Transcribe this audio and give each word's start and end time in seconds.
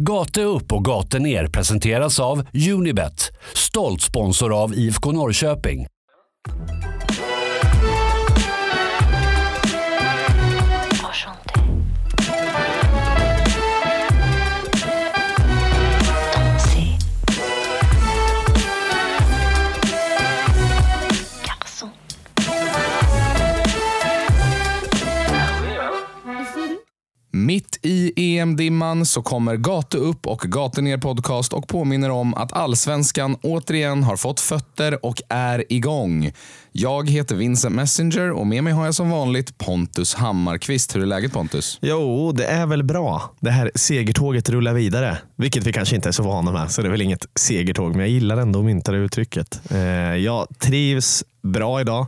Gate 0.00 0.42
upp 0.42 0.72
och 0.72 0.84
gate 0.84 1.18
ner 1.18 1.46
presenteras 1.46 2.20
av 2.20 2.46
Unibet, 2.74 3.30
stolt 3.54 4.02
sponsor 4.02 4.62
av 4.62 4.74
IFK 4.74 5.12
Norrköping. 5.12 5.86
Mitt 27.44 27.78
i 27.82 28.12
EM-dimman 28.16 29.06
så 29.06 29.22
kommer 29.22 29.56
Gate 29.56 29.96
upp 29.98 30.26
och 30.26 30.40
Gate 30.40 30.82
ner 30.82 30.98
podcast 30.98 31.52
och 31.52 31.68
påminner 31.68 32.10
om 32.10 32.34
att 32.34 32.52
allsvenskan 32.52 33.36
återigen 33.42 34.02
har 34.02 34.16
fått 34.16 34.40
fötter 34.40 35.04
och 35.04 35.22
är 35.28 35.72
igång. 35.72 36.32
Jag 36.72 37.10
heter 37.10 37.36
Vincent 37.36 37.74
Messenger 37.74 38.30
och 38.30 38.46
med 38.46 38.64
mig 38.64 38.72
har 38.72 38.84
jag 38.84 38.94
som 38.94 39.10
vanligt 39.10 39.58
Pontus 39.58 40.14
Hammarkvist. 40.14 40.96
Hur 40.96 41.02
är 41.02 41.06
läget 41.06 41.32
Pontus? 41.32 41.78
Jo, 41.82 42.32
det 42.32 42.46
är 42.46 42.66
väl 42.66 42.82
bra. 42.82 43.34
Det 43.40 43.50
här 43.50 43.70
segertåget 43.74 44.48
rullar 44.48 44.74
vidare. 44.74 45.18
Vilket 45.36 45.66
vi 45.66 45.72
kanske 45.72 45.96
inte 45.96 46.08
är 46.08 46.12
så 46.12 46.22
vana 46.22 46.52
med, 46.52 46.70
så 46.70 46.82
det 46.82 46.88
är 46.88 46.90
väl 46.90 47.02
inget 47.02 47.26
segertåg. 47.34 47.90
Men 47.90 48.00
jag 48.00 48.08
gillar 48.08 48.36
ändå 48.36 48.58
att 48.58 48.64
mynta 48.64 48.92
det 48.92 48.98
uttrycket. 48.98 49.60
Eh, 49.70 49.80
jag 50.16 50.46
trivs 50.58 51.24
bra 51.42 51.80
idag. 51.80 52.06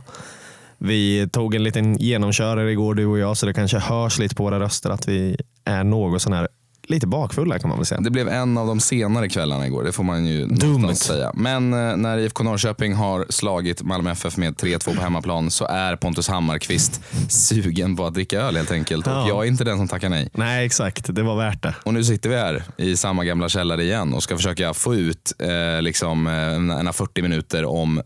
Vi 0.77 1.29
tog 1.31 1.55
en 1.55 1.63
liten 1.63 1.97
genomkörare 1.97 2.71
igår 2.71 2.93
du 2.95 3.05
och 3.05 3.19
jag, 3.19 3.37
så 3.37 3.45
det 3.45 3.53
kanske 3.53 3.79
hörs 3.79 4.19
lite 4.19 4.35
på 4.35 4.43
våra 4.43 4.59
röster 4.59 4.89
att 4.89 5.07
vi 5.07 5.37
är 5.65 5.83
något 5.83 6.21
sån 6.21 6.33
här 6.33 6.47
lite 6.89 7.07
bakfulla 7.07 7.59
kan 7.59 7.69
man 7.69 7.77
väl 7.79 7.85
säga. 7.85 8.01
Det 8.01 8.09
blev 8.09 8.29
en 8.29 8.57
av 8.57 8.67
de 8.67 8.79
senare 8.79 9.29
kvällarna 9.29 9.67
igår, 9.67 9.83
det 9.83 9.91
får 9.91 10.03
man 10.03 10.25
ju 10.25 10.45
Dumt. 10.45 10.95
säga. 10.95 11.31
Men 11.35 11.73
eh, 11.73 11.97
när 11.97 12.17
IFK 12.17 12.43
Norrköping 12.43 12.93
har 12.93 13.25
slagit 13.29 13.83
Malmö 13.83 14.11
FF 14.11 14.37
med 14.37 14.55
3-2 14.55 14.95
på 14.95 15.01
hemmaplan 15.01 15.51
så 15.51 15.65
är 15.65 15.95
Pontus 15.95 16.27
Hammarkvist 16.27 17.01
sugen 17.29 17.95
på 17.95 18.05
att 18.05 18.13
dricka 18.13 18.41
öl 18.41 18.55
helt 18.55 18.71
enkelt. 18.71 19.07
Och 19.07 19.13
Ja. 19.13 19.27
jag 19.27 19.43
är 19.43 19.47
inte 19.47 19.63
den 19.63 19.77
som 19.77 19.87
tackar 19.87 20.09
nej. 20.09 20.29
Nej, 20.33 20.65
exakt. 20.65 21.15
Det 21.15 21.23
var 21.23 21.37
värt 21.37 21.63
det. 21.63 21.75
Och 21.83 21.93
nu 21.93 22.03
sitter 22.03 22.29
vi 22.29 22.35
här 22.35 22.63
i 22.77 22.97
samma 22.97 23.25
gamla 23.25 23.49
källare 23.49 23.83
igen 23.83 24.13
och 24.13 24.23
ska 24.23 24.35
försöka 24.35 24.73
få 24.73 24.95
ut 24.95 25.33
eh, 25.39 25.81
liksom, 25.81 26.27
eh, 26.27 26.33
en, 26.33 26.69
en 26.69 26.93
40 26.93 27.21
minuter 27.21 27.65
om 27.65 28.01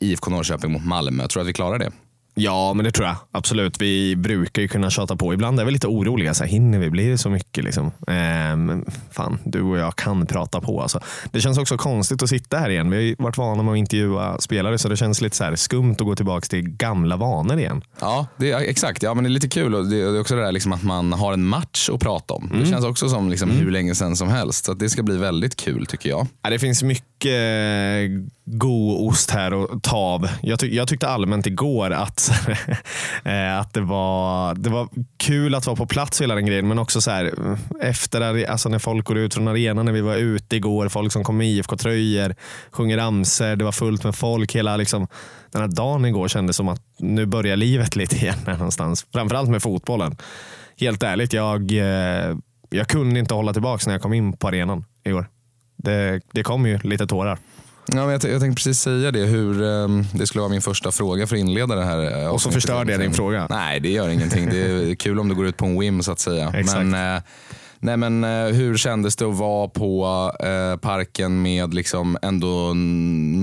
IFK 0.00 0.30
Norrköping 0.30 0.72
mot 0.72 0.84
Malmö. 0.84 1.22
Jag 1.22 1.30
tror 1.30 1.40
att 1.42 1.48
vi 1.48 1.52
klarar 1.52 1.78
det. 1.78 1.90
Ja, 2.38 2.72
men 2.74 2.84
det 2.84 2.90
tror 2.90 3.06
jag. 3.06 3.16
Absolut. 3.32 3.80
Vi 3.80 4.16
brukar 4.16 4.62
ju 4.62 4.68
kunna 4.68 4.90
tjata 4.90 5.16
på. 5.16 5.34
Ibland 5.34 5.60
är 5.60 5.64
vi 5.64 5.70
lite 5.72 5.86
oroliga. 5.86 6.34
Så 6.34 6.44
här, 6.44 6.50
hinner 6.50 6.78
vi? 6.78 6.90
Blir 6.90 7.10
det 7.10 7.18
så 7.18 7.30
mycket? 7.30 7.64
Liksom? 7.64 7.90
Ehm, 8.06 8.84
fan, 9.10 9.38
du 9.44 9.62
och 9.62 9.78
jag 9.78 9.96
kan 9.96 10.26
prata 10.26 10.60
på. 10.60 10.82
Alltså. 10.82 11.00
Det 11.32 11.40
känns 11.40 11.58
också 11.58 11.76
konstigt 11.76 12.22
att 12.22 12.28
sitta 12.28 12.58
här 12.58 12.70
igen. 12.70 12.90
Vi 12.90 12.96
har 12.96 13.02
ju 13.02 13.16
varit 13.18 13.36
vana 13.36 13.62
med 13.62 13.72
att 13.72 13.78
intervjua 13.78 14.38
spelare 14.40 14.78
så 14.78 14.88
det 14.88 14.96
känns 14.96 15.20
lite 15.20 15.36
så 15.36 15.44
här 15.44 15.56
skumt 15.56 15.92
att 15.98 16.06
gå 16.06 16.16
tillbaka 16.16 16.46
till 16.46 16.68
gamla 16.68 17.16
vanor 17.16 17.58
igen. 17.58 17.82
Ja, 18.00 18.26
det 18.36 18.50
är, 18.50 18.58
exakt. 18.60 19.02
Ja, 19.02 19.14
men 19.14 19.24
det 19.24 19.28
är 19.28 19.32
lite 19.32 19.48
kul. 19.48 19.74
Och 19.74 19.86
det, 19.86 20.00
är 20.00 20.20
också 20.20 20.36
det 20.36 20.42
där 20.42 20.52
liksom 20.52 20.72
att 20.72 20.82
man 20.82 21.12
har 21.12 21.32
en 21.32 21.44
match 21.44 21.88
att 21.92 22.00
prata 22.00 22.34
om. 22.34 22.50
Det 22.60 22.66
känns 22.70 22.84
också 22.84 23.08
som 23.08 23.28
liksom 23.30 23.50
hur 23.50 23.70
länge 23.70 23.94
sedan 23.94 24.16
som 24.16 24.28
helst. 24.28 24.64
Så 24.64 24.74
det 24.74 24.88
ska 24.90 25.02
bli 25.02 25.16
väldigt 25.16 25.56
kul 25.56 25.86
tycker 25.86 26.08
jag. 26.10 26.26
Ja, 26.42 26.50
det 26.50 26.58
finns 26.58 26.82
mycket 26.82 27.08
eh, 27.26 28.22
god 28.44 29.08
ost 29.08 29.30
här 29.30 29.64
att 29.64 29.82
ta 29.82 29.96
av. 29.96 30.28
Jag, 30.42 30.58
tyck- 30.58 30.72
jag 30.74 30.88
tyckte 30.88 31.08
allmänt 31.08 31.46
igår 31.46 31.90
att, 31.90 32.27
läsare. 32.28 32.56
Eh, 33.24 33.58
att 33.58 33.74
det, 33.74 33.80
var, 33.80 34.54
det 34.54 34.70
var 34.70 34.88
kul 35.16 35.54
att 35.54 35.66
vara 35.66 35.76
på 35.76 35.86
plats 35.86 36.22
hela 36.22 36.34
den 36.34 36.46
grejen. 36.46 36.68
Men 36.68 36.78
också 36.78 37.00
så 37.00 37.10
här, 37.10 37.32
efter, 37.80 38.46
alltså 38.50 38.68
när 38.68 38.78
folk 38.78 39.04
går 39.06 39.18
ut 39.18 39.34
från 39.34 39.48
arenan, 39.48 39.84
när 39.84 39.92
vi 39.92 40.00
var 40.00 40.16
ute 40.16 40.56
igår, 40.56 40.88
folk 40.88 41.12
som 41.12 41.24
kom 41.24 41.36
med 41.36 41.46
IFK-tröjor, 41.46 42.34
sjunger 42.70 42.96
ramsor, 42.96 43.56
det 43.56 43.64
var 43.64 43.72
fullt 43.72 44.04
med 44.04 44.14
folk. 44.14 44.54
Hela 44.54 44.76
liksom, 44.76 45.06
den 45.52 45.60
här 45.60 45.68
dagen 45.68 46.04
igår 46.04 46.28
kändes 46.28 46.56
som 46.56 46.68
att 46.68 46.82
nu 46.98 47.26
börjar 47.26 47.56
livet 47.56 47.96
lite 47.96 48.16
igen 48.16 48.38
någonstans. 48.46 49.06
Framförallt 49.12 49.50
med 49.50 49.62
fotbollen. 49.62 50.16
Helt 50.80 51.02
ärligt, 51.02 51.32
jag, 51.32 51.72
eh, 51.72 52.36
jag 52.70 52.88
kunde 52.88 53.20
inte 53.20 53.34
hålla 53.34 53.52
tillbaka 53.52 53.82
när 53.86 53.94
jag 53.94 54.02
kom 54.02 54.12
in 54.12 54.36
på 54.36 54.48
arenan 54.48 54.84
igår. 55.04 55.26
Det, 55.76 56.20
det 56.32 56.42
kom 56.42 56.66
ju 56.66 56.78
lite 56.78 57.06
tårar. 57.06 57.38
Ja, 57.92 57.96
men 58.06 58.08
jag, 58.10 58.24
jag 58.24 58.40
tänkte 58.40 58.54
precis 58.54 58.80
säga 58.80 59.10
det. 59.10 59.24
Hur, 59.24 59.62
ehm, 59.62 60.04
det 60.14 60.26
skulle 60.26 60.40
vara 60.40 60.50
min 60.50 60.62
första 60.62 60.92
fråga 60.92 61.26
för 61.26 61.36
att 61.36 61.40
inleda 61.40 61.74
det 61.74 61.84
här. 61.84 62.22
eh, 62.24 62.28
Och 62.28 62.40
så 62.42 62.50
förstörde 62.50 62.92
jag 62.92 63.00
din 63.00 63.12
fråga. 63.14 63.46
Nej, 63.50 63.80
det 63.80 63.90
gör 63.90 64.08
ingenting. 64.08 64.46
Det 64.50 64.58
är 64.60 64.94
kul 64.98 65.18
om 65.20 65.28
det 65.28 65.34
går 65.34 65.46
ut 65.46 65.56
på 65.56 65.66
en 65.66 65.80
whim 65.80 66.02
så 66.02 66.12
att 66.12 66.18
säga. 66.20 66.52
Exakt. 66.54 66.86
Men, 66.86 67.16
eh, 67.16 67.22
nej, 67.78 67.96
men 67.96 68.24
eh, 68.24 68.30
hur 68.54 68.76
kändes 68.76 69.16
det 69.16 69.24
att 69.24 69.34
vara 69.36 69.68
på 69.68 70.06
parken 70.82 71.42
med 71.42 71.74
liksom 71.74 72.18
ändå 72.22 72.72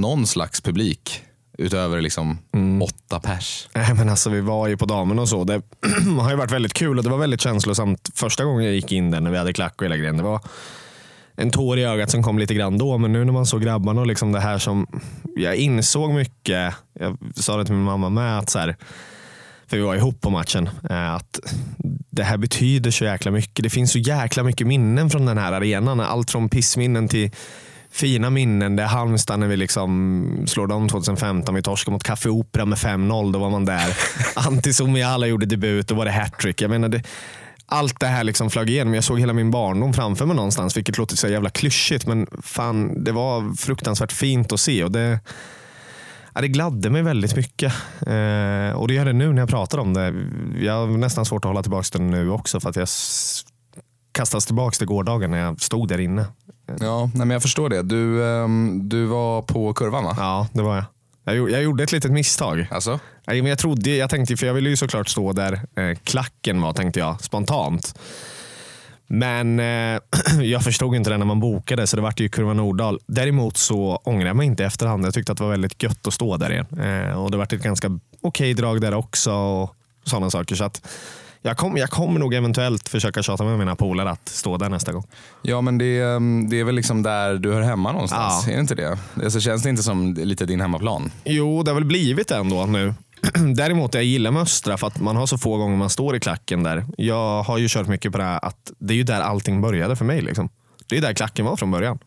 någon 0.02 0.28
slags 0.28 0.62
publik? 0.62 1.22
Utöver 1.58 2.02
liksom 2.02 2.38
Mm. 2.54 2.82
åtta 2.82 3.20
pers. 3.20 3.68
Nej, 3.76 3.94
men 3.94 4.10
alltså, 4.10 4.30
vi 4.30 4.42
var 4.42 4.68
ju 4.68 4.78
på 4.78 4.86
damen 4.86 5.20
och 5.20 5.30
så. 5.30 5.44
Det 5.44 5.62
har 6.20 6.30
ju 6.30 6.36
varit 6.36 6.52
väldigt 6.52 6.74
kul 6.74 6.98
och 6.98 7.04
det 7.04 7.10
var 7.10 7.18
väldigt 7.18 7.42
känslosamt 7.42 8.10
första 8.16 8.44
gången 8.44 8.66
jag 8.66 8.74
gick 8.76 8.92
in 8.92 9.12
där 9.12 9.20
när 9.22 9.32
vi 9.32 9.38
hade 9.38 9.54
klack 9.54 9.74
och 9.78 9.84
hela 9.86 9.98
grejen. 9.98 10.18
Det 10.18 10.24
var 10.24 10.40
en 11.36 11.52
tår 11.52 11.80
i 11.80 11.84
ögat 11.84 12.12
som 12.12 12.24
kom 12.24 12.40
lite 12.40 12.54
grann 12.54 12.78
då, 12.78 12.98
men 12.98 13.14
nu 13.14 13.26
när 13.26 13.34
man 13.34 13.46
såg 13.46 13.62
grabbarna 13.62 14.02
och 14.02 14.08
liksom 14.08 14.32
det 14.32 14.40
här 14.40 14.58
som 14.58 14.88
jag 15.36 15.56
insåg 15.56 16.14
mycket. 16.14 16.74
Jag 17.00 17.18
sa 17.36 17.58
det 17.58 17.66
till 17.66 17.76
min 17.76 17.84
mamma 17.84 18.10
med, 18.10 18.40
att 18.40 18.50
så 18.50 18.60
här, 18.60 18.76
för 19.68 19.78
vi 19.78 19.84
var 19.84 19.96
ihop 19.96 20.22
på 20.22 20.30
matchen, 20.30 20.70
eh, 20.90 21.14
att 21.14 21.40
det 22.10 22.24
här 22.24 22.38
betyder 22.38 22.92
så 22.92 23.06
jäkla 23.06 23.32
mycket. 23.32 23.64
Det 23.64 23.70
finns 23.70 23.92
så 23.92 24.00
jäkla 24.00 24.44
mycket 24.44 24.68
minnen 24.68 25.10
från 25.10 25.26
den 25.26 25.38
här 25.38 25.52
arenan. 25.52 26.00
Allt 26.00 26.32
från 26.32 26.50
pissminnen 26.50 27.08
till 27.08 27.32
fina 27.92 28.30
minnen. 28.30 28.76
Det 28.76 28.84
är 28.84 28.88
Halmstad 28.88 29.40
när 29.40 29.48
vi 29.48 29.58
liksom 29.58 30.44
slår 30.48 30.68
dem 30.68 30.90
2015. 30.90 31.56
Vi 31.56 31.62
torskade 31.62 31.94
mot 31.94 32.04
Café 32.04 32.30
Opera 32.30 32.66
med 32.66 32.78
5-0. 32.78 33.32
Då 33.34 33.40
var 33.40 33.50
man 33.50 33.66
där. 33.66 33.98
Antti 34.36 34.74
Suomiala 34.74 35.28
gjorde 35.28 35.46
debut. 35.46 35.88
Då 35.88 35.96
var 35.96 36.06
det 36.06 36.12
hattrick. 36.12 36.62
Jag 36.62 36.70
menar, 36.70 36.90
det, 36.90 37.04
allt 37.66 38.00
det 38.00 38.08
här 38.08 38.24
liksom 38.24 38.50
flög 38.50 38.70
igenom. 38.70 38.94
Jag 38.94 39.04
såg 39.04 39.20
hela 39.20 39.34
min 39.34 39.52
barndom 39.52 39.94
framför 39.94 40.26
mig 40.26 40.36
någonstans, 40.36 40.78
vilket 40.78 40.98
låter 40.98 41.16
så 41.16 41.28
jävla 41.28 41.50
klyschigt. 41.50 42.08
Men 42.08 42.28
fan, 42.42 43.04
det 43.04 43.12
var 43.12 43.56
fruktansvärt 43.56 44.12
fint 44.12 44.54
att 44.54 44.60
se. 44.60 44.84
Och 44.84 44.92
det, 44.92 45.20
ja, 46.34 46.42
det 46.42 46.48
gladde 46.48 46.90
mig 46.90 47.02
väldigt 47.02 47.36
mycket. 47.36 47.74
Eh, 48.02 48.76
och 48.76 48.88
det 48.88 48.94
gör 48.94 49.06
det 49.06 49.14
nu 49.14 49.34
när 49.34 49.42
jag 49.42 49.50
pratar 49.50 49.78
om 49.78 49.94
det. 49.94 50.14
Jag 50.66 50.74
har 50.74 50.88
nästan 50.88 51.26
svårt 51.26 51.46
att 51.46 51.50
hålla 51.50 51.62
tillbaka 51.64 51.98
det 51.98 52.04
nu 52.04 52.30
också. 52.30 52.60
För 52.60 52.70
att 52.70 52.76
jag 52.76 52.88
kastas 54.12 54.46
tillbaka 54.46 54.76
till 54.76 54.88
gårdagen 54.88 55.32
när 55.32 55.38
jag 55.38 55.62
stod 55.62 55.88
där 55.88 56.00
inne. 56.00 56.26
Ja, 56.80 57.10
nej, 57.14 57.26
men 57.26 57.30
jag 57.30 57.42
förstår 57.42 57.70
det. 57.70 57.82
Du, 57.82 58.26
ehm, 58.26 58.90
du 58.90 59.06
var 59.06 59.42
på 59.42 59.74
kurvan 59.74 60.04
va? 60.04 60.16
Ja, 60.18 60.48
det 60.54 60.62
var 60.62 60.76
jag. 60.76 60.86
Jag 61.52 61.64
gjorde 61.64 61.84
ett 61.84 61.92
litet 61.92 62.12
misstag. 62.12 62.68
Alltså? 62.72 63.00
Nej, 63.28 63.42
men 63.42 63.50
jag 63.50 63.60
trodde, 63.60 63.90
jag 63.90 64.10
tänkte, 64.10 64.38
för 64.38 64.48
jag 64.48 64.54
ville 64.54 64.70
ju 64.70 64.76
såklart 64.76 65.10
stå 65.10 65.34
där 65.34 65.54
eh, 65.54 65.98
klacken 66.04 66.62
var, 66.62 66.74
tänkte 66.74 67.00
jag, 67.00 67.22
spontant. 67.22 68.00
Men 69.08 69.60
eh, 69.60 70.00
jag 70.42 70.64
förstod 70.64 70.96
inte 70.96 71.10
det 71.10 71.18
när 71.18 71.26
man 71.26 71.40
bokade, 71.40 71.88
så 71.88 71.96
det 71.96 72.02
vart 72.02 72.20
ju 72.20 72.30
Kurva 72.30 72.54
Nordahl. 72.54 73.00
Däremot 73.08 73.58
så 73.58 74.02
ångrar 74.04 74.28
jag 74.28 74.36
mig 74.36 74.48
inte 74.48 74.66
efterhand. 74.66 75.06
Jag 75.06 75.14
tyckte 75.14 75.32
att 75.32 75.38
det 75.38 75.44
var 75.44 75.52
väldigt 75.52 75.84
gött 75.84 76.08
att 76.08 76.14
stå 76.14 76.38
där 76.38 76.52
igen. 76.52 76.68
Eh, 76.80 77.24
och 77.24 77.32
det 77.32 77.38
vart 77.38 77.54
ett 77.54 77.64
ganska 77.64 78.00
okej 78.22 78.54
drag 78.54 78.82
där 78.82 78.94
också. 78.94 79.32
och 79.32 79.76
sådana 80.04 80.30
saker. 80.30 80.56
Så 80.56 80.64
att 80.64 80.88
jag, 81.42 81.58
kom, 81.58 81.78
jag 81.78 81.90
kommer 81.90 82.20
nog 82.20 82.34
eventuellt 82.34 82.90
försöka 82.90 83.24
tjata 83.24 83.44
med 83.44 83.60
mina 83.60 83.76
polare 83.76 84.10
att 84.12 84.30
stå 84.30 84.58
där 84.58 84.70
nästa 84.70 84.92
gång. 84.92 85.04
Ja, 85.42 85.62
men 85.62 85.78
det, 85.78 86.02
ehm, 86.02 86.50
det 86.50 86.60
är 86.60 86.64
väl 86.64 86.76
liksom 86.76 87.04
där 87.04 87.34
du 87.34 87.54
hör 87.54 87.62
hemma 87.62 87.92
någonstans? 87.92 88.44
Ja. 88.46 88.52
Är 88.52 88.56
det 88.56 88.62
inte 88.62 88.76
det? 88.76 88.98
Alltså, 89.24 89.40
känns 89.40 89.64
det 89.64 89.70
inte 89.70 89.84
som 89.84 90.14
lite 90.14 90.46
din 90.46 90.62
hemmaplan? 90.62 91.12
Jo, 91.24 91.64
det 91.64 91.72
har 91.72 91.76
väl 91.76 91.86
blivit 91.86 92.28
det 92.28 92.36
ändå 92.36 92.66
nu. 92.66 92.94
Däremot 93.56 93.94
jag 93.94 94.04
gillar 94.04 94.32
med 94.32 94.42
Östra 94.42 94.78
för 94.78 94.88
att 94.88 95.00
man 95.00 95.16
har 95.16 95.26
så 95.26 95.38
få 95.38 95.58
gånger 95.58 95.78
man 95.78 95.90
står 95.90 96.16
i 96.16 96.20
klacken 96.20 96.64
där. 96.64 96.86
Jag 96.98 97.44
har 97.44 97.58
ju 97.58 97.68
kört 97.70 97.88
mycket 97.88 98.12
på 98.12 98.18
det 98.18 98.24
här 98.24 98.40
att 98.46 98.72
det 98.80 98.94
är 98.94 98.98
ju 98.98 99.04
där 99.04 99.22
allting 99.22 99.62
började 99.62 99.96
för 99.96 100.06
mig. 100.06 100.22
Liksom. 100.22 100.50
Det 100.88 100.98
är 100.98 101.02
där 101.02 101.14
klacken 101.14 101.46
var 101.46 101.56
från 101.56 101.72
början. 101.72 102.00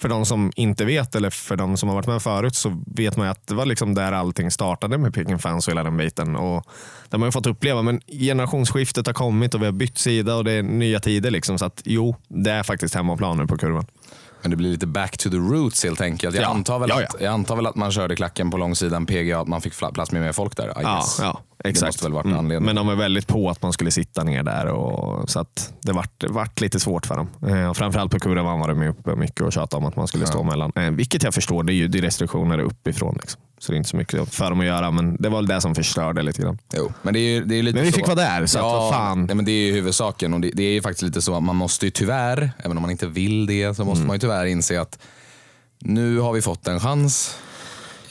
För 0.00 0.08
de 0.08 0.26
som 0.26 0.52
inte 0.56 0.84
vet 0.84 1.14
eller 1.14 1.30
för 1.30 1.56
de 1.56 1.76
som 1.76 1.88
har 1.88 1.96
varit 1.96 2.06
med 2.06 2.22
förut 2.22 2.54
så 2.54 2.82
vet 2.86 3.16
man 3.16 3.26
ju 3.26 3.30
att 3.30 3.46
det 3.46 3.54
var 3.54 3.66
liksom 3.66 3.94
där 3.94 4.12
allting 4.12 4.50
startade 4.50 4.98
med 4.98 5.14
Peking 5.14 5.38
Fans 5.38 5.68
och 5.68 5.72
hela 5.72 5.82
den 5.82 5.96
biten. 5.96 6.36
Och 6.36 6.66
det 7.08 7.14
har 7.14 7.18
man 7.18 7.26
ju 7.26 7.32
fått 7.32 7.46
uppleva. 7.46 7.82
Men 7.82 8.00
generationsskiftet 8.06 9.06
har 9.06 9.14
kommit 9.14 9.54
och 9.54 9.62
vi 9.62 9.64
har 9.64 9.72
bytt 9.72 9.98
sida 9.98 10.36
och 10.36 10.44
det 10.44 10.52
är 10.52 10.62
nya 10.62 11.00
tider. 11.00 11.30
Liksom. 11.30 11.58
Så 11.58 11.64
att 11.64 11.82
jo, 11.84 12.16
det 12.28 12.50
är 12.50 12.62
faktiskt 12.62 12.94
hemmaplan 12.94 13.36
nu 13.38 13.46
på 13.46 13.56
kurvan. 13.58 13.86
Men 14.42 14.50
det 14.50 14.56
blir 14.56 14.70
lite 14.70 14.86
back 14.86 15.18
to 15.18 15.30
the 15.30 15.36
roots 15.36 15.84
helt 15.84 16.00
enkelt. 16.00 16.34
Jag, 16.34 16.44
Ja. 16.44 16.48
antar, 16.48 16.78
väl 16.78 16.88
Ja, 16.90 17.02
att, 17.04 17.16
jag 17.20 17.32
antar 17.32 17.56
väl 17.56 17.66
att 17.66 17.76
man 17.76 17.92
körde 17.92 18.16
klacken 18.16 18.50
på 18.50 18.56
långsidan 18.56 19.06
PGA, 19.06 19.40
att 19.40 19.48
man 19.48 19.60
fick 19.60 19.72
plats 19.94 20.12
med 20.12 20.22
mer 20.22 20.32
folk 20.32 20.56
där. 20.56 20.68
I 20.68 20.72
Ja, 20.82 21.42
ja. 21.64 21.70
Det 21.72 21.86
måste 21.86 22.04
väl 22.04 22.12
varit 22.12 22.24
Mm. 22.26 22.38
anledningen. 22.38 22.64
Men 22.64 22.76
de 22.76 22.86
var 22.86 22.94
väldigt 22.94 23.26
på 23.26 23.50
att 23.50 23.62
man 23.62 23.72
skulle 23.72 23.90
sitta 23.90 24.24
ner 24.24 24.42
där. 24.42 24.66
Och, 24.66 25.30
så 25.30 25.40
att 25.40 25.72
det 25.82 25.92
vart, 25.92 26.24
vart 26.28 26.60
lite 26.60 26.80
svårt 26.80 27.06
för 27.06 27.16
dem. 27.16 27.28
Eh, 27.48 27.72
framförallt 27.74 28.12
på 28.12 28.18
Kuravan 28.20 28.60
var 28.60 28.68
de 28.68 28.82
uppe 28.88 29.16
mycket 29.16 29.40
och 29.40 29.52
tjatade 29.52 29.76
om 29.82 29.88
att 29.88 29.96
man 29.96 30.08
skulle 30.08 30.26
stå 30.26 30.42
mellan. 30.42 30.72
Eh, 30.76 30.90
vilket 30.90 31.22
jag 31.22 31.34
förstår, 31.34 31.62
det 31.62 31.72
är 31.72 31.74
ju 31.74 31.88
det 31.88 31.98
är 31.98 32.02
restriktioner 32.02 32.58
uppifrån. 32.58 33.16
Liksom. 33.20 33.40
Så 33.60 33.72
det 33.72 33.76
är 33.76 33.78
inte 33.78 33.90
så 33.90 33.96
mycket 33.96 34.34
för 34.34 34.50
dem 34.50 34.60
att 34.60 34.66
göra. 34.66 34.90
Men 34.90 35.16
det 35.16 35.28
var 35.28 35.38
väl 35.38 35.46
det 35.46 35.60
som 35.60 35.74
förstörde 35.74 36.22
lite 36.22 36.42
grann. 36.42 36.58
Jo, 36.76 36.92
men 37.02 37.14
det 37.14 37.20
är, 37.20 37.28
ju- 37.34 37.44
det 37.44 37.54
är 37.58 37.62
lite 37.62 37.74
Men 37.76 37.84
vi 37.84 37.92
så. 37.92 37.96
fick 37.96 38.06
vara 38.06 38.16
där, 38.16 38.46
så 38.46 38.58
att 38.58 38.64
vad 38.64 38.92
fan. 38.92 39.24
Nej, 39.24 39.36
men 39.36 39.44
det 39.44 39.52
är 39.52 39.66
ju 39.66 39.72
huvudsaken. 39.72 40.34
Och 40.34 40.40
det, 40.40 40.50
det 40.54 40.62
är 40.62 40.72
ju 40.72 40.82
faktiskt 40.82 41.02
lite 41.02 41.22
så 41.22 41.34
att 41.36 41.42
man 41.42 41.56
måste 41.56 41.84
ju 41.86 41.90
tyvärr, 41.90 42.50
även 42.58 42.76
om 42.76 42.82
man 42.82 42.90
inte 42.90 43.06
vill 43.06 43.46
det, 43.46 43.74
så 43.76 43.82
Mm. 43.82 43.90
måste 43.90 44.06
man 44.06 44.14
ju 44.16 44.20
tyvärr 44.20 44.46
inse 44.46 44.80
att 44.80 44.98
nu 45.80 46.18
har 46.18 46.32
vi 46.32 46.42
fått 46.42 46.68
en 46.68 46.80
chans 46.80 47.36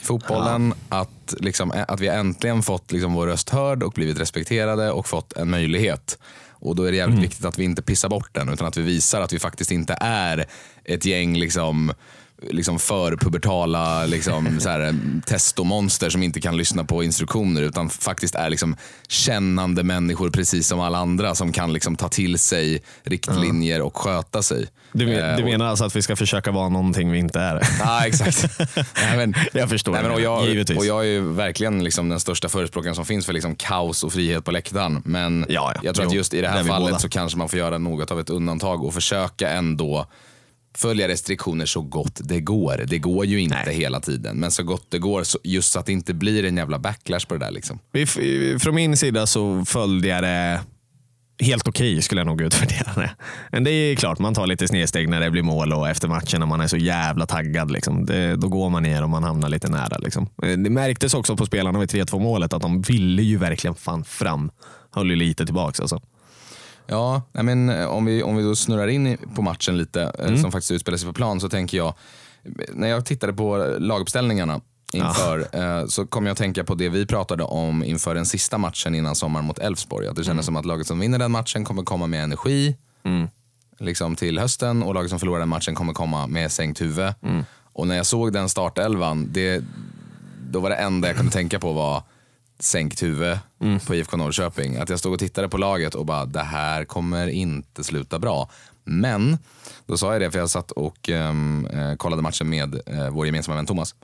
fotbollen 0.08 0.74
att, 0.88 1.34
liksom, 1.40 1.72
att 1.88 2.00
vi 2.00 2.08
äntligen 2.08 2.62
fått 2.62 2.92
liksom, 2.92 3.14
vår 3.14 3.26
röst 3.26 3.50
hörd 3.50 3.82
och 3.82 3.92
blivit 3.92 4.18
respekterade 4.20 4.90
och 4.90 5.06
fått 5.06 5.32
en 5.32 5.50
möjlighet. 5.50 6.18
Och 6.60 6.76
då 6.76 6.82
är 6.82 6.90
det 6.90 6.96
jävligt 6.96 7.14
Mm. 7.18 7.22
viktigt 7.28 7.44
att 7.44 7.58
vi 7.58 7.64
inte 7.64 7.82
pissar 7.82 8.08
bort 8.08 8.28
den 8.32 8.48
utan 8.48 8.66
att 8.66 8.76
vi 8.76 8.82
visar 8.82 9.20
att 9.20 9.32
vi 9.32 9.38
faktiskt 9.38 9.70
inte 9.70 9.98
är 10.00 10.46
ett 10.84 11.04
gäng 11.04 11.36
liksom, 11.36 11.92
liksom 12.50 12.78
förpubertala 12.78 14.06
liksom, 14.06 14.60
så 14.60 14.68
här, 14.68 14.94
testomonster 15.26 16.10
som 16.10 16.22
inte 16.22 16.40
kan 16.40 16.56
lyssna 16.56 16.84
på 16.84 17.02
instruktioner 17.04 17.62
utan 17.62 17.90
faktiskt 17.90 18.34
är 18.34 18.50
liksom 18.50 18.76
kännande 19.08 19.82
människor 19.82 20.30
precis 20.30 20.68
som 20.68 20.80
alla 20.80 20.98
andra 20.98 21.34
som 21.34 21.52
kan 21.52 21.72
liksom 21.72 21.96
ta 21.96 22.08
till 22.08 22.38
sig 22.38 22.82
riktlinjer 23.02 23.80
och 23.82 23.96
sköta 23.96 24.42
sig. 24.42 24.66
Du, 24.92 25.06
men- 25.06 25.18
Eh, 25.30 25.36
du 25.36 25.44
menar 25.44 25.66
alltså 25.66 25.84
att 25.84 25.96
vi 25.96 26.02
ska 26.02 26.16
försöka 26.16 26.50
vara 26.50 26.68
någonting 26.68 27.10
vi 27.12 27.18
inte 27.18 27.40
är? 27.40 27.62
Ja, 27.80 28.06
exakt. 28.06 28.58
Nej, 28.96 29.16
men, 29.16 29.34
Jag 29.52 29.68
förstår 29.68 29.92
Nej, 29.92 30.02
men, 30.02 30.12
och, 30.12 30.20
jag, 30.20 30.48
givetvis. 30.48 30.78
och 30.78 30.86
jag 30.86 31.00
är 31.00 31.08
ju 31.08 31.32
verkligen 31.32 31.84
liksom 31.84 32.08
den 32.08 32.20
största 32.20 32.48
förespråkaren 32.48 32.94
som 32.94 33.04
finns 33.04 33.26
för 33.26 33.32
liksom 33.32 33.54
kaos 33.56 34.04
och 34.04 34.12
frihet 34.12 34.44
på 34.44 34.50
läktaren. 34.50 35.02
Men 35.04 35.46
Ja, 35.48 35.72
ja. 35.74 35.80
jag 35.84 35.94
tror 35.94 36.06
att 36.06 36.12
Jo, 36.12 36.16
just 36.16 36.34
i 36.34 36.36
det 36.36 36.42
det 36.42 36.48
är 36.48 36.52
här 36.52 36.64
fallet 36.64 37.00
så 37.00 37.08
kanske 37.08 37.38
man 37.38 37.48
får 37.48 37.58
göra 37.58 37.78
något 37.78 38.10
av 38.10 38.20
ett 38.20 38.30
undantag 38.30 38.84
och 38.84 38.94
försöka 38.94 39.50
ändå 39.50 40.06
följa 40.78 41.08
restriktioner 41.08 41.66
så 41.66 41.80
gott 41.80 42.20
det 42.24 42.40
går. 42.40 42.84
Det 42.86 42.98
går 42.98 43.24
ju 43.24 43.40
inte 43.40 43.62
Nej. 43.66 43.74
hela 43.76 44.00
tiden, 44.00 44.36
men 44.36 44.50
så 44.50 44.62
gott 44.62 44.86
det 44.90 44.98
går 44.98 45.24
just 45.44 45.72
så 45.72 45.78
att 45.78 45.86
det 45.86 45.92
inte 45.92 46.14
blir 46.14 46.44
en 46.44 46.56
jävla 46.56 46.78
backlash 46.78 47.26
på 47.28 47.34
det 47.34 47.40
där. 47.44 47.50
Liksom. 47.50 47.78
Från 48.60 48.74
min 48.74 48.96
sida 48.96 49.26
så 49.26 49.64
följde 49.64 50.08
jag 50.08 50.22
det 50.22 50.60
helt 51.40 51.68
okej 51.68 52.02
skulle 52.02 52.20
jag 52.20 52.26
nog 52.26 52.40
utvärdera 52.40 52.92
det. 52.94 53.10
Men 53.52 53.64
det 53.64 53.70
är 53.70 53.96
klart, 53.96 54.18
man 54.18 54.34
tar 54.34 54.46
lite 54.46 54.68
snedsteg 54.68 55.08
när 55.08 55.20
det 55.20 55.30
blir 55.30 55.42
mål 55.42 55.72
och 55.72 55.88
efter 55.88 56.08
matchen 56.08 56.40
när 56.40 56.46
man 56.46 56.60
är 56.60 56.66
så 56.66 56.76
jävla 56.76 57.26
taggad. 57.26 57.70
Liksom. 57.70 58.06
Det, 58.06 58.36
då 58.36 58.48
går 58.48 58.70
man 58.70 58.82
ner 58.82 59.02
och 59.02 59.10
man 59.10 59.22
hamnar 59.22 59.48
lite 59.48 59.68
nära. 59.70 59.98
Liksom. 59.98 60.28
Eh, 60.42 60.48
Det 60.58 60.70
märktes 60.70 61.14
också 61.14 61.36
på 61.36 61.46
spelarna 61.46 61.78
vid 61.78 61.88
3-2 61.90 62.18
målet 62.20 62.52
att 62.52 62.62
de 62.62 62.82
ville 62.82 63.22
ju 63.22 63.36
verkligen 63.36 63.74
fan 63.74 64.04
fram. 64.04 64.50
Höll 64.94 65.10
ju 65.10 65.16
lite 65.16 65.44
tillbaka. 65.44 65.82
Alltså. 65.82 66.00
Ja, 66.90 67.22
men 67.32 67.68
eh, 67.68 67.86
om 67.86 68.04
vi, 68.04 68.22
om 68.22 68.36
vi 68.36 68.42
då 68.42 68.56
snurrar 68.56 68.88
in 68.88 69.16
på 69.34 69.42
matchen 69.42 69.78
lite, 69.78 70.02
eh, 70.18 70.36
som 70.36 70.52
faktiskt 70.52 70.70
utspelar 70.70 70.98
sig 70.98 71.06
på 71.06 71.12
plan, 71.12 71.40
så 71.40 71.48
tänker 71.48 71.76
jag, 71.76 71.94
när 72.72 72.88
jag 72.88 73.06
tittade 73.06 73.32
på 73.32 73.76
laguppställningarna 73.78 74.60
inför, 74.92 75.48
eh, 75.52 75.86
så 75.86 76.06
kom 76.06 76.26
jag 76.26 76.32
att 76.32 76.38
tänka 76.38 76.64
på 76.64 76.74
det 76.74 76.88
vi 76.88 77.06
pratade 77.06 77.44
om 77.44 77.84
inför 77.84 78.14
den 78.14 78.26
sista 78.26 78.58
matchen 78.58 78.94
innan 78.94 79.14
sommaren 79.14 79.46
mot 79.46 79.58
Elfsborg. 79.58 80.06
Att 80.06 80.16
det 80.16 80.24
kändes 80.24 80.46
som 80.46 80.56
att 80.56 80.64
laget 80.64 80.86
som 80.86 80.98
vinner 80.98 81.18
den 81.18 81.30
matchen 81.30 81.64
kommer 81.64 81.82
komma 81.82 82.06
med 82.06 82.24
energi 82.24 82.76
liksom 83.78 84.16
till 84.16 84.38
hösten 84.38 84.82
och 84.82 84.94
laget 84.94 85.10
som 85.10 85.18
förlorar 85.18 85.38
den 85.40 85.48
matchen 85.48 85.74
kommer 85.74 85.92
komma 85.92 86.26
med 86.26 86.52
sänkt 86.52 86.80
huvud. 86.80 87.14
Och 87.72 87.86
när 87.86 87.96
jag 87.96 88.06
såg 88.06 88.32
den 88.32 88.48
startelvan, 88.48 89.28
det, 89.32 89.64
då 90.50 90.60
var 90.60 90.70
det 90.70 90.76
enda 90.76 91.08
jag 91.08 91.16
kunde 91.16 91.32
tänka 91.32 91.58
på 91.58 91.72
var 91.72 92.02
sänkt 92.58 93.02
huvud 93.02 93.38
på 93.86 93.94
IFK 93.94 94.16
Norrköping. 94.16 94.76
Att 94.76 94.88
jag 94.88 94.98
stod 94.98 95.12
och 95.12 95.18
tittade 95.18 95.48
på 95.48 95.58
laget 95.58 95.94
och 95.94 96.06
bara, 96.06 96.24
det 96.24 96.42
här 96.42 96.84
kommer 96.84 97.26
inte 97.26 97.84
sluta 97.84 98.18
bra. 98.18 98.50
Men, 98.84 99.38
då 99.86 99.96
sa 99.96 100.12
jag 100.12 100.20
det 100.20 100.30
för 100.30 100.38
jag 100.38 100.50
satt 100.50 100.70
och 100.70 101.10
eh, 101.10 101.34
kollade 101.96 102.22
matchen 102.22 102.48
med 102.48 102.74
eh, 102.86 103.10
vår 103.10 103.26
gemensamma 103.26 103.56
vän 103.56 103.66
Thomas. 103.66 103.94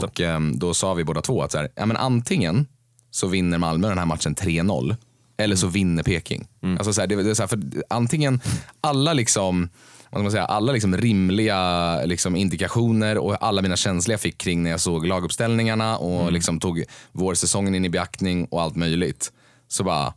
det. 0.00 0.06
och 0.06 0.20
ehm, 0.20 0.58
då 0.58 0.74
sa 0.74 0.94
vi 0.94 1.04
båda 1.04 1.22
två 1.22 1.42
att 1.42 1.52
så 1.52 1.58
här, 1.58 1.68
ja, 1.74 1.86
men 1.86 1.96
antingen 1.96 2.66
så 3.10 3.26
vinner 3.26 3.58
Malmö 3.58 3.88
den 3.88 3.98
här 3.98 4.06
matchen 4.06 4.34
3-0 4.34 4.96
eller 5.40 5.56
så 5.56 5.66
vinner 5.66 6.02
Peking. 6.02 6.48
Alltså 6.78 6.92
så 6.92 7.00
här, 7.00 7.08
det, 7.08 7.22
det 7.22 7.30
är 7.30 7.34
så 7.34 7.42
här, 7.42 7.48
för 7.48 7.60
antingen 7.88 8.40
alla 8.80 9.12
liksom 9.12 9.68
vad 10.10 10.22
man 10.22 10.32
säga, 10.32 10.44
alla 10.44 10.72
liksom 10.72 10.96
rimliga 10.96 12.02
liksom 12.04 12.36
indikationer 12.36 13.18
och 13.18 13.44
alla 13.44 13.62
mina 13.62 13.76
känslor 13.76 14.12
jag 14.12 14.20
fick 14.20 14.38
kring 14.38 14.62
när 14.62 14.70
jag 14.70 14.80
såg 14.80 15.06
laguppställningarna 15.06 15.96
och 15.96 16.32
liksom 16.32 16.60
tog 16.60 16.84
vårsäsongen 17.12 17.74
in 17.74 17.84
i 17.84 17.88
beaktning 17.88 18.44
och 18.44 18.62
allt 18.62 18.76
möjligt. 18.76 19.32
Så 19.68 19.84
bara, 19.84 20.14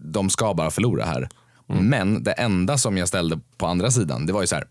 de 0.00 0.30
ska 0.30 0.54
bara 0.54 0.70
förlora 0.70 1.04
här. 1.04 1.28
Men 1.66 2.22
det 2.22 2.32
enda 2.32 2.78
som 2.78 2.96
jag 2.96 3.08
ställde 3.08 3.40
på 3.56 3.66
andra 3.66 3.90
sidan, 3.90 4.26
det 4.26 4.32
var 4.32 4.40
ju 4.40 4.46
så 4.46 4.54
här, 4.54 4.64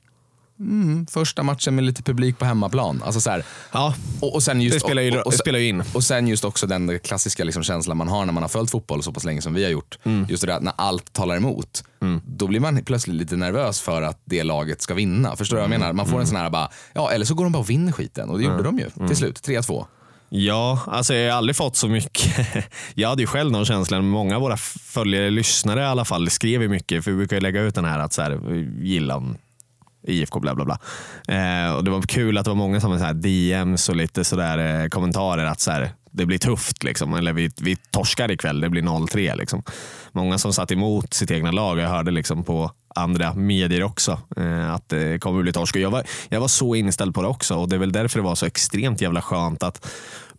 mm, 0.59 1.07
första 1.07 1.43
matchen 1.43 1.75
med 1.75 1.83
lite 1.83 2.03
publik 2.03 2.37
på 2.39 2.45
hemmaplan. 2.45 3.01
Alltså 3.05 3.21
så 3.21 3.29
här, 3.29 3.43
Ja, 3.71 3.95
och, 4.21 4.33
och 4.35 4.43
sen 4.43 4.61
just, 4.61 4.73
det 4.75 4.79
spelar 4.79 5.01
ju, 5.01 5.11
och, 5.19 5.25
och, 5.25 5.31
det 5.31 5.37
spelar 5.37 5.59
ju 5.59 5.67
in. 5.67 5.83
och 5.93 6.03
sen 6.03 6.27
just 6.27 6.45
också 6.45 6.67
den 6.67 6.99
klassiska 6.99 7.43
liksom 7.43 7.63
känslan 7.63 7.97
man 7.97 8.07
har 8.07 8.25
när 8.25 8.33
man 8.33 8.43
har 8.43 8.47
följt 8.49 8.71
fotboll 8.71 9.03
så 9.03 9.11
pass 9.11 9.23
länge 9.23 9.41
som 9.41 9.53
vi 9.53 9.63
har 9.63 9.71
gjort. 9.71 9.97
Mm. 10.03 10.25
Just 10.29 10.41
det 10.41 10.47
där 10.47 10.59
när 10.59 10.73
allt 10.75 11.13
talar 11.13 11.35
emot. 11.35 11.83
Då 12.25 12.47
blir 12.47 12.59
man 12.59 12.83
plötsligt 12.83 13.15
lite 13.15 13.35
nervös 13.35 13.81
för 13.81 14.01
att 14.01 14.21
det 14.25 14.43
laget 14.43 14.81
ska 14.81 14.93
vinna. 14.93 15.35
Förstår 15.35 15.57
du 15.57 15.61
vad 15.61 15.71
jag 15.73 15.79
menar? 15.79 15.93
Man 15.93 16.05
får 16.07 16.19
en 16.19 16.27
sån 16.27 16.35
här 16.37 16.49
bara, 16.49 16.69
ja 16.93 17.11
eller 17.11 17.25
så 17.25 17.33
går 17.33 17.43
de 17.45 17.51
bara 17.53 17.59
och 17.59 17.69
vinner 17.69 17.91
skiten. 17.91 18.29
Och 18.29 18.37
det 18.37 18.43
gjorde 18.43 18.63
de 18.63 18.79
ju 18.79 18.89
Mm. 18.95 19.07
till 19.07 19.17
slut. 19.17 19.47
3-2. 19.47 19.85
Ja, 20.29 20.79
alltså 20.87 21.13
jag 21.15 21.31
har 21.31 21.37
aldrig 21.37 21.55
fått 21.55 21.75
så 21.75 21.87
mycket. 21.87 22.47
Jag 22.95 23.09
hade 23.09 23.21
ju 23.23 23.27
själv 23.27 23.51
någon 23.51 23.65
känsla, 23.65 24.01
många 24.01 24.35
av 24.35 24.41
våra 24.41 24.57
följare, 24.57 25.29
lyssnare 25.29 25.81
i 25.81 25.83
alla 25.85 26.05
fall, 26.05 26.29
skrev 26.29 26.61
ju 26.61 26.67
mycket. 26.69 27.03
För 27.03 27.11
vi 27.11 27.17
brukar 27.17 27.35
ju 27.35 27.39
lägga 27.41 27.61
ut 27.61 27.75
den 27.75 27.85
här 27.85 27.99
att 27.99 28.13
så 28.13 28.21
här, 28.21 28.39
gilla 28.81 29.23
IFK 30.07 30.39
bla 30.39 30.55
bla 30.55 30.65
bla. 30.65 30.79
Eh, 31.27 31.75
och 31.75 31.83
det 31.83 31.91
var 31.91 32.01
kul 32.01 32.37
att 32.37 32.45
det 32.45 32.51
var 32.51 32.55
många 32.55 32.81
som 32.81 32.89
hade 32.89 32.99
så 32.99 33.05
här 33.05 33.13
DMs 33.13 33.89
och 33.89 33.95
lite 33.95 34.23
sådär 34.23 34.83
eh, 34.83 34.87
kommentarer 34.87 35.45
att 35.45 35.59
så 35.59 35.71
här, 35.71 35.89
det 36.11 36.25
blir 36.25 36.37
tufft. 36.37 36.83
Liksom. 36.83 37.13
Eller 37.13 37.33
vi, 37.33 37.51
vi 37.61 37.75
torskar 37.75 38.31
ikväll, 38.31 38.61
det 38.61 38.69
blir 38.69 38.81
0-3. 38.81 39.37
Liksom. 39.37 39.63
Många 40.11 40.37
som 40.37 40.53
satt 40.53 40.71
emot 40.71 41.13
sitt 41.13 41.31
egna 41.31 41.51
lag. 41.51 41.79
Jag 41.79 41.89
hörde 41.89 42.11
liksom 42.11 42.43
på 42.43 42.71
andra 42.95 43.33
medier 43.33 43.83
också 43.83 44.19
eh, 44.37 44.73
att 44.73 44.89
det 44.89 45.21
kommer 45.21 45.41
bli 45.41 45.53
torsk. 45.53 45.75
Och 45.75 45.81
Jag 45.81 45.91
var, 45.91 46.03
jag 46.29 46.39
var 46.39 46.47
så 46.47 46.75
inställd 46.75 47.15
på 47.15 47.21
det 47.21 47.27
också 47.27 47.55
och 47.55 47.69
det 47.69 47.75
är 47.75 47.79
väl 47.79 47.91
därför 47.91 48.19
det 48.19 48.23
var 48.23 48.35
så 48.35 48.45
extremt 48.45 49.01
jävla 49.01 49.21
skönt 49.21 49.63
att 49.63 49.87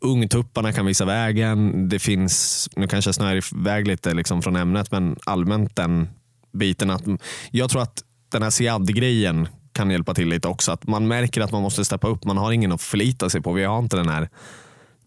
ungtupparna 0.01 0.73
kan 0.73 0.87
visa 0.87 1.05
vägen. 1.05 1.89
Det 1.89 1.99
finns, 1.99 2.69
nu 2.77 2.89
kanske 2.89 3.09
jag 3.09 3.15
snöar 3.15 3.41
iväg 3.55 3.87
lite 3.87 4.15
liksom 4.15 4.43
från 4.43 4.57
ämnet, 4.57 4.93
men 4.93 5.17
allmänt 5.25 5.77
den 5.77 6.09
biten 6.53 6.91
att 6.91 7.03
jag 7.51 7.71
tror 7.71 7.83
att 7.83 8.03
den 8.37 8.43
här 8.43 8.51
Siad-grejen 8.51 9.49
kan 9.73 9.91
hjälpa 9.91 10.15
till 10.15 10.29
lite 10.29 10.49
också. 10.49 10.73
Att 10.73 10.87
man 10.87 11.09
märker 11.09 11.41
att 11.41 11.53
man 11.53 11.63
måste 11.63 11.85
steppa 11.85 12.09
upp. 12.09 12.25
Man 12.25 12.37
har 12.37 12.53
ingen 12.53 12.73
att 12.73 12.83
förlita 12.83 13.31
sig 13.31 13.43
på. 13.43 13.53
Vi 13.53 13.65
har 13.65 13.79
inte 13.79 13.97
den 13.97 14.09
här 14.09 14.29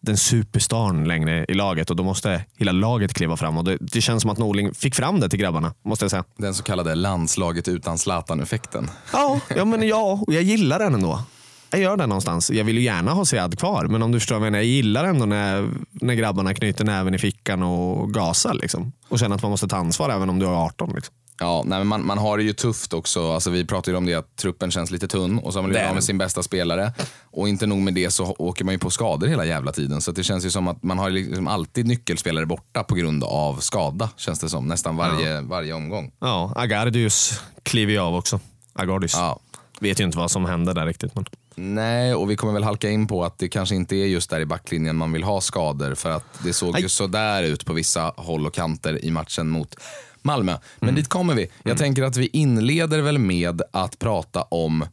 den 0.02 0.18
superstarn 0.18 1.08
längre 1.08 1.46
i 1.48 1.54
laget 1.54 1.90
och 1.90 1.96
då 1.96 2.04
måste 2.04 2.46
hela 2.58 2.72
laget 2.72 3.14
kliva 3.14 3.38
fram. 3.38 3.58
Och 3.58 3.64
det, 3.64 3.78
det 3.82 4.02
känns 4.02 4.22
som 4.22 4.32
att 4.32 4.38
Norling 4.38 4.74
fick 4.74 4.96
fram 4.96 5.20
det 5.20 5.30
till 5.30 5.40
grabbarna, 5.40 5.74
måste 5.86 6.06
jag 6.06 6.12
säga. 6.12 6.24
Den 6.38 6.54
så 6.54 6.64
kallade 6.64 6.96
landslaget 6.96 7.68
utan 7.68 7.98
Zlatan-effekten. 7.98 8.90
Ja, 9.14 9.40
ja, 9.56 9.66
men 9.66 9.88
ja, 9.88 10.24
och 10.28 10.34
jag 10.34 10.44
gillar 10.44 10.80
den 10.80 10.94
ändå. 10.94 11.24
Jag 11.72 11.82
gör 11.82 11.98
det 11.98 12.08
någonstans. 12.08 12.52
Jag 12.52 12.64
vill 12.64 12.78
ju 12.78 12.84
gärna 12.84 13.12
ha 13.12 13.26
Siad 13.26 13.60
kvar, 13.60 13.86
men 13.86 14.04
om 14.04 14.12
du 14.12 14.20
förstår 14.20 14.36
vad 14.36 14.48
jag 14.48 14.52
menar. 14.52 14.60
Jag 14.60 14.68
gillar 14.68 15.06
ändå 15.06 15.26
när, 15.26 15.70
när 15.92 16.14
grabbarna 16.14 16.54
knyter 16.54 16.86
näven 16.86 17.16
i 17.16 17.18
fickan 17.18 17.64
och 17.64 18.14
gasar. 18.14 18.54
Liksom. 18.54 18.92
Och 19.10 19.20
känner 19.20 19.36
att 19.36 19.42
man 19.42 19.52
måste 19.52 19.68
ta 19.68 19.78
ansvar 19.78 20.10
även 20.10 20.30
om 20.30 20.40
du 20.40 20.46
är 20.46 20.66
18. 20.66 20.92
Liksom. 20.96 21.16
Ja, 21.40 21.64
nej, 21.66 21.80
men 21.80 21.88
man, 21.88 22.06
man 22.06 22.18
har 22.18 22.38
det 22.38 22.44
ju 22.44 22.54
tufft 22.54 22.94
också. 22.94 23.32
Alltså, 23.32 23.50
vi 23.50 23.66
pratade 23.66 23.92
ju 23.92 23.98
om 23.98 24.06
det 24.06 24.16
att 24.16 24.36
truppen 24.36 24.72
känns 24.72 24.92
lite 24.92 25.08
tunn 25.08 25.40
och 25.40 25.54
så 25.54 25.60
har 25.60 25.64
man 25.64 25.70
blivit 25.70 25.88
av 25.88 25.94
med 25.94 26.04
sin 26.04 26.18
bästa 26.18 26.44
spelare. 26.44 26.94
Och 27.24 27.50
inte 27.50 27.66
nog 27.66 27.78
med 27.78 27.94
det 27.94 28.12
så 28.12 28.36
åker 28.38 28.66
man 28.66 28.74
ju 28.74 28.80
på 28.80 28.90
skador 28.90 29.28
hela 29.28 29.46
jävla 29.46 29.72
tiden. 29.72 30.02
Så 30.02 30.12
det 30.12 30.24
känns 30.24 30.46
ju 30.46 30.50
som 30.50 30.68
att 30.68 30.84
man 30.84 31.00
har 31.00 31.10
liksom 31.10 31.48
alltid 31.48 31.88
nyckelspelare 31.88 32.46
borta 32.46 32.84
på 32.84 32.96
grund 32.96 33.24
av 33.24 33.56
skada. 33.56 34.10
Känns 34.18 34.40
det 34.40 34.50
som. 34.50 34.68
Nästan 34.68 34.96
varje, 34.96 35.42
varje 35.42 35.74
omgång. 35.74 36.12
Ja, 36.20 36.54
Agardius 36.56 37.42
kliver 37.64 37.94
ju 37.94 38.00
av 38.00 38.16
också. 38.16 38.40
Agardius. 38.74 39.14
Ja. 39.14 39.40
Vet 39.80 40.00
ju 40.00 40.04
inte 40.04 40.18
vad 40.18 40.32
som 40.32 40.46
hände 40.46 40.74
där 40.74 40.86
riktigt. 40.86 41.16
Men... 41.16 41.26
Nej, 41.56 42.16
och 42.16 42.32
vi 42.32 42.36
kommer 42.36 42.54
väl 42.54 42.64
halka 42.64 42.90
in 42.90 43.08
på 43.08 43.26
att 43.26 43.40
det 43.40 43.48
kanske 43.48 43.76
inte 43.76 43.96
är 43.96 44.06
just 44.06 44.30
där 44.30 44.40
i 44.40 44.46
backlinjen 44.46 44.96
man 44.96 45.12
vill 45.12 45.24
ha 45.24 45.42
skador. 45.42 45.96
För 45.96 46.12
att 46.12 46.26
det 46.44 46.54
såg 46.54 46.74
Nej. 46.74 46.82
ju 46.82 46.90
sådär 46.90 47.44
ut 47.44 47.66
på 47.66 47.74
vissa 47.74 48.14
håll 48.18 48.46
och 48.46 48.54
kanter 48.54 49.06
i 49.06 49.12
matchen 49.12 49.50
mot 49.50 49.76
Malmö. 50.22 50.58
Men 50.80 50.96
dit 50.96 51.08
kommer 51.08 51.34
vi. 51.36 51.48
Jag 51.64 51.78
tänker 51.78 52.04
att 52.04 52.18
vi 52.18 52.28
inleder 52.34 53.02
väl 53.02 53.18
med 53.18 53.62
att 53.72 54.00
prata 54.00 54.42
om 54.42 54.86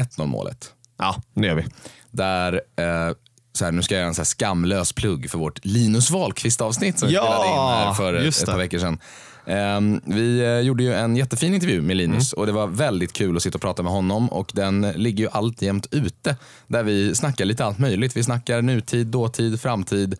1-0 0.00 0.26
målet. 0.26 0.72
Ja, 0.98 1.16
det 1.34 1.46
gör 1.46 1.54
vi. 1.54 1.64
Där, 2.10 2.52
eh, 2.52 3.14
så 3.52 3.64
här, 3.64 3.72
nu 3.72 3.82
ska 3.82 3.94
jag 3.94 3.98
göra 4.00 4.08
en 4.08 4.14
så 4.14 4.20
här 4.20 4.24
skamlös 4.26 4.92
plugg 4.92 5.30
för 5.30 5.38
vårt 5.38 5.64
Linus 5.64 6.10
Wahlqvist 6.10 6.60
avsnitt 6.60 6.98
som 6.98 7.08
vi 7.08 7.14
Ja, 7.14 7.22
spelade 7.22 7.46
in 7.48 7.54
här 7.86 7.94
för 7.94 8.14
ett 8.14 8.46
par 8.46 8.58
veckor 8.58 8.78
sedan. 8.78 8.98
Ehm, 9.46 10.00
vi 10.04 10.40
eh, 10.40 10.58
gjorde 10.60 10.82
ju 10.82 10.94
en 10.94 11.16
jättefin 11.16 11.54
intervju 11.54 11.82
med 11.82 11.96
Linus 11.96 12.32
Mm. 12.32 12.40
och 12.40 12.46
det 12.46 12.52
var 12.52 12.66
väldigt 12.66 13.12
kul 13.12 13.36
att 13.36 13.42
sitta 13.42 13.58
och 13.58 13.62
prata 13.62 13.82
med 13.82 13.92
honom 13.92 14.28
och 14.28 14.50
den 14.54 14.80
ligger 14.96 15.24
ju 15.24 15.30
alltjämt 15.30 15.86
ute 15.90 16.36
där 16.66 16.82
vi 16.82 17.14
snackar 17.14 17.44
lite 17.44 17.64
allt 17.64 17.78
möjligt. 17.78 18.16
Vi 18.16 18.22
snackar 18.22 18.62
nutid, 18.62 19.06
dåtid, 19.06 19.60
framtid. 19.60 20.16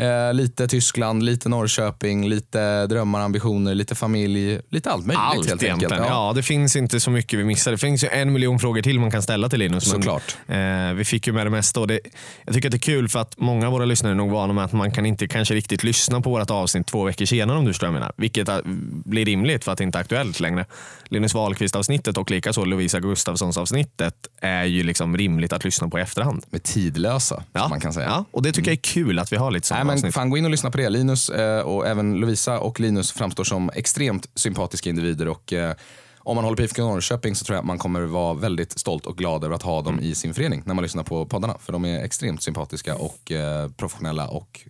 Eh, 0.00 0.34
lite 0.34 0.68
Tyskland, 0.68 1.22
lite 1.22 1.48
Norrköping, 1.48 2.28
lite 2.28 2.86
drömmar, 2.86 3.20
ambitioner, 3.20 3.74
lite 3.74 3.94
familj, 3.94 4.60
lite 4.70 4.90
allt 4.90 5.06
möjligt 5.06 5.20
Allt 5.24 5.48
helt 5.48 5.62
egentligen. 5.62 5.92
enkelt. 5.92 6.10
Ja. 6.10 6.32
det 6.36 6.42
finns 6.42 6.76
inte 6.76 7.00
så 7.00 7.10
mycket 7.10 7.38
vi 7.38 7.44
missar. 7.44 7.70
Det 7.70 7.78
finns 7.78 8.04
ju 8.04 8.08
en 8.08 8.32
miljon 8.32 8.58
frågor 8.58 8.82
till 8.82 9.00
man 9.00 9.10
kan 9.10 9.22
ställa 9.22 9.48
till 9.48 9.58
Linus. 9.58 9.92
men, 9.92 10.02
Såklart. 10.02 10.36
Eh, 10.48 10.92
vi 10.94 11.04
fick 11.04 11.26
ju 11.26 11.32
med 11.32 11.46
det 11.46 11.50
mesta 11.50 11.80
och 11.80 11.86
det, 11.86 12.00
jag 12.44 12.54
tycker 12.54 12.68
att 12.68 12.72
det 12.72 12.76
är 12.76 12.78
kul 12.78 13.08
för 13.08 13.18
att 13.18 13.34
många 13.38 13.66
av 13.66 13.72
våra 13.72 13.84
lyssnare 13.84 14.12
är 14.12 14.16
nog 14.16 14.30
vana 14.30 14.52
med 14.52 14.64
att 14.64 14.72
man 14.72 14.90
kan 14.92 15.06
inte 15.06 15.28
kanske 15.28 15.54
riktigt 15.54 15.84
lyssna 15.84 16.20
på 16.20 16.30
vårt 16.30 16.50
avsnitt 16.50 16.86
två 16.86 17.04
veckor 17.04 17.24
senare 17.24 17.58
om 17.58 17.64
du 17.64 17.70
förstår 17.70 17.86
vad 17.86 17.94
jag 17.94 18.00
menar. 18.00 18.12
Vilket 18.16 18.48
eh, 18.48 18.58
blir 19.04 19.24
rimligt 19.24 19.64
för 19.64 19.72
att 19.72 19.78
det 19.78 19.84
inte 19.84 19.98
är 19.98 20.00
aktuellt 20.00 20.40
längre. 20.40 20.64
Linus 21.08 21.34
Wahlqvist 21.34 21.76
avsnittet 21.76 22.16
och 22.18 22.30
likaså 22.30 22.64
Lovisa 22.64 23.00
Gustafssons 23.00 23.56
avsnittet 23.58 24.14
är 24.40 24.64
ju 24.64 24.82
liksom 24.82 25.16
rimligt 25.16 25.52
att 25.52 25.64
lyssna 25.64 25.88
på 25.88 25.98
i 25.98 26.02
efterhand. 26.02 26.44
Med 26.50 26.62
tidlösa, 26.62 27.42
Ja, 27.52 27.68
man 27.68 27.80
kan 27.80 27.92
säga. 27.92 28.06
Ja, 28.06 28.24
och 28.30 28.42
det 28.42 28.52
tycker 28.52 28.70
jag 28.70 28.76
är 28.76 28.82
kul 28.82 29.18
att 29.18 29.32
vi 29.32 29.36
har 29.36 29.50
lite 29.50 29.66
sådana 29.66 29.84
men 30.02 30.12
fan, 30.12 30.30
gå 30.30 30.36
in 30.36 30.44
och 30.44 30.50
lyssna 30.50 30.70
på 30.70 30.78
det. 30.78 30.88
Linus 30.88 31.30
eh, 31.30 31.60
och 31.60 31.86
även 31.86 32.14
Lovisa 32.14 32.58
och 32.58 32.80
Linus 32.80 33.12
framstår 33.12 33.44
som 33.44 33.70
extremt 33.74 34.28
sympatiska 34.34 34.90
individer. 34.90 35.28
Och, 35.28 35.52
eh, 35.52 35.74
om 36.18 36.34
man 36.34 36.44
håller 36.44 36.56
på 36.56 36.62
IFK 36.62 36.82
Norrköping 36.82 37.34
så 37.34 37.44
tror 37.44 37.54
jag 37.54 37.60
att 37.60 37.66
man 37.66 37.78
kommer 37.78 38.00
vara 38.00 38.34
väldigt 38.34 38.78
stolt 38.78 39.06
och 39.06 39.18
glad 39.18 39.44
över 39.44 39.54
att 39.54 39.62
ha 39.62 39.82
dem 39.82 40.00
i 40.00 40.14
sin 40.14 40.34
förening 40.34 40.62
när 40.66 40.74
man 40.74 40.82
lyssnar 40.82 41.02
på 41.02 41.26
poddarna. 41.26 41.56
För 41.60 41.72
de 41.72 41.84
är 41.84 42.04
extremt 42.04 42.42
sympatiska 42.42 42.94
och 42.96 43.32
eh, 43.32 43.70
professionella 43.70 44.28
och 44.28 44.60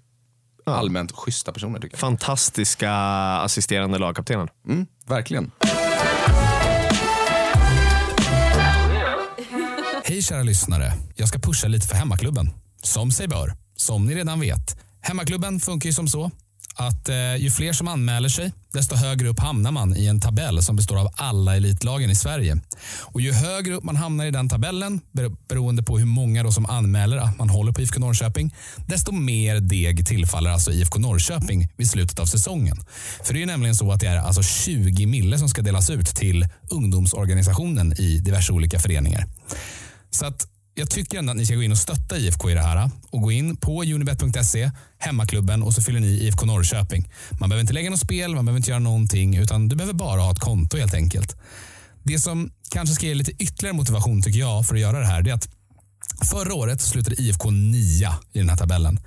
allmänt 0.64 1.12
schyssta 1.12 1.52
personer 1.52 1.80
tycker 1.80 1.94
jag. 1.94 2.00
Fantastiska 2.00 2.92
assisterande 3.44 3.98
lagkaptener. 3.98 4.48
Mm, 4.68 4.86
verkligen. 5.06 5.50
Hej 10.04 10.22
kära 10.22 10.42
lyssnare. 10.42 10.92
Jag 11.16 11.28
ska 11.28 11.38
pusha 11.38 11.68
lite 11.68 11.86
för 11.86 11.94
Hemmaklubben. 11.94 12.50
Som 12.82 13.10
sig 13.10 13.28
bör. 13.28 13.52
Som 13.76 14.06
ni 14.06 14.14
redan 14.14 14.40
vet. 14.40 14.76
Hemmaklubben 15.00 15.60
funkar 15.60 15.86
ju 15.86 15.92
som 15.92 16.08
så 16.08 16.30
att 16.74 17.08
eh, 17.08 17.36
ju 17.36 17.50
fler 17.50 17.72
som 17.72 17.88
anmäler 17.88 18.28
sig, 18.28 18.52
desto 18.72 18.96
högre 18.96 19.28
upp 19.28 19.38
hamnar 19.38 19.72
man 19.72 19.96
i 19.96 20.06
en 20.06 20.20
tabell 20.20 20.62
som 20.62 20.76
består 20.76 21.00
av 21.00 21.08
alla 21.16 21.56
elitlagen 21.56 22.10
i 22.10 22.14
Sverige. 22.14 22.60
Och 23.00 23.20
ju 23.20 23.32
högre 23.32 23.74
upp 23.74 23.84
man 23.84 23.96
hamnar 23.96 24.26
i 24.26 24.30
den 24.30 24.48
tabellen, 24.48 25.00
beroende 25.48 25.82
på 25.82 25.98
hur 25.98 26.06
många 26.06 26.42
då 26.42 26.52
som 26.52 26.66
anmäler 26.66 27.16
att 27.16 27.38
man 27.38 27.50
håller 27.50 27.72
på 27.72 27.80
IFK 27.80 28.00
Norrköping, 28.00 28.54
desto 28.86 29.12
mer 29.12 29.60
deg 29.60 30.06
tillfaller 30.06 30.50
alltså 30.50 30.72
IFK 30.72 30.98
Norrköping 30.98 31.68
vid 31.76 31.90
slutet 31.90 32.18
av 32.18 32.26
säsongen. 32.26 32.76
För 33.24 33.32
det 33.32 33.38
är 33.38 33.40
ju 33.40 33.46
nämligen 33.46 33.74
så 33.74 33.92
att 33.92 34.00
det 34.00 34.06
är 34.06 34.16
alltså 34.16 34.42
20 34.42 35.06
mille 35.06 35.38
som 35.38 35.48
ska 35.48 35.62
delas 35.62 35.90
ut 35.90 36.06
till 36.06 36.46
ungdomsorganisationen 36.70 37.92
i 38.00 38.18
diverse 38.18 38.52
olika 38.52 38.78
föreningar. 38.78 39.26
Så 40.10 40.26
att 40.26 40.46
jag 40.74 40.90
tycker 40.90 41.18
ändå 41.18 41.30
att 41.30 41.36
ni 41.36 41.46
ska 41.46 41.54
gå 41.54 41.62
in 41.62 41.72
och 41.72 41.78
stötta 41.78 42.18
IFK 42.18 42.50
i 42.50 42.54
det 42.54 42.62
här 42.62 42.90
och 43.10 43.20
gå 43.20 43.32
in 43.32 43.56
på 43.56 43.82
unibet.se, 43.82 44.70
hemmaklubben 44.98 45.62
och 45.62 45.74
så 45.74 45.82
fyller 45.82 46.00
ni 46.00 46.06
IFK 46.06 46.46
Norrköping. 46.46 47.08
Man 47.30 47.48
behöver 47.48 47.60
inte 47.60 47.72
lägga 47.72 47.90
något 47.90 48.00
spel, 48.00 48.34
man 48.34 48.44
behöver 48.44 48.56
inte 48.56 48.70
göra 48.70 48.80
någonting 48.80 49.36
utan 49.36 49.68
du 49.68 49.76
behöver 49.76 49.94
bara 49.94 50.20
ha 50.20 50.32
ett 50.32 50.38
konto 50.38 50.76
helt 50.76 50.94
enkelt. 50.94 51.36
Det 52.02 52.18
som 52.18 52.52
kanske 52.70 52.94
ska 52.94 53.06
ge 53.06 53.14
lite 53.14 53.32
ytterligare 53.32 53.76
motivation 53.76 54.22
tycker 54.22 54.38
jag 54.38 54.66
för 54.66 54.74
att 54.74 54.80
göra 54.80 54.98
det 54.98 55.06
här 55.06 55.22
det 55.22 55.30
är 55.30 55.34
att 55.34 55.48
förra 56.30 56.54
året 56.54 56.80
slutade 56.80 57.22
IFK 57.22 57.50
nia 57.50 58.14
i 58.32 58.38
den 58.38 58.48
här 58.48 58.56
tabellen. 58.56 59.00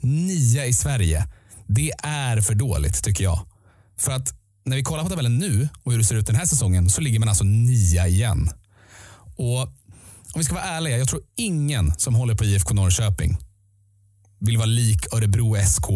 Nia 0.00 0.66
i 0.66 0.72
Sverige. 0.72 1.26
Det 1.66 1.90
är 2.02 2.40
för 2.40 2.54
dåligt 2.54 3.04
tycker 3.04 3.24
jag. 3.24 3.40
För 3.98 4.12
att 4.12 4.34
när 4.64 4.76
vi 4.76 4.82
kollar 4.82 5.02
på 5.02 5.10
tabellen 5.10 5.38
nu 5.38 5.68
och 5.82 5.92
hur 5.92 5.98
det 5.98 6.04
ser 6.04 6.16
ut 6.16 6.26
den 6.26 6.36
här 6.36 6.46
säsongen 6.46 6.90
så 6.90 7.00
ligger 7.00 7.18
man 7.18 7.28
alltså 7.28 7.44
nia 7.44 8.08
igen. 8.08 8.50
Och 9.36 9.68
om 10.34 10.38
vi 10.38 10.44
ska 10.44 10.54
vara 10.54 10.64
ärliga, 10.64 10.98
jag 10.98 11.08
tror 11.08 11.22
ingen 11.36 11.92
som 11.98 12.14
håller 12.14 12.34
på 12.34 12.44
IFK 12.44 12.74
Norrköping 12.74 13.38
vill 14.38 14.56
vara 14.56 14.66
lik 14.66 15.12
Örebro 15.12 15.56
SK 15.66 15.86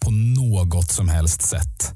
på 0.00 0.10
något 0.10 0.90
som 0.90 1.08
helst 1.08 1.42
sätt. 1.42 1.92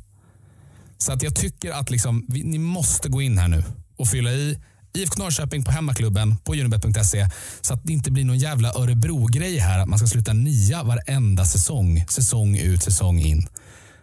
Så 0.99 1.12
att 1.12 1.23
jag 1.23 1.37
tycker 1.37 1.71
att 1.71 1.90
liksom, 1.90 2.26
vi, 2.28 2.45
ni 2.45 2.59
måste 2.59 3.09
gå 3.09 3.23
in 3.23 3.38
här 3.38 3.49
nu 3.49 3.64
och 3.97 4.09
fylla 4.09 4.31
i 4.31 4.59
IFK 4.93 5.23
Norrköping 5.23 5.64
på 5.64 5.71
hemmaklubben 5.71 6.37
på 6.37 6.52
unibet.se 6.52 7.28
så 7.61 7.75
att 7.75 7.85
det 7.85 7.93
inte 7.93 8.11
blir 8.11 8.25
någon 8.25 8.38
jävla 8.38 8.73
Örebro-grej 8.75 9.59
här 9.59 9.78
att 9.78 9.88
man 9.88 9.99
ska 9.99 10.09
sluta 10.09 10.33
nia 10.33 10.83
varenda 10.83 11.45
säsong, 11.45 12.05
säsong 12.09 12.57
ut, 12.57 12.83
säsong 12.83 13.21
in. 13.21 13.49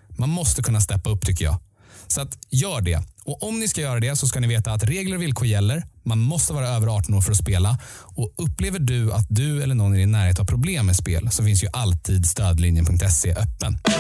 Man 0.09 0.29
måste 0.29 0.63
kunna 0.63 0.81
steppa 0.81 1.09
upp 1.09 1.25
tycker 1.25 1.45
jag. 1.45 1.59
Så 2.07 2.21
att 2.21 2.37
gör 2.49 2.81
det. 2.81 3.03
Och 3.25 3.43
om 3.43 3.59
ni 3.59 3.67
ska 3.67 3.81
göra 3.81 3.99
det 3.99 4.15
så 4.15 4.27
ska 4.27 4.39
ni 4.39 4.47
veta 4.47 4.71
att 4.71 4.83
regler 4.83 5.15
och 5.15 5.21
villkor 5.21 5.47
gäller. 5.47 5.83
Man 6.03 6.19
måste 6.19 6.53
vara 6.53 6.67
över 6.69 6.87
18 6.87 7.13
år 7.13 7.21
för 7.21 7.31
att 7.31 7.37
spela. 7.37 7.77
Och 8.01 8.33
upplever 8.37 8.79
du 8.79 9.13
att 9.13 9.25
du 9.29 9.63
eller 9.63 9.75
någon 9.75 9.95
i 9.95 9.97
din 9.97 10.11
närhet 10.11 10.37
har 10.37 10.45
problem 10.45 10.85
med 10.85 10.95
spel 10.95 11.31
så 11.31 11.43
finns 11.43 11.63
ju 11.63 11.67
alltid 11.73 12.25
stödlinjen.se 12.25 13.31
öppen. 13.31 13.79
Eh, 13.85 13.91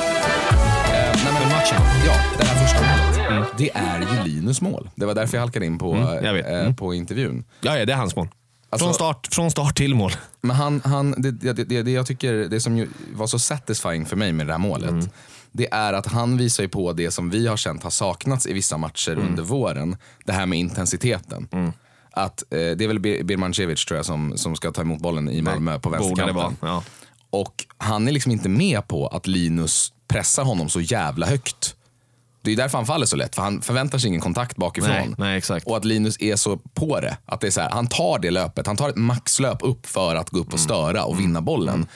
nej, 1.23 1.33
men 1.33 1.49
matchen. 1.49 1.81
Ja, 2.05 2.13
det 2.39 2.45
här 2.45 2.67
första 2.67 2.79
målet. 2.81 3.49
Det 3.57 3.69
är 3.73 3.99
ju 3.99 4.31
Linus 4.33 4.61
mål. 4.61 4.89
Det 4.95 5.05
var 5.05 5.15
därför 5.15 5.37
jag 5.37 5.41
halkade 5.41 5.65
in 5.65 5.77
på, 5.77 5.93
Mm, 5.93 6.25
jag 6.25 6.33
vet. 6.33 6.45
eh, 6.45 6.59
Mm. 6.59 6.75
på 6.75 6.93
intervjun. 6.93 7.43
Ja, 7.61 7.77
ja, 7.77 7.85
det 7.85 7.93
är 7.93 7.97
hans 7.97 8.15
mål. 8.15 8.27
Alltså- 8.69 8.85
från, 8.85 8.93
start, 8.93 9.27
från 9.31 9.51
start 9.51 9.77
till 9.77 9.95
mål. 9.95 10.11
Men 10.41 10.55
han, 10.55 10.81
han, 10.85 11.11
det, 11.17 11.31
det, 11.31 11.53
det, 11.53 11.81
det 11.83 11.91
jag 11.91 12.05
tycker, 12.07 12.33
det 12.33 12.59
som 12.61 12.77
ju 12.77 12.87
var 13.13 13.27
så 13.27 13.39
satisfying 13.39 14.05
för 14.05 14.15
mig 14.15 14.33
med 14.33 14.47
det 14.47 14.53
här 14.53 14.59
målet, 14.59 15.09
det 15.57 15.67
är 15.73 15.93
att 15.93 16.05
han 16.05 16.37
visar 16.37 16.63
ju 16.63 16.69
på 16.69 16.93
det 16.93 17.11
som 17.11 17.29
vi 17.29 17.47
har 17.47 17.57
känt 17.57 17.83
har 17.83 17.89
saknats 17.89 18.47
i 18.47 18.53
vissa 18.53 18.77
matcher 18.77 19.17
under 19.17 19.43
våren. 19.43 19.97
Det 20.25 20.31
här 20.31 20.45
med 20.45 20.59
intensiteten. 20.59 21.47
Att, 22.11 22.43
eh, 22.49 22.57
det 22.57 22.81
är 22.81 22.87
väl 22.87 22.99
Bir- 22.99 23.23
Birmancevic 23.23 23.85
tror 23.85 23.97
jag 23.97 24.05
som, 24.05 24.37
som 24.37 24.55
ska 24.55 24.71
ta 24.71 24.81
emot 24.81 25.01
bollen 25.01 25.29
i 25.29 25.41
Malmö 25.41 25.79
på 25.79 25.89
Borde 25.89 26.01
det 26.01 26.07
vänsterkanten. 26.07 26.67
Ja. 26.69 26.83
Och 27.29 27.65
han 27.77 28.07
är 28.07 28.11
liksom 28.11 28.31
inte 28.31 28.49
med 28.49 28.87
på 28.87 29.07
att 29.07 29.27
Linus 29.27 29.93
pressar 30.07 30.43
honom 30.43 30.69
så 30.69 30.81
jävla 30.81 31.25
högt. 31.25 31.75
Det 32.41 32.51
är 32.51 32.55
därför 32.55 32.77
han 32.77 32.87
faller 32.87 33.05
så 33.05 33.15
lätt, 33.15 33.35
för 33.35 33.41
han 33.41 33.61
förväntar 33.61 33.97
sig 33.97 34.07
ingen 34.07 34.21
kontakt 34.21 34.57
bakifrån. 34.57 34.91
Nej, 34.95 35.15
nej, 35.17 35.37
exakt. 35.37 35.67
Och 35.67 35.77
att 35.77 35.85
Linus 35.85 36.17
är 36.21 36.35
så 36.35 36.57
på 36.57 36.99
det. 36.99 37.17
Att 37.25 37.41
det 37.41 37.47
är 37.47 37.51
så 37.51 37.61
här, 37.61 37.69
han 37.69 37.87
tar 37.87 38.19
det 38.19 38.31
löpet, 38.31 38.67
han 38.67 38.75
tar 38.77 38.89
ett 38.89 38.95
maxlöp 38.95 39.57
upp 39.61 39.85
för 39.85 40.15
att 40.15 40.29
gå 40.29 40.39
upp 40.39 40.53
och 40.53 40.59
störa 40.59 41.03
och 41.03 41.19
vinna 41.19 41.41
bollen. 41.41 41.87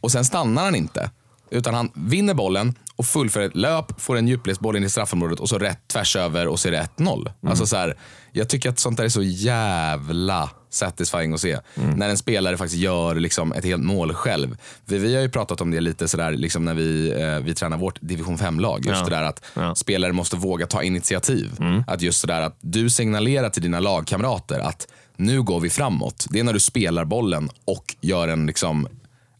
Och 0.00 0.12
sen 0.12 0.24
stannar 0.24 0.64
han 0.64 0.74
inte. 0.74 1.10
Utan 1.50 1.74
han 1.74 1.90
vinner 1.94 2.34
bollen 2.34 2.74
och 2.96 3.06
fullföljer 3.06 3.48
ett 3.48 3.56
löp, 3.56 4.00
får 4.00 4.16
en 4.18 4.28
djupledsboll 4.28 4.76
in 4.76 4.84
i 4.84 4.90
straffområdet 4.90 5.40
och 5.40 5.48
så 5.48 5.58
rätt 5.58 5.88
tvärs 5.88 6.16
över 6.16 6.48
och 6.48 6.60
så 6.60 6.68
är 6.68 6.72
det 6.72 6.88
1-0. 6.96 7.30
Alltså 7.48 7.66
så 7.66 7.76
här, 7.76 7.96
jag 8.32 8.48
tycker 8.48 8.68
att 8.70 8.78
sånt 8.78 8.96
där 8.96 9.04
är 9.04 9.08
så 9.08 9.22
jävla 9.22 10.50
satisfying 10.70 11.32
att 11.34 11.40
se. 11.40 11.58
När 11.96 12.08
en 12.08 12.16
spelare 12.18 12.56
faktiskt 12.56 12.80
gör 12.82 13.14
liksom 13.14 13.52
ett 13.52 13.64
helt 13.64 13.82
mål 13.84 14.14
själv. 14.14 14.56
Vi, 14.84 14.98
vi 14.98 15.14
har 15.14 15.22
ju 15.22 15.28
pratat 15.28 15.60
om 15.60 15.70
det 15.70 15.80
lite 15.80 16.08
sådär 16.08 16.32
liksom 16.32 16.64
när 16.64 16.74
vi, 16.74 17.10
eh, 17.22 17.38
vi 17.38 17.54
tränar 17.54 17.76
vårt 17.78 17.98
division 18.00 18.36
5-lag. 18.38 18.86
Just 18.86 18.98
Ja. 19.00 19.04
det 19.04 19.10
där 19.10 19.22
att 19.22 19.44
Ja. 19.54 19.74
spelare 19.74 20.12
måste 20.12 20.36
våga 20.36 20.66
ta 20.66 20.82
initiativ. 20.82 21.56
Att 21.86 22.02
just 22.02 22.20
sådär 22.20 22.40
att 22.40 22.56
du 22.60 22.90
signalerar 22.90 23.50
till 23.50 23.62
dina 23.62 23.80
lagkamrater 23.80 24.58
att 24.60 24.88
nu 25.16 25.42
går 25.42 25.60
vi 25.60 25.70
framåt. 25.70 26.26
Det 26.30 26.40
är 26.40 26.44
när 26.44 26.52
du 26.52 26.60
spelar 26.60 27.04
bollen 27.04 27.48
och 27.64 27.94
gör 28.00 28.28
en 28.28 28.46
liksom 28.46 28.88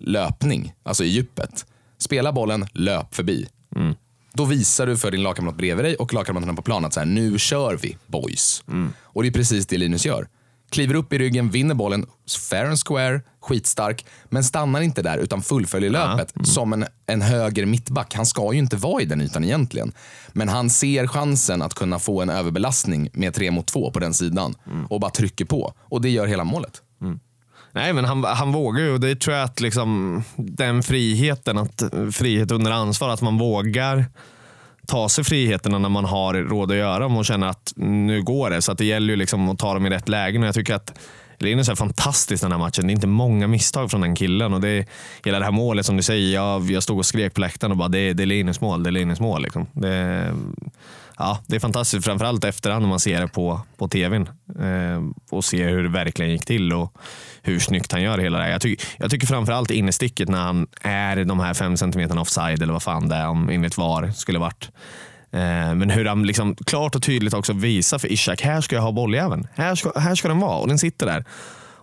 löpning, 0.00 0.72
alltså 0.82 1.04
i 1.04 1.08
djupet. 1.08 1.66
Spela 1.98 2.32
bollen, 2.32 2.66
löp 2.72 3.14
förbi. 3.14 3.46
Då 4.32 4.44
visar 4.44 4.86
du 4.86 4.96
för 4.96 5.10
din 5.10 5.22
lagkamrat 5.22 5.56
bredvid 5.56 5.84
dig 5.84 5.96
och 5.96 6.14
lagkamraterna 6.14 6.54
på 6.54 6.62
planen 6.62 6.84
att 6.84 6.92
så 6.94 7.00
här, 7.00 7.06
nu 7.06 7.38
kör 7.38 7.76
vi 7.82 7.96
boys. 8.06 8.62
Och 9.02 9.22
det 9.22 9.28
är 9.28 9.32
precis 9.32 9.66
det 9.66 9.78
Linus 9.78 10.06
gör. 10.06 10.28
Kliver 10.70 10.94
upp 10.94 11.12
i 11.12 11.18
ryggen, 11.18 11.50
vinner 11.50 11.74
bollen, 11.74 12.06
fair 12.50 12.64
and 12.64 12.78
square, 12.86 13.20
skitstark, 13.40 14.06
men 14.28 14.44
stannar 14.44 14.80
inte 14.80 15.02
där 15.02 15.18
utan 15.18 15.42
fullföljer 15.42 15.90
löpet 15.90 16.32
som 16.44 16.72
en, 16.72 16.84
en 17.06 17.22
höger 17.22 17.66
mittback. 17.66 18.14
Han 18.14 18.26
ska 18.26 18.52
ju 18.52 18.58
inte 18.58 18.76
vara 18.76 19.02
i 19.02 19.04
den 19.04 19.20
ytan 19.20 19.44
egentligen. 19.44 19.92
Men 20.32 20.48
han 20.48 20.70
ser 20.70 21.06
chansen 21.06 21.62
att 21.62 21.74
kunna 21.74 21.98
få 21.98 22.22
en 22.22 22.30
överbelastning 22.30 23.10
med 23.12 23.34
tre 23.34 23.50
mot 23.50 23.66
två 23.66 23.90
på 23.90 23.98
den 23.98 24.14
sidan 24.14 24.54
och 24.90 25.00
bara 25.00 25.10
trycker 25.10 25.44
på. 25.44 25.72
Och 25.80 26.00
det 26.00 26.10
gör 26.10 26.26
hela 26.26 26.44
målet. 26.44 26.82
Nej, 27.78 27.92
men 27.92 28.04
han, 28.04 28.24
han 28.24 28.52
vågar 28.52 28.80
ju 28.82 28.92
och 28.92 29.00
det 29.00 29.20
tror 29.20 29.36
jag 29.36 29.44
att 29.44 29.60
liksom, 29.60 30.22
den 30.36 30.82
friheten, 30.82 31.58
att, 31.58 31.82
frihet 32.12 32.50
under 32.50 32.70
ansvar, 32.70 33.08
att 33.08 33.22
man 33.22 33.38
vågar 33.38 34.04
ta 34.86 35.08
sig 35.08 35.24
friheterna 35.24 35.78
när 35.78 35.88
man 35.88 36.04
har 36.04 36.34
råd 36.34 36.70
att 36.70 36.76
göra 36.76 36.98
dem 36.98 37.16
och 37.16 37.24
känner 37.24 37.46
att 37.46 37.72
nu 37.76 38.22
går 38.22 38.50
det. 38.50 38.62
Så 38.62 38.72
att 38.72 38.78
det 38.78 38.84
gäller 38.84 39.08
ju 39.12 39.16
liksom 39.16 39.48
att 39.48 39.58
ta 39.58 39.74
dem 39.74 39.86
i 39.86 39.90
rätt 39.90 40.08
lägen. 40.08 40.42
Och 40.42 40.48
jag 40.48 40.54
tycker 40.54 40.74
att 40.74 40.98
Linus 41.38 41.68
är 41.68 41.74
fantastisk 41.74 42.42
den 42.42 42.52
här 42.52 42.58
matchen. 42.58 42.86
Det 42.86 42.90
är 42.90 42.94
inte 42.94 43.06
många 43.06 43.46
misstag 43.46 43.90
från 43.90 44.00
den 44.00 44.14
killen. 44.14 44.54
Och 44.54 44.60
det 44.60 44.68
är, 44.68 44.86
hela 45.24 45.38
det 45.38 45.44
här 45.44 45.52
målet 45.52 45.86
som 45.86 45.96
du 45.96 46.02
säger, 46.02 46.34
jag, 46.34 46.70
jag 46.70 46.82
stod 46.82 46.98
och 46.98 47.06
skrek 47.06 47.34
på 47.34 47.40
läktaren 47.40 47.70
och 47.72 47.76
bara 47.78 47.88
det, 47.88 47.98
är- 47.98 48.14
det 48.14 48.22
är 48.22 48.26
Linus 48.26 48.60
mål, 48.60 48.82
det 48.82 48.90
är 48.90 48.92
Linus 48.92 49.20
mål. 49.20 49.42
Liksom. 49.42 49.66
Det, 49.72 50.26
ja, 51.18 51.38
det 51.46 51.56
är 51.56 51.60
fantastiskt, 51.60 52.04
framförallt 52.04 52.44
efterhand 52.44 52.82
när 52.82 52.88
man 52.88 53.00
ser 53.00 53.20
det 53.20 53.28
på, 53.28 53.60
på 53.76 53.88
tvn 53.88 54.28
eh, 54.60 55.02
och 55.30 55.44
ser 55.44 55.68
hur 55.68 55.82
det 55.82 55.88
verkligen 55.88 56.32
gick 56.32 56.46
till 56.46 56.72
och 56.72 56.94
hur 57.42 57.58
snyggt 57.58 57.92
han 57.92 58.02
gör 58.02 58.18
hela 58.18 58.38
det 58.38 58.44
här. 58.44 58.50
Jag, 58.50 58.60
tycker, 58.60 58.86
jag 58.98 59.10
tycker 59.10 59.26
framförallt 59.26 59.70
innesticket 59.70 60.28
när 60.28 60.38
han 60.38 60.66
är 60.80 61.24
de 61.24 61.40
här 61.40 61.54
fem 61.54 61.76
centimeterna 61.76 62.20
offside 62.20 62.62
eller 62.62 62.72
vad 62.72 62.82
fan 62.82 63.08
det 63.08 63.16
är, 63.16 63.28
om 63.28 63.48
enligt 63.48 63.78
VAR 63.78 64.10
skulle 64.10 64.38
varit. 64.38 64.70
Eh, 65.32 65.74
men 65.74 65.90
hur 65.90 66.04
han 66.04 66.26
liksom 66.26 66.56
klart 66.56 66.94
och 66.94 67.02
tydligt 67.02 67.34
också 67.34 67.52
visar 67.52 67.98
för 67.98 68.12
Ishak, 68.12 68.40
här 68.40 68.60
ska 68.60 68.76
jag 68.76 68.82
ha 68.82 68.92
bolljäveln. 68.92 69.46
Här 69.54 69.74
ska, 69.74 69.98
här 70.00 70.14
ska 70.14 70.28
den 70.28 70.40
vara 70.40 70.58
och 70.58 70.68
den 70.68 70.78
sitter 70.78 71.06
där. 71.06 71.24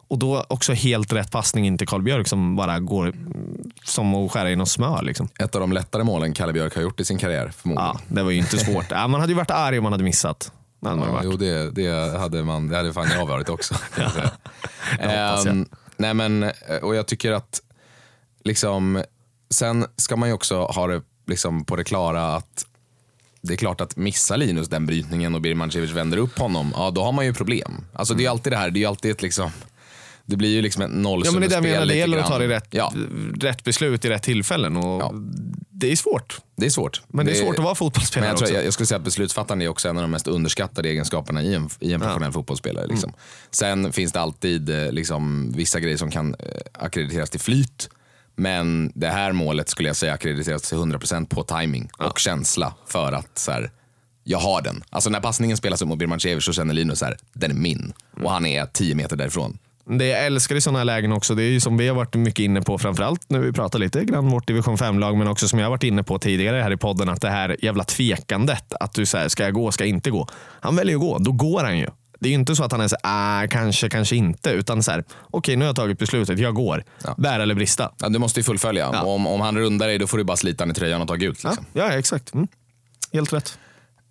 Och 0.08 0.20
då 0.20 0.46
också 0.48 0.74
helt 0.74 1.14
rätt 1.14 1.32
passning 1.32 1.68
in 1.68 1.78
till 1.78 1.88
Karl 1.88 2.02
Björk 2.02 2.28
som 2.28 2.56
bara 2.56 2.80
går 2.80 3.06
mm, 3.08 3.72
som 3.84 4.16
att 4.16 4.32
skära 4.32 4.52
i 4.52 4.56
något 4.56 4.70
smör. 4.70 5.02
Liksom. 5.04 5.28
Ett 5.40 5.56
av 5.56 5.62
de 5.62 5.72
lättare 5.72 6.04
målen 6.04 6.34
Kalle 6.34 6.54
Björk 6.54 6.76
har 6.76 6.82
gjort 6.82 7.00
i 7.00 7.06
sin 7.06 7.18
karriär 7.18 7.52
förmodligen. 7.58 7.92
Ja, 7.94 8.00
det 8.08 8.24
var 8.24 8.32
ju 8.32 8.38
inte 8.38 8.58
svårt. 8.58 8.86
Ja, 8.90 9.08
man 9.08 9.22
hade 9.22 9.32
ju 9.34 9.38
varit 9.38 9.52
arg 9.52 9.78
om 9.78 9.84
man 9.84 9.92
hade 9.94 10.04
missat. 10.04 10.52
Det 10.80 10.90
hade 10.90 11.02
Ja, 11.06 11.12
varit. 11.12 11.26
jo, 11.26 11.32
det, 11.38 11.72
det, 11.72 12.18
hade 12.20 12.44
man, 12.44 12.68
det 12.68 12.78
hade 12.78 12.94
fan 12.94 13.08
jag 13.10 13.26
varit 13.26 13.50
också. 13.50 13.76
jag. 15.00 15.48
Ehm, 15.48 15.66
nej 15.98 16.14
men, 16.14 16.44
eh, 16.44 16.52
och 16.82 16.96
jag 16.96 17.08
tycker 17.08 17.32
att 17.32 17.62
liksom, 18.44 19.04
sen 19.50 19.86
ska 19.98 20.16
man 20.16 20.30
ju 20.30 20.36
också 20.36 20.62
ha 20.66 20.88
det 20.88 21.02
liksom 21.28 21.66
på 21.66 21.76
det 21.76 21.84
klara 21.84 22.36
att 22.36 22.66
det 23.42 23.54
är 23.54 23.58
klart 23.58 23.82
att 23.82 23.96
missar 23.96 24.38
Linus 24.38 24.68
den 24.68 24.86
brytningen 24.86 25.36
och 25.36 25.42
Birmancevic 25.42 25.92
vänder 25.92 26.18
upp 26.18 26.40
honom, 26.40 26.74
ja 26.76 26.92
då 26.92 27.04
har 27.04 27.12
man 27.12 27.26
ju 27.26 27.34
problem. 27.34 27.86
Alltså 27.94 28.14
det 28.14 28.20
är 28.22 28.26
ju 28.26 28.32
alltid 28.32 28.54
det 28.54 28.58
här, 28.58 28.70
det 28.70 28.78
är 28.80 28.82
ju 28.82 28.88
alltid 28.88 29.12
ett 29.12 29.22
liksom, 29.22 29.52
det 30.26 30.38
blir 30.38 30.50
ju 30.50 30.62
liksom 30.62 30.82
ett 30.82 30.90
Ja, 30.90 30.94
men 30.94 31.04
det 31.04 31.10
är 31.10 31.12
nollsummespel 31.12 31.62
menar. 31.64 31.86
Det 31.86 31.96
gäller 31.96 32.18
att 32.18 32.28
ta 32.28 32.38
det 32.38 32.48
rätt, 32.48 32.68
Ja, 32.70 32.94
rätt 33.40 33.64
beslut 33.64 34.06
i 34.06 34.10
rätt 34.10 34.24
tillfällen. 34.24 34.78
Och 34.78 35.02
Ja. 35.02 35.14
Det 35.78 35.92
är 35.92 35.96
svårt. 35.96 36.38
det 36.56 36.66
är 36.66 36.70
svårt. 36.70 37.02
Men 37.08 37.26
det 37.26 37.32
är 37.32 37.36
svårt 37.36 37.58
att 37.58 37.64
vara 37.64 37.76
fotbollsspelare 37.76 38.30
jag, 38.30 38.38
tror, 38.38 38.50
jag, 38.52 38.66
jag 38.66 38.74
skulle 38.74 38.88
säga 38.88 38.98
att 38.98 39.04
beslutsfattande 39.04 39.66
är 39.66 39.70
också 39.70 39.90
en 39.90 39.98
av 39.98 40.02
de 40.02 40.12
mest 40.12 40.28
underskattade 40.28 40.90
egenskaperna 40.90 41.44
i 41.44 41.54
en, 41.54 41.70
i 41.80 41.94
en 41.94 42.00
professionell 42.00 42.32
fotbollsspelare. 42.32 42.88
Liksom. 42.88 43.10
Mm. 43.10 43.20
Sen 43.52 43.94
finns 43.94 44.12
det 44.12 44.22
alltid 44.22 44.70
eh, 44.70 44.92
liksom, 44.92 45.52
vissa 45.56 45.80
grejer 45.80 45.98
som 45.98 46.12
kan 46.12 46.36
eh, 46.40 46.50
akkrediteras 46.74 47.30
till 47.30 47.40
flyt. 47.40 47.90
Men 48.36 48.92
det 48.96 49.08
här 49.08 49.32
målet 49.32 49.70
skulle 49.70 49.90
jag 49.90 49.96
säga 49.96 50.14
akkrediteras 50.14 50.62
till 50.62 50.78
100% 50.78 51.26
på 51.28 51.44
timing 51.44 51.90
och 51.98 52.20
känsla 52.20 52.74
för 52.88 53.12
att 53.12 53.38
så 53.38 53.52
här, 53.52 53.72
jag 54.24 54.40
har 54.40 54.62
den. 54.62 54.84
Alltså 54.90 55.10
när 55.10 55.20
passningen 55.20 55.58
spelas 55.58 55.82
upp 55.82 55.88
mot 55.88 56.00
Birmancevic 56.00 56.46
så 56.46 56.54
känner 56.54 56.74
Linus 56.74 57.00
så 57.00 57.06
här, 57.06 57.18
den 57.34 57.52
är 57.52 57.56
min. 57.56 57.94
Och 58.24 58.32
han 58.32 58.46
är 58.46 58.66
10 58.66 58.96
meter 58.96 59.16
därifrån. 59.16 59.58
Det 59.88 60.06
jag 60.06 60.26
älskar 60.26 60.56
i 60.56 60.62
sådana 60.62 60.78
här 60.78 60.86
lägen 60.86 61.12
också, 61.12 61.36
det 61.36 61.44
är 61.44 61.50
ju 61.50 61.60
som 61.60 61.78
vi 61.78 61.88
har 61.88 61.96
varit 61.96 62.16
mycket 62.16 62.40
inne 62.44 62.62
på, 62.62 62.78
framförallt 62.78 63.30
när 63.30 63.40
vi 63.40 63.52
pratar 63.54 63.80
lite 63.80 64.04
grann 64.04 64.30
vårt 64.30 64.48
division 64.48 64.76
5-lag, 64.78 65.18
men 65.18 65.28
också 65.28 65.48
som 65.48 65.60
jag 65.60 65.66
har 65.66 65.72
varit 65.72 65.84
inne 65.84 66.04
på 66.04 66.20
tidigare 66.20 66.62
här 66.62 66.72
i 66.72 66.78
podden, 66.78 67.10
att 67.10 67.22
det 67.22 67.30
här 67.30 67.58
jävla 67.62 67.84
tvekandet. 67.84 68.74
Att 68.80 68.94
du 68.94 69.06
säger, 69.06 69.30
ska 69.30 69.44
jag 69.44 69.54
gå, 69.54 69.72
ska 69.72 69.84
jag 69.84 69.90
inte 69.90 70.12
gå? 70.12 70.28
Han 70.62 70.76
väljer 70.76 70.96
att 70.96 71.02
gå, 71.02 71.18
då 71.18 71.32
går 71.32 71.64
han 71.64 71.78
ju. 71.78 71.88
Det 72.20 72.28
är 72.28 72.30
ju 72.30 72.36
inte 72.36 72.56
så 72.56 72.64
att 72.64 72.72
han 72.72 72.82
är 72.82 72.88
så 72.88 72.96
ah, 73.04 73.48
kanske, 73.48 73.90
kanske 73.90 74.16
inte, 74.16 74.50
utan 74.50 74.84
så 74.84 74.92
här, 74.92 75.04
okej 75.22 75.56
nu 75.56 75.62
har 75.66 75.70
jag 75.70 75.76
tagit 75.76 76.00
beslutet, 76.00 76.40
jag 76.40 76.56
går. 76.56 76.84
Ja. 77.04 77.16
Bära 77.18 77.44
eller 77.44 77.56
brista. 77.56 77.92
Ja, 77.98 78.10
du 78.10 78.20
måste 78.20 78.40
ju 78.40 78.44
fullfölja. 78.44 78.90
Ja. 78.94 79.04
Om, 79.04 79.28
om 79.28 79.42
han 79.42 79.58
rundar 79.58 79.88
dig 79.88 79.98
då 79.98 80.08
får 80.08 80.18
du 80.18 80.24
bara 80.24 80.38
slita 80.38 80.62
han 80.64 80.72
i 80.72 80.74
tröjan 80.74 81.02
och 81.02 81.08
ta 81.08 81.16
gult. 81.16 81.40
Ja, 81.44 81.50
Liksom. 81.50 81.66
ja 81.74 81.92
exakt. 81.92 82.34
Mm. 82.34 82.48
Helt 83.14 83.34
rätt. 83.34 83.58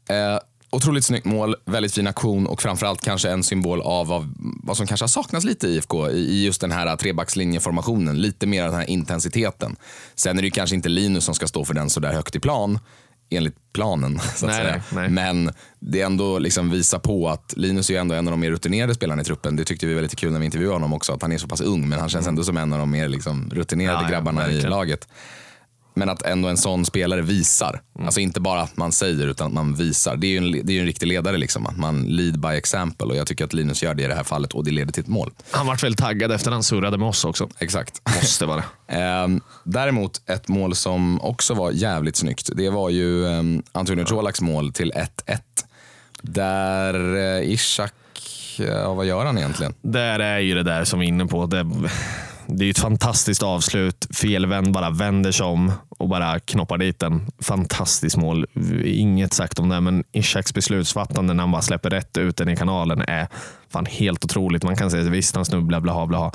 Eh, 0.09 0.39
otroligt 0.75 1.05
snyggt 1.05 1.25
mål, 1.27 1.57
väldigt 1.65 1.95
fin 1.95 2.07
aktion 2.07 2.47
och 2.47 2.63
framförallt 2.63 3.01
kanske 3.01 3.31
en 3.31 3.43
symbol 3.43 3.81
av 3.81 4.07
vad, 4.07 4.35
vad 4.63 4.77
som 4.77 4.87
kanske 4.87 5.05
har 5.05 5.09
saknats 5.09 5.45
lite 5.47 5.67
i 5.69 5.75
IFK 5.77 6.11
i, 6.11 6.17
i 6.17 6.45
just 6.45 6.61
den 6.61 6.73
här 6.73 6.97
trebackslinjeformationen. 6.97 8.21
Lite 8.21 8.47
mer 8.47 8.63
av 8.65 8.71
den 8.71 8.81
här 8.81 8.91
intensiteten. 8.91 9.77
Sen 10.15 10.39
är 10.39 10.43
det 10.43 10.51
kanske 10.51 10.77
inte 10.77 10.89
Linus 10.89 11.25
som 11.25 11.35
ska 11.35 11.47
stå 11.47 11.65
för 11.65 11.75
den 11.75 11.91
så 11.91 12.01
där 12.01 12.13
högt 12.13 12.37
i 12.37 12.41
plan, 12.41 12.79
enligt 13.31 13.57
planen. 13.73 14.21
Så 14.37 14.47
att 14.47 14.53
Nej, 14.53 14.63
säga. 14.63 14.83
nej. 14.95 15.09
Men 15.09 15.53
det 15.81 16.01
är 16.01 16.07
ändå 16.07 16.39
liksom 16.39 16.71
visa 16.71 16.99
på 16.99 17.29
att 17.29 17.55
Linus 17.57 17.91
är 17.91 18.01
ändå 18.01 18.15
en 18.15 18.27
av 18.29 18.31
de 18.31 18.41
mer 18.41 18.51
rutinerade 18.51 18.95
spelarna 18.95 19.23
i 19.23 19.25
truppen. 19.25 19.57
Det 19.57 19.65
tyckte 19.65 19.87
vi 19.87 19.95
var 19.95 20.03
lite 20.03 20.17
kul 20.17 20.33
när 20.33 20.39
vi 20.39 20.45
intervjuade 20.45 20.75
honom 20.75 20.93
också, 20.93 21.13
att 21.13 21.23
han 21.23 21.33
är 21.33 21.39
så 21.39 21.49
pass 21.49 21.61
ung 21.61 21.89
men 21.89 22.01
han 22.01 22.09
känns 22.09 22.27
ändå 22.27 22.45
som 22.45 22.57
en 22.57 22.73
av 22.73 22.79
de 22.79 22.91
mer 22.91 23.09
liksom 23.09 23.51
rutinerade 23.55 23.99
Mm. 23.99 24.03
Ja, 24.05 24.09
ja, 24.11 24.17
grabbarna 24.17 24.41
i 24.43 24.45
verkligen. 24.45 24.71
laget. 24.71 25.09
Men 25.95 26.09
att 26.09 26.23
ändå 26.23 26.49
en 26.49 26.57
sån 26.57 26.85
spelare 26.85 27.23
visar. 27.23 27.81
Mm. 27.95 28.07
Alltså 28.07 28.21
inte 28.21 28.41
bara 28.41 28.63
att 28.63 28.77
man 28.77 28.93
säger 28.93 29.27
utan 29.27 29.47
att 29.47 29.53
man 29.53 29.75
visar. 29.75 30.17
Det 30.17 30.27
är 30.27 30.29
ju 30.29 30.37
en, 30.37 30.67
det 30.67 30.77
är 30.77 30.81
en 30.81 30.87
riktig 30.87 31.07
ledare. 31.07 31.37
Liksom. 31.37 31.67
Att 31.67 31.77
man 31.77 32.03
lead 32.03 32.41
by 32.41 32.49
example. 32.49 33.07
Och 33.07 33.17
jag 33.17 33.27
tycker 33.27 33.45
att 33.45 33.53
Linus 33.53 33.83
gör 33.83 33.95
det 33.95 34.03
i 34.03 34.07
det 34.07 34.15
här 34.15 34.25
fallet 34.25 34.53
och 34.53 34.65
det 34.65 34.71
leder 34.71 34.93
till 34.93 35.03
ett 35.03 35.09
mål. 35.09 35.31
Han 35.51 35.67
vart 35.67 35.83
väl 35.83 35.95
taggad 35.95 36.33
efter 36.33 36.51
han 36.51 36.63
surrade 36.63 36.99
med 36.99 37.09
oss 37.09 37.25
också. 37.25 37.49
Exakt. 37.59 38.03
Måste 38.17 38.47
vara. 38.47 38.65
Ehm, 38.89 39.41
däremot 39.65 40.21
ett 40.27 40.49
mål 40.49 40.75
som 40.75 41.21
också 41.21 41.55
var 41.55 41.71
jävligt 41.71 42.17
snyggt. 42.17 42.51
Det 42.57 42.71
var 42.71 42.91
ju 42.91 43.25
um, 43.25 43.63
Antonio 43.73 44.05
Colaks 44.05 44.41
mål 44.41 44.73
till 44.73 44.93
1-1. 44.93 45.39
Där 46.23 46.95
uh, 46.95 47.53
Ishak, 47.53 47.93
ja, 48.59 48.95
vad 48.95 49.07
gör 49.07 49.25
han 49.25 49.39
egentligen? 49.39 49.75
Där 49.83 50.21
är 50.21 50.39
ju 50.39 50.55
det 50.55 50.63
där 50.63 50.85
som 50.85 51.01
vi 51.01 51.07
är 51.07 51.09
inne 51.09 51.27
på. 51.27 51.47
Det, 51.47 51.67
det 52.47 52.63
är 52.63 52.67
ju 52.67 52.71
ett 52.71 52.79
fantastiskt 52.79 53.43
avslut. 53.43 54.07
Felvänd 54.11 54.73
bara 54.73 54.91
vänder 54.91 55.33
sig 55.33 55.47
om 55.47 55.73
och 55.89 56.09
bara 56.09 56.41
knoppar 56.41 56.79
dit 56.79 56.99
den. 56.99 57.27
Fantastiskt 57.39 58.17
mål. 58.17 58.47
Inget 58.85 59.33
sagt 59.33 59.59
om 59.59 59.69
det, 59.69 59.81
men 59.81 60.05
Ishaks 60.13 60.55
beslutsfattande 60.55 61.35
när 61.35 61.43
han 61.43 61.51
bara 61.51 61.63
släpper 61.63 61.91
rätt 61.91 62.19
ut 62.19 62.37
den 62.37 62.49
i 62.49 62.57
kanalen 62.57 63.01
är 63.01 63.29
fan 63.71 63.87
helt 63.87 64.25
otroligt. 64.25 64.63
Man 64.63 64.77
kan 64.77 64.91
säga 64.91 65.11
visst, 65.11 65.37
han 65.37 65.45
snubblar, 65.45 65.81
blaha, 65.81 66.07
blaha. 66.07 66.33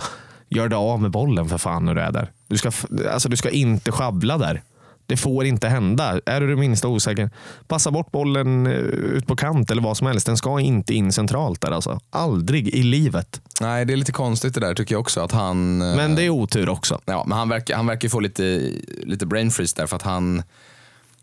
Gör 0.49 0.69
det 0.69 0.75
av 0.75 1.01
med 1.01 1.11
bollen 1.11 1.49
för 1.49 1.57
fan 1.57 1.85
när 1.85 1.95
du 1.95 2.01
är 2.01 2.11
där. 2.11 2.31
Du 2.47 2.57
ska, 2.57 2.71
alltså, 3.11 3.29
du 3.29 3.37
ska 3.37 3.49
inte 3.49 3.91
sjabbla 3.91 4.37
där. 4.37 4.61
Det 5.09 5.17
får 5.17 5.45
inte 5.45 5.67
hända. 5.67 6.19
Är 6.25 6.41
du 6.41 6.47
det 6.47 6.55
minsta 6.55 6.87
osäker, 6.87 7.29
passa 7.67 7.91
bort 7.91 8.11
bollen 8.11 8.67
eh, 8.67 8.73
ut 8.73 9.27
på 9.27 9.35
kant 9.35 9.71
eller 9.71 9.81
vad 9.81 9.97
som 9.97 10.07
helst. 10.07 10.25
Den 10.25 10.37
ska 10.37 10.59
inte 10.59 10.93
in 10.93 11.11
centralt 11.11 11.61
där. 11.61 11.71
Alltså. 11.71 11.99
Aldrig 12.09 12.67
i 12.67 12.83
livet. 12.83 13.41
Nej, 13.61 13.85
det 13.85 13.93
är 13.93 13.97
lite 13.97 14.11
konstigt 14.11 14.53
det 14.53 14.59
där 14.59 14.73
tycker 14.73 14.95
jag 14.95 14.99
också. 14.99 15.21
Att 15.21 15.31
han, 15.31 15.81
eh, 15.81 15.95
Men 15.95 16.15
det 16.15 16.23
är 16.23 16.29
otur 16.29 16.69
också. 16.69 17.01
Ja, 17.05 17.23
men 17.27 17.37
han 17.37 17.49
verkar, 17.49 17.75
han 17.75 17.87
verkar 17.87 18.09
få 18.09 18.19
lite, 18.19 18.71
lite 19.03 19.25
brain 19.25 19.51
freeze 19.51 19.75
där 19.77 19.87
för 19.87 19.95
att 19.95 20.01
han 20.01 20.43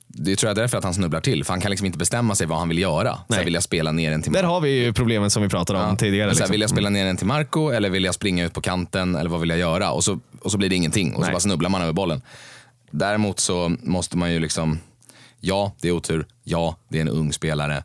det 0.08 0.36
tror 0.36 0.48
jag 0.48 0.58
är 0.58 0.62
därför 0.62 0.78
att 0.78 0.84
han 0.84 0.94
snubblar 0.94 1.20
till. 1.20 1.44
För 1.44 1.52
han 1.52 1.60
kan 1.60 1.70
liksom 1.70 1.86
inte 1.86 1.98
bestämma 1.98 2.34
sig 2.34 2.46
vad 2.46 2.58
han 2.58 2.68
vill 2.68 2.78
göra. 2.78 3.18
Så 3.28 3.34
här, 3.34 3.44
vill 3.44 3.54
jag 3.54 3.62
spela 3.62 3.92
ner 3.92 4.10
den 4.10 4.22
till 4.22 4.32
Där 4.32 4.42
har 4.42 4.60
vi 4.60 4.70
ju 4.70 4.92
problemet 4.92 5.32
som 5.32 5.42
vi 5.42 5.48
pratade 5.48 5.78
om 5.78 5.96
tidigare. 5.96 6.30
Så 6.30 6.34
här, 6.34 6.40
Liksom. 6.40 6.52
Vill 6.52 6.60
jag 6.60 6.70
spela 6.70 6.88
ner 6.88 7.04
den 7.04 7.16
till 7.16 7.26
Marco 7.26 7.68
eller 7.70 7.90
vill 7.90 8.04
jag 8.04 8.14
springa 8.14 8.44
ut 8.44 8.52
på 8.52 8.60
kanten 8.60 9.14
eller 9.14 9.30
vad 9.30 9.40
vill 9.40 9.50
jag 9.50 9.58
göra? 9.58 9.90
Och 9.90 10.04
så, 10.04 10.18
och 10.40 10.52
så 10.52 10.58
blir 10.58 10.68
det 10.68 10.76
ingenting 10.76 11.08
och 11.10 11.16
så 11.16 11.22
Nej. 11.22 11.32
bara 11.32 11.40
snubblar 11.40 11.70
man 11.70 11.82
över 11.82 11.92
bollen. 11.92 12.22
Däremot 12.90 13.40
så 13.40 13.76
måste 13.82 14.16
man 14.16 14.32
ju 14.32 14.40
liksom, 14.40 14.78
ja 15.40 15.72
det 15.80 15.88
är 15.88 15.92
otur, 15.92 16.26
ja 16.44 16.76
det 16.88 16.96
är 16.98 17.00
en 17.00 17.08
ung 17.08 17.32
spelare. 17.32 17.84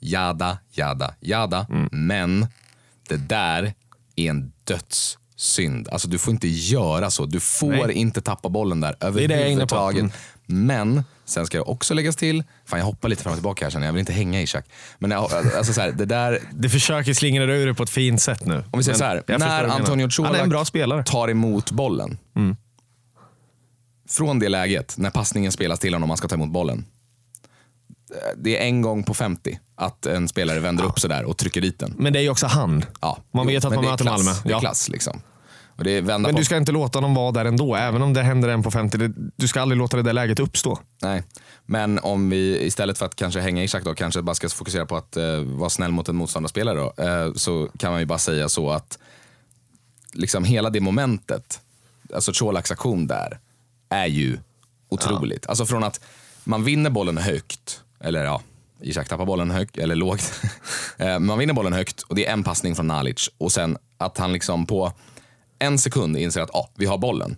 Jada, 0.00 0.58
jada, 0.70 1.14
jada. 1.20 1.66
Mm. 1.70 1.88
Men 1.92 2.46
det 3.08 3.16
där 3.16 3.74
är 4.16 4.30
en 4.30 4.52
dödssynd. 4.64 5.88
Alltså 5.88 6.08
du 6.08 6.18
får 6.18 6.32
inte 6.32 6.48
göra 6.48 7.10
så. 7.10 7.26
Du 7.26 7.40
får 7.40 7.86
Nej. 7.86 7.92
inte 7.92 8.20
tappa 8.20 8.48
bollen 8.48 8.80
där 8.80 8.96
överhuvudtaget. 9.00 10.00
Mm. 10.00 10.12
Men 10.46 11.04
sen 11.24 11.46
ska 11.46 11.56
jag 11.56 11.68
också 11.68 11.94
läggas 11.94 12.16
till, 12.16 12.44
fan 12.64 12.78
jag 12.78 12.86
hoppar 12.86 13.08
lite 13.08 13.22
fram 13.22 13.30
och 13.32 13.36
tillbaka 13.36 13.64
här 13.64 13.70
känner 13.70 13.86
jag, 13.86 13.92
vill 13.92 14.00
inte 14.00 14.12
hänga 14.12 14.40
i 14.40 14.42
Ishak. 14.42 14.64
Men 14.98 15.10
jag, 15.10 15.32
alltså 15.56 15.72
så 15.72 15.80
här, 15.80 15.92
det 15.92 16.04
där, 16.04 16.38
Du 16.52 16.68
försöker 16.68 17.14
slingra 17.14 17.46
dig 17.46 17.62
ur 17.62 17.66
det 17.66 17.74
på 17.74 17.82
ett 17.82 17.90
fint 17.90 18.22
sätt 18.22 18.46
nu. 18.46 18.64
om 18.70 18.78
vi 18.78 18.84
säger 18.84 18.98
så 18.98 19.04
här, 19.04 19.22
när. 19.26 19.64
Antonio 19.64 20.08
Han 20.24 20.34
är 20.34 20.42
en 20.42 20.50
Colak. 20.50 20.74
Mm. 20.92 21.04
tar 21.04 21.30
emot 21.30 21.70
bollen. 21.70 22.18
Från 24.08 24.38
det 24.38 24.48
läget, 24.48 24.94
när 24.98 25.10
passningen 25.10 25.52
spelas 25.52 25.78
till 25.78 25.92
honom, 25.94 26.08
man 26.08 26.16
ska 26.16 26.28
ta 26.28 26.34
emot 26.34 26.50
bollen. 26.50 26.84
Det 28.36 28.58
är 28.58 28.62
en 28.66 28.82
gång 28.82 29.04
på 29.04 29.14
50 29.14 29.58
att 29.76 30.06
en 30.06 30.28
spelare 30.28 30.60
vänder 30.60 30.84
upp 30.84 31.00
sådär 31.00 31.24
och 31.24 31.36
trycker 31.36 31.60
dit 31.60 31.78
den. 31.78 31.94
Men 31.98 32.12
det 32.12 32.18
är 32.18 32.22
ju 32.22 32.28
också 32.30 32.46
han. 32.46 32.84
Ja. 33.00 33.18
Man 33.32 33.46
vet 33.46 33.64
att 33.64 33.70
men 33.70 33.80
man 33.82 33.90
möter 33.90 34.04
klass, 34.04 34.24
Malmö. 34.24 34.40
Det 34.44 34.48
är 34.48 34.52
Ja. 34.52 34.60
klass 34.60 34.88
liksom. 34.88 35.20
Och 35.76 35.84
Men 35.86 36.24
på. 36.24 36.30
du 36.32 36.44
ska 36.44 36.56
inte 36.56 36.72
låta 36.72 37.00
dem 37.00 37.14
vara 37.14 37.32
där 37.32 37.44
ändå. 37.44 37.74
Även 37.74 38.02
om 38.02 38.12
det 38.14 38.22
händer 38.22 38.48
en 38.48 38.62
på 38.62 38.70
50. 38.70 38.98
det- 38.98 39.12
Du 39.36 39.48
ska 39.48 39.60
aldrig 39.60 39.78
låta 39.78 39.96
det 39.96 40.02
där 40.02 40.12
läget 40.12 40.40
uppstå. 40.40 40.78
Nej, 41.02 41.22
men 41.66 41.98
om 41.98 42.30
vi 42.30 42.58
istället 42.66 42.98
för 42.98 43.06
att 43.06 43.16
kanske 43.16 43.40
hänga 43.40 43.64
Ishak 43.64 43.84
då 43.84 43.94
kanske 43.94 44.22
bara 44.22 44.34
ska 44.34 44.48
fokusera 44.48 44.86
på 44.86 44.96
att 44.96 45.16
eh, 45.16 45.38
vara 45.40 45.70
snäll 45.70 45.92
mot 45.92 46.08
en 46.08 46.16
motståndarspelare 46.16 46.78
då, 46.78 47.02
eh, 47.04 47.32
så 47.34 47.68
kan 47.78 47.90
man 47.92 48.00
ju 48.00 48.06
bara 48.06 48.18
säga 48.18 48.48
så 48.48 48.70
att 48.70 48.98
liksom 50.12 50.44
hela 50.44 50.70
det 50.70 50.80
momentet, 50.80 51.60
alltså 52.14 52.32
Colaks 52.32 52.70
aktion 52.70 53.06
där, 53.06 53.38
är 53.94 54.06
ju 54.06 54.38
otroligt. 54.88 55.46
Alltså 55.46 55.66
från 55.66 55.84
att 55.84 56.00
man 56.44 56.64
vinner 56.64 56.90
bollen 56.90 57.18
högt, 57.18 57.80
eller 58.00 58.24
ja, 58.24 58.42
Ishak 58.80 59.08
tappar 59.08 59.26
bollen 59.26 59.50
högt, 59.50 59.78
eller 59.78 59.94
lågt. 59.94 60.32
Eh, 60.98 61.18
man 61.18 61.38
vinner 61.38 61.54
bollen 61.54 61.72
högt 61.72 62.02
och 62.02 62.14
det 62.14 62.26
är 62.26 62.32
en 62.32 62.44
passning 62.44 62.74
från 62.74 62.86
Nalic 62.86 63.30
och 63.38 63.52
sen 63.52 63.78
att 63.98 64.18
han 64.18 64.32
liksom 64.32 64.66
på 64.66 64.92
en 65.58 65.78
sekund 65.78 66.16
inser 66.16 66.40
att 66.40 66.54
ah, 66.54 66.70
vi 66.74 66.86
har 66.86 66.98
bollen 66.98 67.36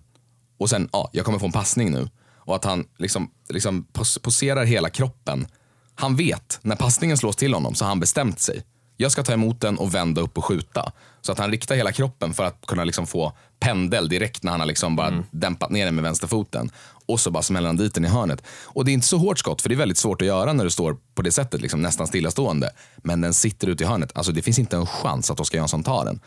och 0.59 0.71
sen 0.71 0.88
ah, 0.92 1.09
jag 1.12 1.25
kommer 1.25 1.38
få 1.38 1.47
en 1.47 1.53
passning 1.53 1.90
nu. 1.90 2.09
Och 2.47 2.57
att 2.57 2.64
han 2.64 2.87
liksom, 2.99 3.31
liksom 3.49 3.87
pos- 3.92 4.19
poserar 4.19 4.64
hela 4.64 4.90
kroppen. 4.90 5.47
Han 5.95 6.16
vet, 6.16 6.59
när 6.62 6.77
passningen 6.77 7.16
slås 7.16 7.37
till 7.37 7.55
honom 7.55 7.75
så 7.75 7.85
har 7.85 7.88
han 7.88 8.01
bestämt 8.01 8.40
sig. 8.40 8.62
Jag 8.97 9.13
ska 9.13 9.23
ta 9.23 9.33
emot 9.33 9.61
den 9.61 9.79
och 9.79 9.95
vända 9.95 10.21
upp 10.21 10.39
och 10.39 10.45
skjuta. 10.45 10.93
Så 11.21 11.33
att 11.33 11.39
han 11.39 11.51
riktar 11.51 11.75
hela 11.75 11.93
kroppen 11.93 12.35
för 12.35 12.45
att 12.45 12.67
kunna 12.67 12.85
liksom 12.85 13.07
få 13.07 13.33
pendel 13.61 14.09
direkt 14.09 14.43
när 14.43 14.51
han 14.51 14.61
har 14.61 14.67
liksom 14.67 14.97
bara 14.97 15.25
dämpat 15.31 15.71
ner 15.71 15.85
den 15.85 15.95
med 15.95 16.05
vänsterfoten. 16.05 16.71
Och 17.07 17.21
så 17.21 17.31
bara 17.31 17.43
smäller 17.43 17.67
han 17.67 17.77
dit 17.77 17.95
den 17.95 18.05
i 18.05 18.09
hörnet. 18.09 18.43
Och 18.65 18.85
det 18.85 18.91
är 18.91 18.93
inte 18.93 19.07
så 19.07 19.19
hårt 19.19 19.39
skott, 19.39 19.63
för 19.63 19.69
det 19.69 19.75
är 19.75 19.77
väldigt 19.77 19.99
svårt 19.99 20.23
att 20.23 20.29
göra 20.29 20.53
när 20.53 20.65
du 20.65 20.71
står 20.71 20.97
på 21.15 21.23
det 21.23 21.33
sättet, 21.33 21.61
liksom, 21.61 21.83
nästan 21.83 22.07
stillastående. 22.07 22.71
Men 22.97 23.21
den 23.21 23.35
sitter 23.35 23.69
ute 23.69 23.85
i 23.85 23.87
hörnet. 23.87 24.13
Alltså 24.15 24.33
det 24.33 24.43
finns 24.43 24.59
inte 24.59 24.77
en 24.77 24.87
chans 24.87 25.31
att 25.31 25.41
Oskar 25.41 25.59
Jönsson 25.59 25.83
tar 25.83 26.05
den. 26.05 26.21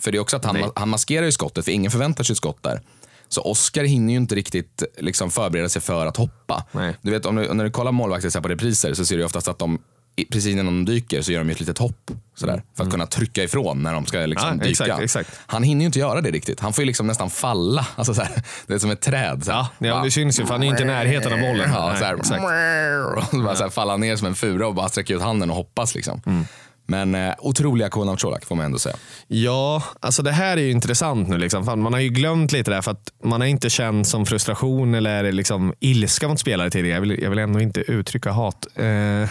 För 0.00 0.12
det 0.12 0.18
är 0.18 0.20
också 0.20 0.36
att 0.36 0.44
han, 0.44 0.70
han 0.76 0.88
maskerar 0.88 1.26
ju 1.26 1.32
skottet, 1.32 1.64
för 1.64 1.72
ingen 1.72 1.90
förväntar 1.90 2.24
sig 2.24 2.32
ett 2.32 2.36
skott 2.36 2.62
där. 2.62 2.80
Så 3.28 3.42
Oskar 3.42 3.84
hinner 3.84 4.12
ju 4.12 4.16
inte 4.16 4.34
riktigt 4.34 4.82
liksom, 4.98 5.30
förbereda 5.30 5.68
sig 5.68 5.82
för 5.82 6.06
att 6.06 6.16
hoppa. 6.16 6.64
Nej. 6.72 6.96
Du 7.02 7.10
vet, 7.10 7.26
om 7.26 7.36
du, 7.36 7.54
när 7.54 7.64
du 7.64 7.70
kollar 7.70 7.92
målvakter 7.92 8.40
på 8.40 8.48
repriser 8.48 8.94
så 8.94 9.04
ser 9.04 9.18
du 9.18 9.24
oftast 9.24 9.48
att 9.48 9.58
de 9.58 9.78
precis 10.24 10.46
innan 10.52 10.66
de 10.66 10.84
dyker 10.84 11.22
så 11.22 11.32
gör 11.32 11.38
de 11.44 11.50
ett 11.50 11.60
litet 11.60 11.78
hopp. 11.78 12.10
Sådär, 12.36 12.62
för 12.76 12.84
att 12.84 12.90
kunna 12.90 13.06
trycka 13.06 13.42
ifrån 13.42 13.82
när 13.82 13.92
de 13.92 14.06
ska 14.06 14.18
liksom 14.18 14.48
Mm. 14.48 14.58
Ja, 14.60 14.66
dyka. 14.68 14.84
exakt, 14.84 15.02
exakt. 15.02 15.40
Han 15.46 15.62
hinner 15.62 15.80
ju 15.80 15.86
inte 15.86 15.98
göra 15.98 16.20
det 16.20 16.30
riktigt. 16.30 16.60
Han 16.60 16.72
får 16.72 16.82
ju 16.82 16.86
liksom 16.86 17.06
nästan 17.06 17.30
falla. 17.30 17.86
Alltså 17.96 18.14
såhär, 18.14 18.42
det 18.66 18.74
är 18.74 18.78
som 18.78 18.90
ett 18.90 19.00
träd. 19.00 19.44
Såhär. 19.44 19.58
Ja, 19.58 19.86
ja, 19.88 20.02
det 20.04 20.10
syns 20.10 20.40
ju 20.40 20.46
för 20.46 20.52
han 20.52 20.62
är 20.62 20.66
ju 20.66 20.70
inte 20.70 20.82
i 20.82 20.86
närheten 20.86 21.32
av 21.32 21.38
bollen. 21.38 21.70
Ja, 21.72 21.96
såhär, 21.98 22.14
och 22.18 22.26
så 22.26 23.42
bara 23.42 23.56
såhär, 23.56 23.70
falla 23.70 23.96
ner 23.96 24.16
som 24.16 24.26
en 24.26 24.34
fura 24.34 24.66
och 24.66 24.74
bara 24.74 24.88
sträcka 24.88 25.14
ut 25.14 25.22
handen 25.22 25.50
och 25.50 25.56
hoppas. 25.56 25.94
Liksom. 25.94 26.22
Mm. 26.26 26.44
Men 26.90 27.14
eh, 27.14 27.34
otroliga 27.38 27.88
Konan 27.88 28.16
Colak 28.16 28.44
får 28.44 28.56
man 28.56 28.64
ändå 28.64 28.78
säga. 28.78 28.96
Ja, 29.26 29.82
alltså 30.00 30.22
det 30.22 30.32
här 30.32 30.56
är 30.56 30.60
ju 30.60 30.70
intressant 30.70 31.28
nu. 31.28 31.38
Liksom. 31.38 31.64
Fan, 31.64 31.80
man 31.80 31.92
har 31.92 32.00
ju 32.00 32.08
glömt 32.08 32.52
lite 32.52 32.70
där 32.70 32.82
för 32.82 32.90
att 32.90 33.12
man 33.24 33.40
har 33.40 33.48
inte 33.48 33.70
känt 33.70 34.08
som 34.08 34.26
frustration 34.26 34.94
eller 34.94 35.32
liksom 35.32 35.74
ilska 35.80 36.28
mot 36.28 36.40
spelare 36.40 36.70
tidigare. 36.70 36.94
Jag 36.94 37.00
vill, 37.00 37.22
jag 37.22 37.30
vill 37.30 37.38
ändå 37.38 37.60
inte 37.60 37.80
uttrycka 37.80 38.30
hat. 38.30 38.66
Eh, 38.74 38.84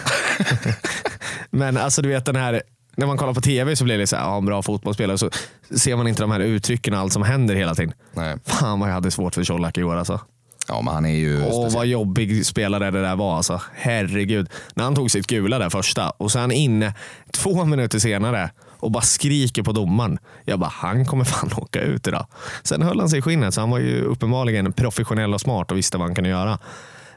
Men 1.50 1.76
alltså 1.76 2.02
du 2.02 2.08
vet 2.08 2.24
den 2.24 2.36
här, 2.36 2.62
när 2.96 3.06
man 3.06 3.16
kollar 3.16 3.34
på 3.34 3.40
tv 3.40 3.76
så 3.76 3.84
blir 3.84 3.98
det 3.98 4.06
så 4.06 4.16
här, 4.16 4.22
ja, 4.22 4.38
en 4.38 4.46
bra 4.46 4.62
fotbollsspelare. 4.62 5.18
Så 5.18 5.30
ser 5.76 5.96
man 5.96 6.08
inte 6.08 6.22
de 6.22 6.30
här 6.30 6.40
uttrycken 6.40 6.94
och 6.94 7.00
allt 7.00 7.12
som 7.12 7.22
händer 7.22 7.54
hela 7.54 7.74
tiden. 7.74 7.94
Nej. 8.12 8.36
Fan 8.44 8.80
vad 8.80 8.88
jag 8.88 8.94
hade 8.94 9.10
svårt 9.10 9.34
för 9.34 9.44
Colak 9.44 9.78
i 9.78 9.82
år 9.82 9.96
alltså. 9.96 10.20
Ja, 10.68 10.82
men 10.82 10.94
han 10.94 11.04
är 11.06 11.16
ju 11.16 11.36
Åh, 11.36 11.42
speciell. 11.50 11.70
vad 11.78 11.86
jobbig 11.86 12.46
spelare 12.46 12.90
det 12.90 13.02
där 13.02 13.16
var. 13.16 13.36
Alltså. 13.36 13.60
Herregud. 13.74 14.48
När 14.74 14.84
han 14.84 14.94
tog 14.94 15.10
sitt 15.10 15.26
gula 15.26 15.58
där 15.58 15.70
första 15.70 16.10
och 16.10 16.32
sen 16.32 16.52
inne 16.52 16.94
två 17.32 17.64
minuter 17.64 17.98
senare 17.98 18.50
och 18.80 18.90
bara 18.90 19.02
skriker 19.02 19.62
på 19.62 19.72
domaren. 19.72 20.18
Jag 20.44 20.58
bara, 20.58 20.70
han 20.74 21.06
kommer 21.06 21.24
fan 21.24 21.50
åka 21.56 21.80
ut 21.80 22.06
idag. 22.06 22.26
Sen 22.62 22.82
höll 22.82 23.00
han 23.00 23.08
sig 23.08 23.18
i 23.18 23.22
skinnet, 23.22 23.54
så 23.54 23.60
han 23.60 23.70
var 23.70 23.78
ju 23.78 24.00
uppenbarligen 24.02 24.72
professionell 24.72 25.34
och 25.34 25.40
smart 25.40 25.70
och 25.70 25.76
visste 25.78 25.98
vad 25.98 26.06
han 26.06 26.14
kunde 26.14 26.30
göra. 26.30 26.58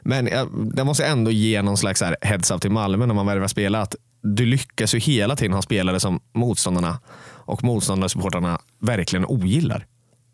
Men 0.02 0.26
jag, 0.26 0.48
det 0.76 0.84
måste 0.84 1.06
ändå 1.06 1.30
ge 1.30 1.62
någon 1.62 1.76
slags 1.76 1.98
så 1.98 2.04
här 2.04 2.16
heads 2.20 2.50
up 2.50 2.60
till 2.60 2.70
Malmö 2.70 3.06
när 3.06 3.14
man 3.14 3.26
värvar 3.26 3.48
spelare. 3.48 3.82
Att 3.82 3.94
du 4.22 4.46
lyckas 4.46 4.94
ju 4.94 4.98
hela 4.98 5.36
tiden 5.36 5.52
ha 5.52 5.62
spelare 5.62 6.00
som 6.00 6.20
motståndarna 6.34 6.98
och 7.44 7.64
motståndarsupportrarna 7.64 8.58
verkligen 8.80 9.26
ogillar. 9.26 9.86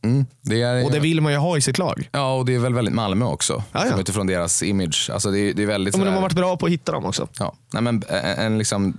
Mm, 0.02 0.26
det 0.42 0.62
är, 0.62 0.84
Och 0.84 0.92
det 0.92 1.00
vill 1.00 1.20
man 1.20 1.32
ju 1.32 1.38
ha 1.38 1.56
i 1.56 1.60
sitt 1.60 1.78
lag. 1.78 2.08
Ja, 2.12 2.34
och 2.34 2.44
det 2.46 2.54
är 2.54 2.58
väl 2.58 2.74
väldigt 2.74 2.94
Malmö 2.94 3.24
också. 3.24 3.62
Ja, 3.72 3.84
ja. 3.84 3.90
Som 3.90 4.00
utifrån 4.00 4.26
deras 4.26 4.62
image. 4.62 5.10
Alltså 5.12 5.30
det, 5.30 5.38
är- 5.40 5.54
det 5.54 5.62
är 5.62 5.66
väldigt 5.66 5.94
Ja, 5.94 5.98
men 5.98 6.06
de 6.06 6.14
har 6.14 6.22
varit 6.22 6.32
bra 6.36 6.56
på 6.56 6.66
att 6.66 6.72
hitta 6.72 6.92
dem 6.92 7.04
också. 7.04 7.28
Ja, 7.38 7.54
nej 7.72 7.82
men 7.82 8.02
en, 8.08 8.24
en 8.38 8.58
liksom 8.58 8.96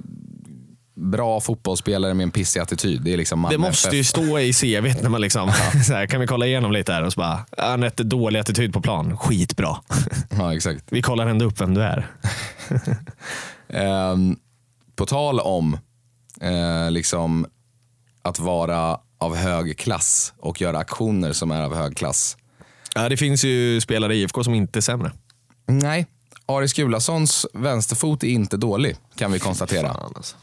bra 0.96 1.40
fotbollsspelare 1.40 2.14
med 2.14 2.24
en 2.24 2.32
pissig 2.32 2.60
attityd. 2.60 3.02
Det 3.02 3.14
är 3.14 3.18
liksom 3.18 3.40
Malmö 3.40 3.54
Det 3.54 3.58
måste 3.58 3.96
ju 3.98 4.04
stå 4.04 4.40
i 4.40 4.54
CV 4.54 5.02
när 5.04 5.10
man 5.10 5.22
liksom, 5.22 5.52
så 5.88 5.94
här, 5.94 6.06
kan 6.08 6.22
vi 6.22 6.28
kolla 6.28 6.46
igenom 6.48 6.72
lite 6.72 6.94
här 6.94 7.04
och 7.04 7.14
så 7.14 7.20
bara, 7.20 7.46
"Ja, 7.58 7.64
han 7.64 7.72
har 7.80 7.86
rätt 7.90 7.98
dålig 7.98 8.40
attityd 8.40 8.74
på 8.74 8.82
plan. 8.82 9.18
Skitbra. 9.18 9.78
Ja, 10.38 10.56
exakt. 10.56 10.84
Vi 10.90 11.02
kollar 11.02 11.28
ändå 11.28 11.46
upp 11.46 11.62
vem 11.62 11.74
du 11.74 11.82
är. 11.82 12.08
Ehm, 13.70 14.38
på 14.96 15.06
tal 15.06 15.40
om 15.40 15.78
eh, 16.42 16.92
liksom 16.92 17.46
att 18.22 18.40
vara 18.40 18.98
av 19.20 19.36
hög 19.36 19.78
klass 19.78 20.34
och 20.40 20.62
göra 20.62 20.78
aktioner 20.78 21.34
som 21.34 21.52
är 21.52 21.62
av 21.62 21.76
hög 21.76 21.98
klass. 21.98 22.38
Ja, 22.96 23.10
det 23.10 23.18
finns 23.18 23.44
ju 23.44 23.82
spelare 23.82 24.16
i 24.16 24.22
IFK 24.22 24.44
som 24.44 24.54
inte 24.54 24.80
är 24.80 24.82
sämre. 24.82 25.12
Nej, 25.68 26.08
Aris 26.46 26.74
Gulasons 26.74 27.46
vänsterfot 27.54 28.24
är 28.24 28.28
inte 28.28 28.58
dålig 28.58 28.96
kan 29.16 29.32
vi 29.32 29.40
konstatera. 29.40 29.94
Fan, 29.94 30.14
alltså. 30.16 30.36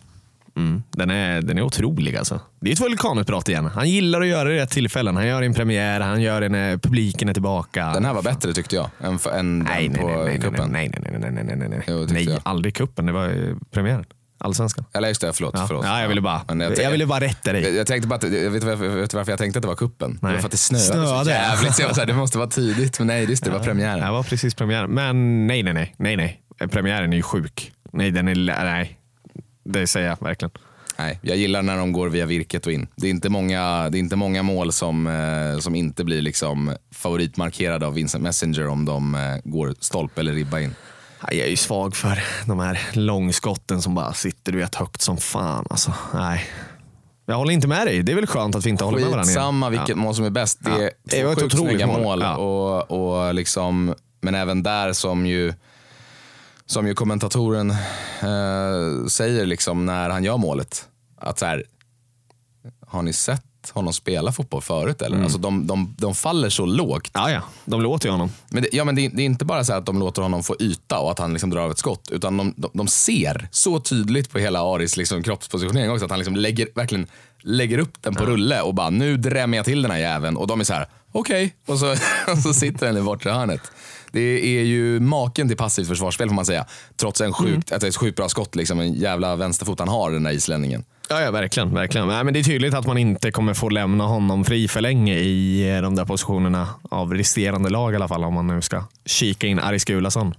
Mm, 0.56 0.82
den, 0.90 1.10
är, 1.10 1.42
den 1.42 1.58
är 1.58 1.62
otrolig 1.62 2.16
alltså. 2.16 2.40
Det 2.60 2.70
är 2.70 2.72
ett 2.72 2.80
vulkanutbrott 2.80 3.48
igen. 3.48 3.64
Han 3.64 3.90
gillar 3.90 4.20
att 4.20 4.26
göra 4.26 4.48
det 4.48 4.54
i 4.54 4.58
rätt 4.58 4.70
tillfällen. 4.70 5.16
Han 5.16 5.26
gör 5.26 5.42
en 5.42 5.54
premiär, 5.54 6.00
han 6.00 6.22
gör 6.22 6.40
det 6.40 6.48
när 6.48 6.78
publiken 6.78 7.28
är 7.28 7.32
tillbaka. 7.32 7.92
Den 7.92 8.04
här 8.04 8.14
var 8.14 8.22
bättre 8.22 8.52
tyckte 8.52 8.76
jag 8.76 8.90
än, 9.00 9.18
än 9.32 9.58
nej, 9.58 9.88
den 9.88 9.92
nej, 9.92 10.02
på 10.02 10.08
nej, 10.08 10.16
nej, 10.16 10.24
nej, 10.24 10.40
cupen. 10.40 10.70
nej, 10.70 10.88
nej, 10.88 11.00
nej, 11.02 11.20
nej, 11.20 11.44
nej, 11.44 11.56
nej, 11.56 11.68
nej, 11.84 12.06
nej. 12.08 12.24
jag. 12.24 12.40
aldrig 12.42 12.74
kuppen. 12.74 13.06
Det 13.06 13.12
var 13.12 13.28
eh, 13.28 13.56
premiären. 13.70 14.04
Allsvenskan. 14.38 14.84
Eller 14.92 15.08
just 15.08 15.20
det, 15.20 15.32
förlåt. 15.32 15.54
Ja. 15.54 15.64
förlåt. 15.66 15.84
Ja, 15.84 16.00
jag 16.00 16.08
ville 16.08 16.20
bara, 16.20 16.44
Men 16.48 16.60
jag, 16.60 16.90
ville 16.90 17.06
bara 17.06 17.20
rätta 17.20 17.52
dig. 17.52 17.62
Jag, 17.62 17.74
jag 17.74 17.86
tänkte 17.86 18.08
bara 18.08 18.28
jag 18.28 18.50
vet, 18.50 18.64
varför, 18.64 18.88
vet 18.88 19.10
du 19.10 19.16
varför 19.16 19.32
jag 19.32 19.38
tänkte 19.38 19.58
att 19.58 19.62
det 19.62 19.68
var 19.68 19.74
kuppen? 19.76 20.12
Det 20.14 20.18
var 20.22 20.30
Nej. 20.30 20.40
för 20.40 20.46
att 20.46 20.50
det 20.52 20.56
snöade, 20.56 20.86
Snöade. 20.86 21.24
så 21.24 21.30
jävligt. 21.30 21.78
Jag 21.78 21.86
var 21.86 21.94
så 21.94 22.00
här, 22.00 22.06
det 22.06 22.14
måste 22.24 22.38
vara 22.38 22.48
tidigt. 22.48 22.98
Men 22.98 23.06
nej, 23.06 23.24
just 23.30 23.44
det, 23.44 23.50
det 23.50 23.58
var 23.58 23.64
premiären. 23.64 24.00
Det 24.00 24.10
var 24.10 24.22
precis 24.22 24.54
premiären. 24.54 24.90
Men 24.90 25.46
nej, 25.46 25.62
nej, 25.62 25.74
nej. 25.74 25.94
nej, 25.98 26.16
nej. 26.16 26.68
Premiären 26.70 27.12
är 27.12 27.16
ju 27.16 27.22
sjuk. 27.22 27.72
Nej, 27.92 28.10
den 28.10 28.28
är... 28.28 28.34
Nej. 28.64 28.98
Det 29.64 29.86
säger 29.86 30.08
jag 30.08 30.16
verkligen. 30.20 30.50
Nej, 30.98 31.18
jag 31.22 31.36
gillar 31.36 31.62
när 31.62 31.76
de 31.76 31.92
går 31.92 32.08
via 32.08 32.26
virket 32.26 32.66
och 32.66 32.72
in. 32.72 32.86
Det 32.96 33.06
är 33.06 33.10
inte 33.10 33.28
många, 33.28 33.90
det 33.90 33.98
är 33.98 34.00
inte 34.00 34.16
många 34.16 34.42
mål 34.42 34.72
som, 34.72 35.06
eh, 35.06 35.58
som 35.58 35.74
inte 35.74 36.04
blir 36.04 36.22
liksom 36.22 36.74
favoritmarkerade 36.94 37.86
av 37.86 37.94
Vincent 37.94 38.24
Messenger 38.24 38.68
om 38.68 38.84
de 38.84 39.14
eh, 39.14 39.20
går 39.44 39.74
stolpe 39.80 40.20
eller 40.20 40.32
ribba 40.32 40.60
in. 40.60 40.74
Jag 41.30 41.46
är 41.46 41.50
ju 41.50 41.56
svag 41.56 41.96
för 41.96 42.22
de 42.46 42.58
här 42.60 42.80
långskotten 42.92 43.82
som 43.82 43.94
bara 43.94 44.12
sitter 44.12 44.52
du 44.52 44.58
vet, 44.58 44.74
högt 44.74 45.00
som 45.02 45.16
fan. 45.16 45.66
Alltså, 45.70 45.92
nej. 46.14 46.44
Jag 47.26 47.36
håller 47.36 47.52
inte 47.52 47.68
med 47.68 47.86
dig. 47.86 48.02
Det 48.02 48.12
är 48.12 48.16
väl 48.16 48.26
skönt 48.26 48.54
att 48.54 48.66
vi 48.66 48.70
inte 48.70 48.84
håller 48.84 48.98
med 48.98 49.06
varandra. 49.08 49.24
Skitsamma 49.24 49.70
vilket 49.70 49.96
mål 49.96 50.14
som 50.14 50.24
är 50.24 50.30
bäst. 50.30 50.58
Det 50.64 50.70
Ja. 50.70 50.76
är 51.18 51.32
ett 51.32 51.38
två 51.38 51.40
sjukt 51.42 51.56
snygga 51.58 51.86
mål. 51.86 52.00
mål. 52.02 52.20
Ja. 52.22 52.36
Och, 52.36 52.90
och 53.26 53.34
liksom, 53.34 53.94
men 54.20 54.34
även 54.34 54.62
där 54.62 54.92
som 54.92 55.26
ju, 55.26 55.54
som 56.66 56.86
ju 56.86 56.94
kommentatoren 56.94 57.70
eh, 58.20 59.06
säger 59.08 59.46
liksom 59.46 59.86
när 59.86 60.10
han 60.10 60.24
gör 60.24 60.36
målet. 60.36 60.88
Att 61.20 61.38
så 61.38 61.46
här, 61.46 61.64
har 62.86 63.02
ni 63.02 63.12
sett 63.12 63.42
honom 63.70 63.92
spela 63.92 64.32
fotboll 64.32 64.62
förut? 64.62 65.02
Eller? 65.02 65.22
Alltså 65.22 65.38
de, 65.38 65.66
de, 65.66 65.94
de 65.98 66.14
faller 66.14 66.48
så 66.50 66.66
lågt. 66.66 67.10
Ja, 67.14 67.30
ja. 67.30 67.40
De 67.64 67.82
låter 67.82 68.06
ju 68.06 68.12
honom. 68.12 68.30
Men 68.48 68.62
det, 68.62 68.68
ja, 68.72 68.84
men 68.84 68.94
det, 68.94 69.04
är- 69.06 69.10
det 69.10 69.22
är 69.22 69.26
inte 69.26 69.44
bara 69.44 69.64
så 69.64 69.72
att 69.72 69.86
de 69.86 69.98
låter 69.98 70.22
honom 70.22 70.42
få 70.42 70.56
yta 70.60 70.98
och 70.98 71.10
att 71.10 71.18
han 71.18 71.32
liksom 71.32 71.50
drar 71.50 71.60
av 71.60 71.70
ett 71.70 71.78
skott. 71.78 72.08
Utan 72.12 72.36
de, 72.36 72.54
de, 72.56 72.70
de 72.74 72.88
ser 72.88 73.48
så 73.50 73.80
tydligt 73.80 74.30
på 74.30 74.38
hela 74.38 74.60
Aris 74.60 74.96
liksom 74.96 75.22
kroppspositionering 75.22 75.90
också 75.90 76.04
att 76.04 76.10
han 76.10 76.18
liksom 76.20 76.36
lägger, 76.36 76.68
verkligen 76.74 77.06
lägger 77.42 77.78
upp 77.78 78.02
den 78.02 78.14
på 78.14 78.24
rulle 78.26 78.60
och 78.62 78.74
bara 78.74 78.90
nu 78.90 79.16
drämmer 79.16 79.56
jag 79.56 79.64
till 79.64 79.82
den 79.82 79.90
här 79.90 79.98
jäveln. 79.98 80.36
Och 80.36 80.46
de 80.46 80.60
är 80.60 80.64
så 80.64 80.74
här, 80.74 80.86
okej. 81.12 81.54
Och, 81.66 81.78
så, 81.78 81.92
och 82.32 82.38
så 82.38 82.54
sitter 82.54 82.86
den 82.86 82.96
i 82.96 83.02
bortre 83.02 83.30
hörnet. 83.30 83.60
Det 84.12 84.20
är 84.58 84.62
ju 84.62 85.00
maken 85.00 85.48
till 85.48 85.56
passivt 85.56 85.88
försvarsspel 85.88 86.28
får 86.28 86.34
man 86.34 86.46
säga. 86.46 86.66
Trots 86.96 87.20
en 87.20 87.32
sjukt, 87.32 87.72
är 87.72 87.84
ett 87.84 87.96
sjukt 87.96 88.16
bra 88.16 88.28
skott. 88.28 88.54
Liksom, 88.54 88.80
en 88.80 88.92
jävla 88.92 89.36
vänsterfot 89.36 89.78
han 89.78 89.88
har 89.88 90.10
den 90.10 90.22
där 90.22 90.30
islänningen. 90.30 90.84
Ja, 91.08 91.20
ja 91.20 91.30
verkligen. 91.30 91.74
verkligen. 91.74 92.08
Nej, 92.08 92.24
men 92.24 92.34
det 92.34 92.40
är 92.40 92.44
tydligt 92.44 92.74
att 92.74 92.86
man 92.86 92.98
inte 92.98 93.30
kommer 93.30 93.54
få 93.54 93.68
lämna 93.68 94.04
honom 94.04 94.44
fri 94.44 94.68
för 94.68 94.80
länge 94.80 95.14
i 95.14 95.80
de 95.82 95.96
där 95.96 96.04
positionerna 96.04 96.68
av 96.90 97.14
resterande 97.14 97.70
lag 97.70 97.92
i 97.92 97.96
alla 97.96 98.08
fall. 98.08 98.24
Om 98.24 98.34
man 98.34 98.46
nu 98.46 98.62
ska 98.62 98.84
kika 99.04 99.46
in 99.46 99.58
Aris 99.58 99.84
Gulason. 99.84 100.34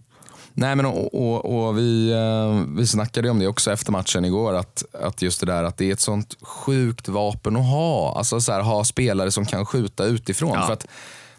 Nej, 0.53 0.75
men 0.75 0.86
och, 0.86 1.13
och, 1.13 1.67
och 1.67 1.77
vi, 1.77 2.12
eh, 2.12 2.75
vi 2.77 2.88
snackade 2.88 3.30
om 3.30 3.39
det 3.39 3.47
också 3.47 3.71
efter 3.71 3.91
matchen 3.91 4.25
igår. 4.25 4.53
Att, 4.53 4.84
att 5.01 5.21
just 5.21 5.39
det 5.39 5.45
där 5.45 5.63
att 5.63 5.77
det 5.77 5.89
är 5.89 5.93
ett 5.93 5.99
sånt 5.99 6.38
sjukt 6.41 7.08
vapen 7.08 7.56
att 7.56 7.65
ha. 7.65 8.17
Alltså 8.17 8.41
så 8.41 8.51
här, 8.51 8.62
ha 8.62 8.84
spelare 8.84 9.32
som 9.32 9.45
kan 9.45 9.65
skjuta 9.65 10.06
utifrån. 10.06 10.51
Ja. 10.53 10.65
För 10.65 10.73
att 10.73 10.88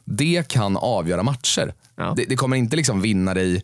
det 0.05 0.49
kan 0.49 0.77
avgöra 0.77 1.23
matcher. 1.23 1.75
Ja. 1.97 2.13
Det, 2.17 2.25
det 2.25 2.37
kommer 2.37 2.57
inte 2.57 2.77
liksom 2.77 3.01
vinna 3.01 3.35
dig 3.35 3.63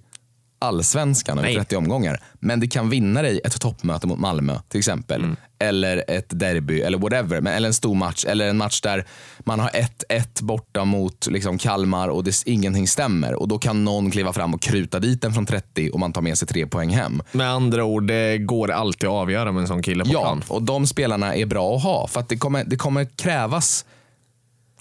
allsvenskan 0.58 1.38
över 1.38 1.48
Nej. 1.48 1.56
30 1.56 1.76
omgångar. 1.76 2.20
Men 2.40 2.60
det 2.60 2.66
kan 2.66 2.90
vinna 2.90 3.22
dig 3.22 3.40
ett 3.44 3.60
toppmöte 3.60 4.06
mot 4.06 4.18
Malmö 4.18 4.58
till 4.68 4.78
exempel. 4.78 5.24
Mm. 5.24 5.36
Eller 5.68 6.04
ett 6.08 6.26
derby 6.28 6.80
eller 6.80 6.98
whatever. 6.98 7.40
Men, 7.40 7.52
eller 7.52 7.68
en 7.68 7.74
stor 7.74 7.94
match. 7.94 8.24
Eller 8.24 8.48
en 8.48 8.56
match 8.56 8.80
där 8.80 9.06
man 9.38 9.60
har 9.60 9.68
1-1 10.08 10.42
borta 10.44 10.84
mot 10.84 11.26
liksom 11.30 11.58
Kalmar 11.58 12.08
och 12.08 12.24
det, 12.24 12.42
ingenting 12.46 12.88
stämmer. 12.88 13.34
Och 13.34 13.48
då 13.48 13.58
kan 13.58 13.84
någon 13.84 14.10
kliva 14.10 14.32
fram 14.32 14.54
och 14.54 14.62
kruta 14.62 15.00
dit 15.00 15.22
den 15.22 15.32
från 15.34 15.46
30 15.46 15.90
och 15.90 16.00
man 16.00 16.12
tar 16.12 16.22
med 16.22 16.38
sig 16.38 16.48
tre 16.48 16.66
poäng 16.66 16.90
hem. 16.90 17.22
Med 17.32 17.50
andra 17.50 17.84
ord, 17.84 18.06
det 18.06 18.38
går 18.38 18.70
alltid 18.70 19.08
att 19.08 19.14
avgöra 19.14 19.52
med 19.52 19.60
en 19.60 19.66
sån 19.68 19.82
kille 19.82 20.04
på 20.04 20.10
Ja, 20.12 20.20
plan. 20.20 20.42
och 20.48 20.62
de 20.62 20.86
spelarna 20.86 21.34
är 21.34 21.46
bra 21.46 21.76
att 21.76 21.82
ha. 21.82 22.06
För 22.06 22.20
att 22.20 22.28
det 22.28 22.36
kommer, 22.36 22.64
det 22.64 22.76
kommer 22.76 23.04
krävas, 23.04 23.84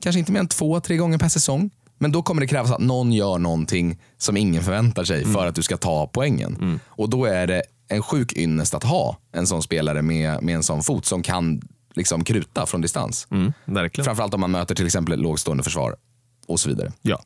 kanske 0.02 0.20
inte 0.20 0.32
mer 0.32 0.40
än 0.40 0.48
två, 0.48 0.80
tre 0.80 0.98
gånger 0.98 1.18
per 1.18 1.30
säsong. 1.30 1.70
Men 2.00 2.12
då 2.12 2.22
kommer 2.22 2.42
det 2.42 2.48
krävas 2.48 2.72
att 2.72 2.80
någon 2.82 3.14
gör 3.14 3.38
någonting 3.38 3.98
som 4.18 4.38
ingen 4.38 4.64
förväntar 4.64 5.04
sig 5.04 5.26
för 5.26 5.48
att 5.48 5.56
du 5.56 5.62
ska 5.62 5.78
ta 5.78 6.08
poängen. 6.14 6.80
Och 6.88 7.10
då 7.10 7.26
är 7.26 7.48
det 7.48 7.64
en 7.88 8.02
sjuk 8.02 8.34
ynnest 8.34 8.74
att 8.74 8.84
ha 8.84 9.18
en 9.32 9.48
sån 9.48 9.64
spelare 9.64 10.02
med, 10.02 10.44
med 10.44 10.56
en 10.56 10.64
sån 10.64 10.84
fot 10.84 11.06
som 11.06 11.24
kan 11.24 11.62
liksom 11.94 12.24
kruta 12.24 12.66
från 12.66 12.82
distans. 12.82 13.28
Mm, 13.32 13.54
verkligen. 13.66 14.06
Framförallt 14.06 14.34
om 14.34 14.40
man 14.42 14.52
möter 14.52 14.76
till 14.76 14.86
exempel 14.86 15.14
ett 15.14 15.20
lågstående 15.20 15.64
försvar 15.64 15.96
och 16.48 16.60
så 16.60 16.70
vidare. 16.70 16.92
Ja. 17.02 17.24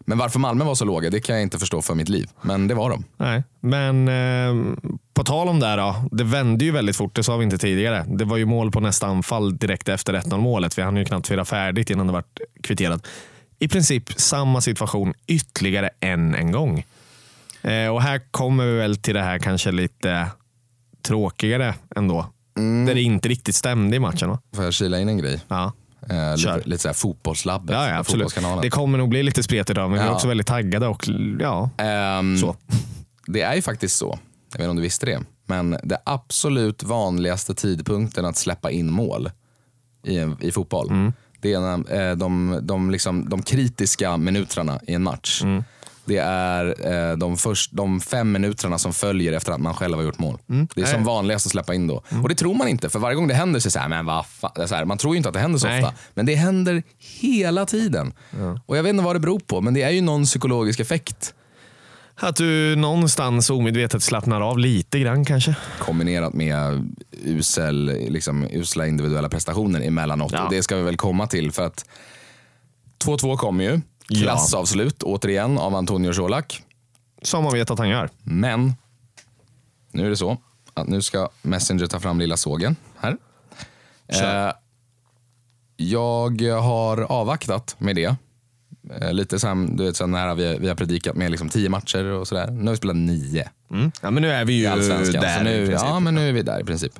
Men 0.00 0.18
varför 0.18 0.38
Malmö 0.38 0.64
var 0.64 0.74
så 0.74 0.84
låga, 0.84 1.10
det 1.10 1.20
kan 1.20 1.34
jag 1.34 1.42
inte 1.42 1.58
förstå 1.58 1.82
för 1.82 1.94
mitt 1.94 2.08
liv. 2.08 2.28
Men 2.42 2.68
det 2.68 2.74
var 2.74 2.90
de. 2.90 3.04
Nej, 3.16 3.42
men 3.60 4.08
eh, 4.08 4.76
på 5.14 5.24
tal 5.24 5.48
om 5.48 5.60
det 5.60 5.66
här 5.66 5.76
då. 5.76 5.94
Det 6.12 6.24
vände 6.24 6.64
ju 6.64 6.70
väldigt 6.70 6.96
fort, 6.96 7.16
det 7.16 7.22
sa 7.22 7.36
vi 7.36 7.44
inte 7.44 7.58
tidigare. 7.58 8.04
Det 8.08 8.24
var 8.24 8.36
ju 8.36 8.44
mål 8.44 8.70
på 8.70 8.80
nästa 8.80 9.06
anfall 9.06 9.56
direkt 9.56 9.88
efter 9.88 10.12
1-0 10.12 10.38
målet. 10.38 10.78
Vi 10.78 10.82
hann 10.82 10.96
ju 10.96 11.04
knappt 11.04 11.26
fira 11.26 11.44
färdigt 11.44 11.90
innan 11.90 12.06
det 12.06 12.12
var 12.12 12.24
kvitterat. 12.62 13.06
I 13.58 13.68
princip 13.68 14.12
samma 14.20 14.60
situation 14.60 15.14
ytterligare 15.26 15.90
än 16.00 16.34
en 16.34 16.52
gång. 16.52 16.84
Eh, 17.62 17.88
och 17.88 18.02
här 18.02 18.20
kommer 18.30 18.66
vi 18.66 18.76
väl 18.76 18.96
till 18.96 19.14
det 19.14 19.22
här 19.22 19.38
kanske 19.38 19.70
lite 19.72 20.26
tråkigare 21.02 21.74
ändå. 21.96 22.26
Där 22.86 22.94
det 22.94 23.02
inte 23.02 23.28
riktigt 23.28 23.54
stämde 23.54 23.96
i 23.96 23.98
matchen 24.00 24.28
va? 24.28 24.38
Får 24.54 24.64
jag 24.64 24.72
kila 24.74 25.00
in 25.00 25.08
en 25.08 25.18
grej? 25.18 25.40
Ja. 25.48 25.72
Eh, 26.10 26.36
lite, 26.36 26.60
lite 26.64 26.82
såhär 26.82 26.94
fotbollslabbet 26.94 27.74
Ja, 27.76 27.88
ja, 27.88 27.98
absolut. 27.98 28.36
Det 28.62 28.70
kommer 28.70 28.98
nog 28.98 29.08
bli 29.08 29.22
lite 29.22 29.42
spretigt 29.42 29.70
idag, 29.70 29.90
men 29.90 29.98
vi 29.98 30.04
är 30.04 30.08
Ja. 30.08 30.14
också 30.14 30.28
väldigt 30.28 30.46
taggade. 30.46 30.86
Och, 30.86 31.04
ja, 31.40 31.70
Ehm, 31.78 32.38
så. 32.38 32.56
Det 33.26 33.40
är 33.42 33.54
ju 33.54 33.62
faktiskt 33.62 33.96
så, 33.96 34.18
jag 34.52 34.58
vet 34.58 34.60
inte 34.60 34.70
om 34.70 34.76
du 34.76 34.82
visste 34.82 35.06
det, 35.06 35.20
Men 35.46 35.76
det 35.82 35.98
absolut 36.04 36.82
vanligaste 36.82 37.54
tidpunkten 37.54 38.24
att 38.24 38.36
släppa 38.36 38.70
in 38.70 38.90
mål 38.92 39.30
i, 40.04 40.18
en, 40.18 40.36
i 40.40 40.52
fotboll, 40.52 41.12
det 41.40 41.52
är 41.52 41.60
när, 41.60 42.10
eh, 42.10 42.16
de, 42.16 42.58
de, 42.62 42.90
liksom, 42.90 43.28
de 43.28 43.42
kritiska 43.42 44.16
minuterna 44.16 44.80
i 44.86 44.94
en 44.94 45.02
match. 45.02 45.42
Det 46.04 46.16
är 46.16 46.92
eh, 47.10 47.16
de, 47.16 47.36
först, 47.36 47.72
de 47.72 48.00
fem 48.00 48.32
minuterna 48.32 48.78
som 48.78 48.92
följer 48.92 49.32
efter 49.32 49.52
att 49.52 49.60
man 49.60 49.74
själv 49.74 49.96
har 49.96 50.02
gjort 50.04 50.18
mål. 50.18 50.38
Det 50.74 50.80
är 50.80 50.86
som 50.86 51.04
vanligast 51.04 51.46
att 51.46 51.52
släppa 51.52 51.74
in 51.74 51.86
då. 51.86 52.02
Och 52.22 52.28
det 52.28 52.34
tror 52.34 52.54
man 52.54 52.68
inte, 52.68 52.88
för 52.88 52.98
varje 52.98 53.16
gång 53.16 53.28
det 53.28 53.34
händer 53.34 53.60
så 53.60 53.66
är 53.66 53.68
det 53.68 53.72
så 53.72 53.78
här, 53.78 53.88
men 53.88 54.08
är 54.64 54.66
så 54.66 54.74
här, 54.74 54.84
man 54.84 54.98
tror 54.98 55.14
ju 55.14 55.16
inte 55.16 55.28
att 55.28 55.32
det 55.32 55.40
händer 55.40 55.58
så 55.58 55.66
Nej. 55.66 55.84
ofta. 55.84 55.94
Men 56.14 56.26
det 56.26 56.34
händer 56.34 56.82
hela 56.98 57.66
tiden. 57.66 58.12
Och 58.66 58.76
jag 58.76 58.82
vet 58.82 58.90
inte 58.90 59.04
vad 59.04 59.16
det 59.16 59.20
beror 59.20 59.38
på, 59.40 59.60
men 59.60 59.74
det 59.74 59.82
är 59.82 59.90
ju 59.90 60.00
någon 60.00 60.24
psykologisk 60.24 60.80
effekt 60.80 61.34
Att 62.16 62.36
du 62.36 62.76
någonstans 62.76 63.50
omedvetet 63.50 64.02
slappnar 64.02 64.40
av 64.40 64.58
lite 64.58 64.98
grann 64.98 65.24
kanske. 65.24 65.54
kombinerat 65.78 66.34
med 66.34 66.88
usel, 67.24 67.96
liksom, 68.08 68.46
usla 68.52 68.86
individuella 68.86 69.28
prestationer 69.28 69.80
emellanåt. 69.80 70.32
Ja. 70.32 70.44
Och 70.44 70.50
det 70.50 70.62
ska 70.62 70.76
vi 70.76 70.82
väl 70.82 70.96
komma 70.96 71.26
till 71.26 71.52
för 71.52 71.66
att 71.66 71.84
2-2 73.04 73.36
kommer 73.36 73.64
ju. 73.64 73.80
Ja. 74.12 74.22
Klassavslut 74.22 75.02
återigen 75.02 75.58
av 75.58 75.74
Antonio 75.74 76.12
Colak. 76.12 76.62
Som 77.22 77.44
man 77.44 77.52
vet 77.52 77.70
att 77.70 77.78
han 77.78 77.88
gör. 77.88 78.10
Men 78.22 78.74
nu 79.92 80.06
är 80.06 80.10
det 80.10 80.16
så 80.16 80.36
att 80.74 80.88
nu 80.88 81.02
ska 81.02 81.28
Messenger 81.42 81.86
ta 81.86 82.00
fram 82.00 82.18
lilla 82.18 82.36
sågen 82.36 82.76
här. 82.98 83.16
Eh, 84.08 84.52
jag 85.76 86.42
har 86.42 87.00
avvaktat 87.00 87.76
med 87.78 87.96
det. 87.96 88.16
Eh, 89.00 89.12
lite 89.12 89.36
här, 89.46 89.76
du 89.76 89.84
vet, 89.84 89.96
så 89.96 90.06
här, 90.06 90.34
vi, 90.34 90.58
vi 90.58 90.68
har 90.68 90.74
predikat 90.74 91.16
med 91.16 91.30
liksom 91.30 91.48
tio 91.48 91.68
matcher 91.68 92.04
och 92.04 92.28
sådär. 92.28 92.50
Nu 92.50 92.64
har 92.64 92.70
vi 92.70 92.76
spelat 92.76 92.96
nio 92.96 93.48
Mm. 93.70 93.92
Ja, 94.02 94.10
men 94.10 94.22
nu 94.22 94.30
är 94.30 94.44
vi 94.44 94.52
ju 94.52 94.62
där 94.62 94.82
Så 94.82 95.42
nu, 95.42 95.62
i 95.62 95.66
princip. 95.66 95.88
ja, 95.88 96.00
men 96.00 96.14
nu 96.14 96.28
är 96.28 96.32
vi 96.32 96.42
där 96.42 96.60
i 96.60 96.64
princip. 96.64 96.92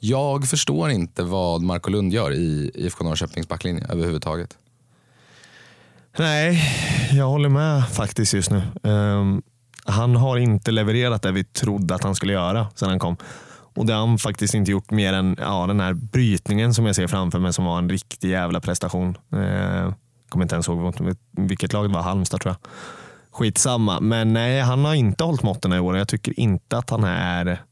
Jag 0.00 0.48
förstår 0.48 0.90
inte 0.90 1.22
vad 1.22 1.62
Marco 1.62 1.90
Lund 1.90 2.12
gör 2.12 2.32
i 2.32 2.70
IFK 2.74 3.04
Norrköpings 3.04 3.48
backlinje 3.48 3.86
överhuvudtaget. 3.88 4.58
Nej, 6.18 6.62
jag 7.12 7.28
håller 7.28 7.48
med 7.48 7.88
faktiskt 7.88 8.34
just 8.34 8.50
nu. 8.50 8.62
Um, 8.82 9.42
han 9.84 10.16
har 10.16 10.36
inte 10.36 10.70
levererat 10.70 11.22
det 11.22 11.32
vi 11.32 11.44
trodde 11.44 11.94
att 11.94 12.04
han 12.04 12.14
skulle 12.14 12.32
göra 12.32 12.66
sedan 12.74 12.88
han 12.88 12.98
kom. 12.98 13.16
Och 13.76 13.86
det 13.86 13.92
har 13.92 14.06
han 14.06 14.18
faktiskt 14.18 14.54
inte 14.54 14.70
gjort 14.70 14.90
mer 14.90 15.12
än 15.12 15.36
ja, 15.40 15.66
den 15.66 15.80
här 15.80 15.92
brytningen 15.92 16.74
som 16.74 16.86
jag 16.86 16.96
ser 16.96 17.06
framför 17.06 17.38
mig 17.38 17.52
som 17.52 17.64
var 17.64 17.78
en 17.78 17.88
riktig 17.88 18.30
jävla 18.30 18.60
prestation. 18.60 19.18
Uh, 19.34 19.92
kommer 20.28 20.44
inte 20.44 20.54
ens 20.54 20.68
ihåg 20.68 20.94
vilket 21.30 21.72
lag 21.72 21.88
det 21.88 21.94
var, 21.94 22.02
Halmstad 22.02 22.40
tror 22.40 22.54
jag. 22.60 22.70
Skitsamma, 23.30 24.00
men 24.00 24.32
nej, 24.32 24.60
han 24.60 24.84
har 24.84 24.94
inte 24.94 25.24
hållit 25.24 25.42
måtten 25.42 25.72
i 25.72 25.80
år. 25.80 25.96
Jag 25.96 26.08
tycker 26.08 26.40
inte 26.40 26.78
att 26.78 26.90
han 26.90 27.04
är 27.04 27.62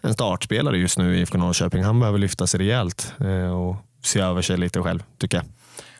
en 0.00 0.14
startspelare 0.14 0.78
just 0.78 0.98
nu 0.98 1.16
i 1.16 1.20
IFK 1.20 1.38
Norrköping. 1.38 1.84
Han 1.84 2.00
behöver 2.00 2.18
lyfta 2.18 2.46
sig 2.46 2.60
rejält 2.60 3.14
eh, 3.20 3.56
och 3.56 3.76
se 4.02 4.20
över 4.20 4.42
sig 4.42 4.58
lite 4.58 4.82
själv, 4.82 5.02
tycker 5.18 5.36
jag. 5.36 5.46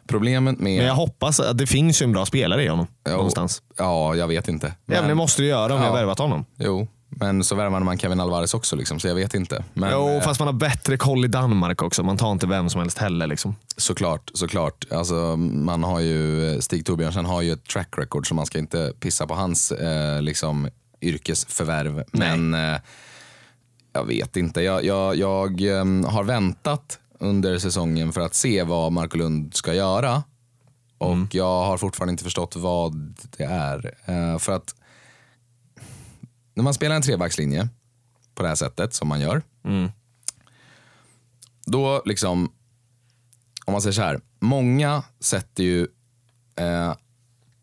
Problemet 0.06 0.58
med... 0.58 0.76
Men 0.76 0.86
jag 0.86 0.94
hoppas 0.94 1.40
att 1.40 1.58
det 1.58 1.66
finns 1.66 2.02
ju 2.02 2.04
en 2.04 2.12
bra 2.12 2.26
spelare 2.26 2.64
i 2.64 2.68
honom. 2.68 2.86
Jo, 3.08 3.12
Någonstans. 3.16 3.62
Ja, 3.78 4.14
jag 4.14 4.28
vet 4.28 4.48
inte. 4.48 4.74
Men 4.86 5.08
det 5.08 5.14
måste 5.14 5.42
du 5.42 5.48
göra 5.48 5.74
om 5.74 5.80
Ja. 5.80 5.86
har 5.88 5.94
värvat 5.94 6.18
honom. 6.18 6.44
Jo, 6.58 6.88
men 7.08 7.44
så 7.44 7.54
värvade 7.54 7.84
man 7.84 7.98
Kevin 7.98 8.20
Alvarez 8.20 8.54
också, 8.54 8.76
liksom, 8.76 9.00
så 9.00 9.08
jag 9.08 9.14
vet 9.14 9.34
inte. 9.34 9.64
Men, 9.74 9.90
jo, 9.92 10.08
eh, 10.08 10.20
fast 10.22 10.40
man 10.40 10.46
har 10.48 10.52
bättre 10.52 10.96
koll 10.96 11.24
i 11.24 11.28
Danmark 11.28 11.82
också. 11.82 12.02
Man 12.02 12.16
tar 12.16 12.32
inte 12.32 12.46
vem 12.46 12.70
som 12.70 12.80
helst 12.80 12.98
heller. 12.98 13.26
Liksom. 13.26 13.56
Såklart, 13.76 14.30
såklart. 14.34 14.84
Alltså, 14.90 15.36
man 15.36 15.84
har 15.84 16.00
ju, 16.00 16.56
Stig 16.60 16.86
Torbjörnsen 16.86 17.24
har 17.24 17.42
ju 17.42 17.52
ett 17.52 17.64
track 17.64 17.88
record 17.98 18.28
så 18.28 18.34
man 18.34 18.46
ska 18.46 18.58
inte 18.58 18.92
pissa 19.00 19.26
på 19.26 19.34
hans 19.34 19.72
eh, 19.72 20.22
liksom, 20.22 20.68
yrkesförvärv. 21.02 22.04
Men 22.12 22.54
eh, 22.54 22.76
jag 23.92 24.04
vet 24.04 24.36
inte. 24.36 24.60
Jag, 24.62 24.84
jag, 24.84 25.16
jag 25.16 25.60
eh, 25.62 25.84
har 26.10 26.22
väntat 26.24 26.98
under 27.18 27.59
säsongen 27.59 28.12
för 28.12 28.20
att 28.20 28.35
se 28.35 28.62
vad 28.62 28.92
Marco 28.92 29.18
Lund 29.18 29.55
ska 29.55 29.74
göra. 29.74 30.22
Och 30.98 31.35
jag 31.35 31.64
har 31.64 31.79
fortfarande 31.79 32.11
inte 32.11 32.24
förstått 32.24 32.57
vad 32.57 33.14
det 33.37 33.44
är. 33.44 33.94
Eh, 34.05 34.38
för 34.38 34.52
att 34.52 34.74
när 36.55 36.64
man 36.64 36.74
spelar 36.74 36.96
en 36.96 37.02
trebackslinje 37.02 37.68
på 38.35 38.42
det 38.42 38.48
här 38.48 38.57
sättet 38.57 38.94
som 38.94 39.09
man 39.09 39.20
gör. 39.20 39.42
Då 41.66 42.02
liksom 42.05 42.50
om 43.66 43.72
man 43.72 43.83
säger 43.83 43.92
så 43.92 44.02
här, 44.02 44.20
många 44.40 45.02
sätter 45.20 45.64
ju 45.64 45.87
eh, 46.57 46.94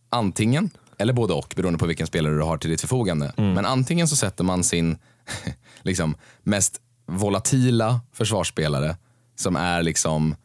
antingen, 0.09 0.69
eller 0.97 1.13
både 1.13 1.33
och 1.33 1.53
beroende 1.55 1.79
på 1.79 1.85
vilken 1.85 2.07
spelare 2.07 2.35
du 2.35 2.41
har 2.41 2.57
till 2.57 2.69
ditt 2.69 2.81
förfogande. 2.81 3.33
Men 3.53 3.65
antingen 3.65 4.07
så 4.07 4.15
sätter 4.15 4.43
man 4.43 4.63
sin 4.63 4.97
liksom, 5.81 6.15
mest 6.43 6.81
volatila 7.05 8.01
försvarsspelare 8.11 8.97
som 9.35 9.55
är 9.55 9.83
liksom 9.83 10.35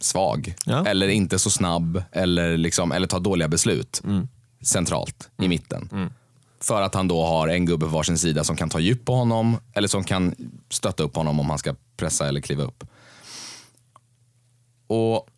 svag 0.00 0.54
Ja. 0.66 0.86
eller 0.86 1.08
inte 1.08 1.38
så 1.38 1.50
snabb 1.50 2.02
eller, 2.12 2.56
liksom, 2.56 2.92
eller 2.92 3.06
tar 3.06 3.20
dåliga 3.20 3.48
beslut 3.48 4.02
centralt 4.62 5.30
i 5.42 5.48
mitten. 5.48 6.10
För 6.60 6.82
att 6.82 6.94
han 6.94 7.08
då 7.08 7.26
har 7.26 7.48
en 7.48 7.66
gubbe 7.66 7.86
på 7.86 7.92
varsin 7.92 8.18
sida 8.18 8.44
som 8.44 8.56
kan 8.56 8.68
ta 8.70 8.80
djup 8.80 9.04
på 9.04 9.14
honom 9.14 9.56
eller 9.72 9.88
som 9.88 10.04
kan 10.04 10.34
stötta 10.70 11.02
upp 11.02 11.16
honom 11.16 11.40
om 11.40 11.50
han 11.50 11.58
ska 11.58 11.74
pressa 11.96 12.28
eller 12.28 12.40
kliva 12.40 12.64
upp. 12.64 12.84
Och, 14.86 15.28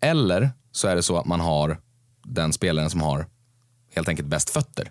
eller 0.00 0.50
så 0.72 0.88
är 0.88 0.96
det 0.96 1.02
så 1.02 1.18
att 1.18 1.26
man 1.26 1.40
har 1.40 1.78
den 2.22 2.52
spelaren 2.52 2.90
som 2.90 3.00
har 3.00 3.26
helt 3.94 4.08
enkelt 4.08 4.28
bäst 4.28 4.50
fötter. 4.50 4.90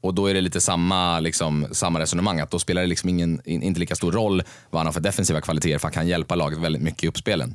Och 0.00 0.14
då 0.14 0.26
är 0.26 0.34
det 0.34 0.40
lite 0.40 0.60
samma, 0.60 1.20
liksom, 1.20 1.66
samma 1.72 2.00
resonemang. 2.00 2.40
Att 2.40 2.50
då 2.50 2.58
spelar 2.58 2.82
det 2.82 2.88
liksom 2.88 3.08
ingen, 3.08 3.40
in- 3.44 3.62
inte 3.62 3.80
lika 3.80 3.96
stor 3.96 4.12
roll 4.12 4.42
vad 4.70 4.78
han 4.80 4.86
har 4.86 4.92
för 4.92 5.00
defensiva 5.00 5.40
kvaliteter 5.40 5.78
för 5.78 5.86
han 5.86 5.92
kan 5.92 6.06
hjälpa 6.08 6.34
laget 6.34 6.58
väldigt 6.58 6.82
mycket 6.82 7.04
i 7.04 7.08
uppspelen. 7.08 7.54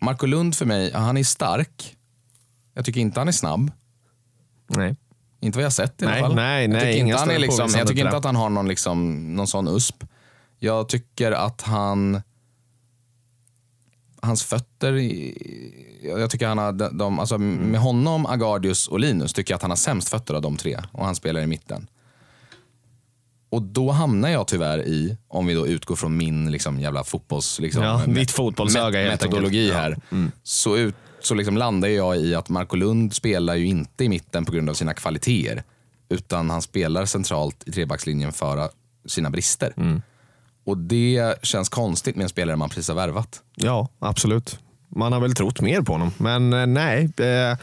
Marco 0.00 0.26
Lund 0.26 0.54
för 0.56 0.66
mig, 0.66 0.92
han 0.92 1.16
är 1.16 1.24
stark. 1.24 1.96
Jag 2.74 2.84
tycker 2.84 3.00
inte 3.00 3.20
han 3.20 3.28
är 3.28 3.32
snabb. 3.32 3.70
Nej. 4.68 4.96
Inte 5.40 5.58
vad 5.58 5.62
jag 5.62 5.66
har 5.66 5.70
sett 5.70 6.02
i 6.02 6.04
Nej, 6.04 6.18
alla 6.18 6.26
fall. 6.26 6.36
nej, 6.36 6.62
jag 6.62 6.70
nej, 6.70 6.80
tycker, 6.80 6.92
inga 6.98 7.06
inte, 7.14 7.18
han 7.18 7.30
är 7.30 7.38
liksom, 7.38 7.70
jag 7.76 7.88
tycker 7.88 8.04
inte 8.04 8.16
att 8.16 8.24
han 8.24 8.36
har 8.36 8.48
någon, 8.48 8.68
liksom, 8.68 9.16
någon 9.36 9.46
sån 9.46 9.68
USP. 9.68 10.04
Jag 10.58 10.88
tycker 10.88 11.32
att 11.32 11.62
han... 11.62 12.22
Hans 14.22 14.42
fötter... 14.42 14.92
Jag 16.02 16.30
tycker 16.30 16.46
han 16.46 16.58
har... 16.58 16.72
De, 16.98 17.18
alltså 17.18 17.38
Med 17.38 17.80
honom, 17.80 18.26
Agardius 18.26 18.88
och 18.88 19.00
Linus 19.00 19.32
tycker 19.32 19.52
jag 19.52 19.56
att 19.56 19.62
han 19.62 19.70
har 19.70 19.76
sämst 19.76 20.08
fötter 20.08 20.34
av 20.34 20.42
de 20.42 20.56
tre. 20.56 20.80
Och 20.92 21.04
han 21.04 21.14
spelar 21.14 21.40
i 21.40 21.46
mitten. 21.46 21.86
Och 23.50 23.62
då 23.62 23.90
hamnar 23.90 24.28
jag 24.28 24.46
tyvärr 24.46 24.78
i, 24.78 25.16
om 25.28 25.46
vi 25.46 25.54
då 25.54 25.66
utgår 25.66 25.96
från 25.96 26.16
min 26.16 26.50
liksom, 26.50 26.80
jävla 26.80 27.04
fotbolls... 27.04 27.60
Liksom, 27.60 27.82
Ja, 27.84 28.02
ditt 28.06 28.30
fotbollsöga 28.30 28.98
met- 29.00 29.10
Metodologi. 29.10 29.68
Ja. 29.68 29.74
här. 29.74 29.96
Så, 30.42 30.76
ut, 30.76 30.94
så 31.20 31.34
liksom 31.34 31.56
landar 31.56 31.88
jag 31.88 32.16
i 32.16 32.34
att 32.34 32.48
Marco 32.48 32.76
Lund 32.76 33.14
spelar 33.14 33.54
ju 33.54 33.66
inte 33.66 34.04
i 34.04 34.08
mitten 34.08 34.44
på 34.44 34.52
grund 34.52 34.70
av 34.70 34.74
sina 34.74 34.94
kvaliteter. 34.94 35.62
Utan 36.08 36.50
han 36.50 36.62
spelar 36.62 37.04
centralt 37.06 37.68
i 37.68 37.72
trebackslinjen 37.72 38.32
för 38.32 38.68
sina 39.06 39.30
brister. 39.30 40.00
Och 40.70 40.78
det 40.78 41.34
känns 41.42 41.68
konstigt 41.68 42.16
med 42.16 42.22
en 42.22 42.28
spelare 42.28 42.56
man 42.56 42.68
precis 42.68 42.88
har 42.88 42.94
värvat. 42.94 43.42
Ja, 43.54 43.88
absolut. 43.98 44.58
Man 44.96 45.12
har 45.12 45.20
väl 45.20 45.34
trott 45.34 45.60
mer 45.60 45.82
på 45.82 45.92
honom, 45.92 46.12
men 46.16 46.52
eh, 46.52 46.66
nej. 46.66 47.10
Eh, 47.16 47.58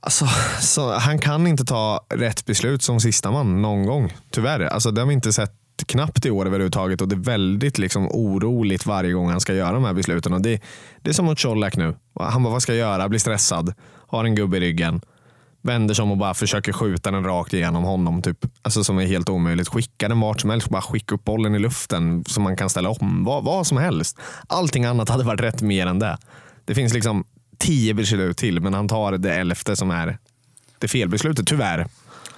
alltså, 0.00 0.26
så, 0.60 0.92
han 0.92 1.18
kan 1.18 1.46
inte 1.46 1.64
ta 1.64 2.06
rätt 2.08 2.46
beslut 2.46 2.82
som 2.82 3.00
sista 3.00 3.30
man 3.30 3.62
någon 3.62 3.86
gång. 3.86 4.12
Tyvärr. 4.30 4.60
Alltså, 4.60 4.90
det 4.90 5.00
har 5.00 5.08
vi 5.08 5.14
inte 5.14 5.32
sett 5.32 5.52
knappt 5.86 6.26
i 6.26 6.30
år 6.30 6.46
överhuvudtaget 6.46 7.00
och 7.00 7.08
det 7.08 7.14
är 7.14 7.20
väldigt 7.20 7.78
liksom, 7.78 8.08
oroligt 8.10 8.86
varje 8.86 9.12
gång 9.12 9.30
han 9.30 9.40
ska 9.40 9.54
göra 9.54 9.72
de 9.72 9.84
här 9.84 9.92
besluten. 9.92 10.32
Och 10.32 10.40
det, 10.40 10.62
det 11.02 11.10
är 11.10 11.14
som 11.14 11.24
mot 11.24 11.42
Colak 11.42 11.76
nu. 11.76 11.94
Han 12.20 12.42
bara, 12.42 12.52
vad 12.52 12.62
ska 12.62 12.74
jag 12.74 12.78
göra? 12.78 13.08
Blir 13.08 13.20
stressad, 13.20 13.74
har 14.06 14.24
en 14.24 14.34
gubbe 14.34 14.56
i 14.56 14.60
ryggen. 14.60 15.00
Vänder 15.64 15.94
sig 15.94 16.02
om 16.02 16.10
och 16.10 16.16
bara 16.16 16.34
försöker 16.34 16.72
skjuta 16.72 17.10
den 17.10 17.24
rakt 17.24 17.52
igenom 17.52 17.84
honom. 17.84 18.22
Typ. 18.22 18.38
Alltså 18.62 18.84
som 18.84 18.98
är 18.98 19.06
helt 19.06 19.28
omöjligt. 19.28 19.68
Skicka 19.68 20.08
den 20.08 20.20
vart 20.20 20.40
som 20.40 20.50
helst. 20.50 20.68
Bara 20.68 20.82
skicka 20.82 21.14
upp 21.14 21.24
bollen 21.24 21.54
i 21.54 21.58
luften 21.58 22.24
som 22.24 22.42
man 22.42 22.56
kan 22.56 22.70
ställa 22.70 22.90
om. 22.90 23.24
Vad, 23.24 23.44
vad 23.44 23.66
som 23.66 23.78
helst. 23.78 24.18
Allting 24.46 24.84
annat 24.84 25.08
hade 25.08 25.24
varit 25.24 25.40
rätt 25.40 25.62
mer 25.62 25.86
än 25.86 25.98
det. 25.98 26.18
Det 26.64 26.74
finns 26.74 26.94
liksom 26.94 27.24
tio 27.58 27.94
beslut 27.94 28.36
till 28.36 28.60
men 28.60 28.74
han 28.74 28.88
tar 28.88 29.12
det 29.12 29.34
elfte 29.34 29.76
som 29.76 29.90
är 29.90 30.18
det 30.78 30.88
felbeslutet, 30.88 31.46
tyvärr. 31.46 31.86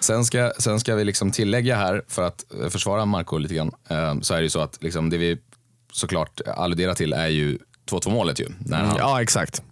Sen 0.01 0.25
ska, 0.25 0.53
sen 0.59 0.81
ska 0.81 0.95
vi 0.95 1.05
liksom 1.05 1.31
tillägga 1.31 1.77
här, 1.77 2.03
för 2.09 2.23
att 2.27 2.45
försvara 2.71 3.05
Marco 3.05 3.39
lite 3.39 3.55
grann, 3.55 3.71
eh, 3.89 4.21
så 4.21 4.35
är 4.35 4.39
det 4.39 4.43
ju 4.43 4.51
så 4.51 4.61
att 4.61 4.83
liksom 4.83 5.11
det 5.11 5.19
vi 5.19 5.39
såklart 5.93 6.41
alluderar 6.57 6.95
till 6.95 7.13
är 7.13 7.27
ju 7.29 7.59
2-2 7.91 8.11
målet 8.11 8.41
ju. 8.41 8.49
När 8.59 8.79
han 8.79 8.97
Ja, 8.99 9.23
exakt. 9.23 9.63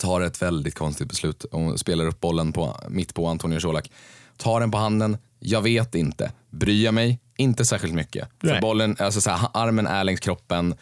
Tar 0.00 0.20
ett 0.20 0.42
väldigt 0.42 0.74
konstigt 0.74 1.08
beslut 1.08 1.44
och 1.44 1.80
spelar 1.80 2.06
upp 2.06 2.20
bollen 2.20 2.52
på, 2.52 2.76
mitt 2.88 3.14
på 3.14 3.28
Antonio 3.28 3.60
Colak. 3.60 3.90
Tar 4.36 4.60
den 4.60 4.70
på 4.70 4.78
handen, 4.78 5.18
jag 5.38 5.62
vet 5.62 5.94
inte. 5.94 6.32
Bryr 6.50 6.84
jag 6.84 6.94
mig? 6.94 7.20
Inte 7.36 7.64
särskilt 7.64 7.94
mycket. 7.94 8.28
För 8.40 8.60
bollen, 8.60 8.96
alltså 8.98 9.20
så 9.20 9.30
här, 9.30 9.48
armen 9.54 9.86
är 9.86 10.04
längs 10.04 10.20
kroppen. 10.20 10.74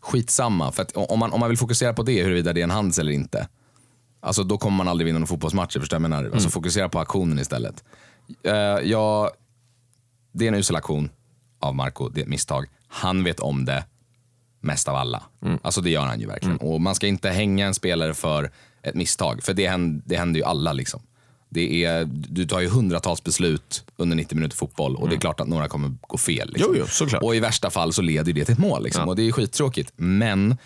Skitsamma. 0.00 0.72
För 0.72 0.86
om, 1.12 1.18
man, 1.18 1.32
om 1.32 1.40
man 1.40 1.48
vill 1.48 1.58
fokusera 1.58 1.92
på 1.92 2.02
det, 2.02 2.22
huruvida 2.22 2.52
det 2.52 2.60
är 2.60 2.64
en 2.64 2.70
hands 2.70 2.98
eller 2.98 3.12
inte. 3.12 3.48
Alltså 4.20 4.42
då 4.42 4.58
kommer 4.58 4.76
man 4.76 4.88
aldrig 4.88 5.06
vinna 5.06 5.18
någon 5.18 5.28
fotbollsmatch. 5.28 5.76
Förstår 5.76 5.94
jag 5.96 6.02
menar? 6.02 6.30
Alltså 6.32 6.48
fokusera 6.48 6.88
på 6.88 6.98
aktionen 6.98 7.38
istället. 7.38 7.84
Eh, 8.42 8.52
jag, 8.84 9.30
det 10.32 10.44
är 10.44 10.48
en 10.48 10.54
usel 10.54 10.76
aktion 10.76 11.10
av 11.60 11.74
Marco, 11.74 12.08
det 12.08 12.20
är 12.20 12.22
ett 12.22 12.28
misstag. 12.28 12.66
Han 12.88 13.24
vet 13.24 13.40
om 13.40 13.64
det 13.64 13.84
mest 14.60 14.88
av 14.88 14.96
alla. 14.96 15.22
Alltså 15.62 15.80
det 15.80 15.90
gör 15.90 16.06
han 16.06 16.20
ju 16.20 16.26
verkligen. 16.26 16.56
Och 16.56 16.80
man 16.80 16.94
ska 16.94 17.06
inte 17.06 17.30
hänga 17.30 17.66
en 17.66 17.74
spelare 17.74 18.14
för 18.14 18.50
ett 18.86 18.94
misstag, 18.94 19.42
för 19.42 19.54
det 19.54 19.68
händer, 19.68 20.02
det 20.06 20.16
händer 20.16 20.40
ju 20.40 20.44
alla. 20.46 20.72
liksom. 20.72 21.00
Det 21.48 21.84
är, 21.84 22.04
du 22.10 22.46
tar 22.46 22.60
ju 22.60 22.68
hundratals 22.68 23.24
beslut 23.24 23.84
under 23.96 24.16
90 24.16 24.34
minuter 24.34 24.56
fotboll 24.56 24.96
och 24.96 25.08
det 25.08 25.14
är 25.14 25.20
klart 25.20 25.40
att 25.40 25.48
några 25.48 25.68
kommer 25.68 25.94
gå 26.00 26.18
fel. 26.18 26.48
Liksom. 26.52 26.72
Jo, 26.74 26.80
jo, 26.80 26.86
såklart. 26.88 27.22
Och 27.22 27.36
i 27.36 27.40
värsta 27.40 27.70
fall 27.70 27.92
så 27.92 28.02
leder 28.02 28.32
det 28.32 28.44
till 28.44 28.52
ett 28.52 28.58
mål. 28.58 28.84
Liksom. 28.84 29.02
Ja. 29.02 29.08
Och 29.08 29.16
det 29.16 29.28
är 29.28 29.32
skittråkigt. 29.32 29.92
Men 29.96 30.56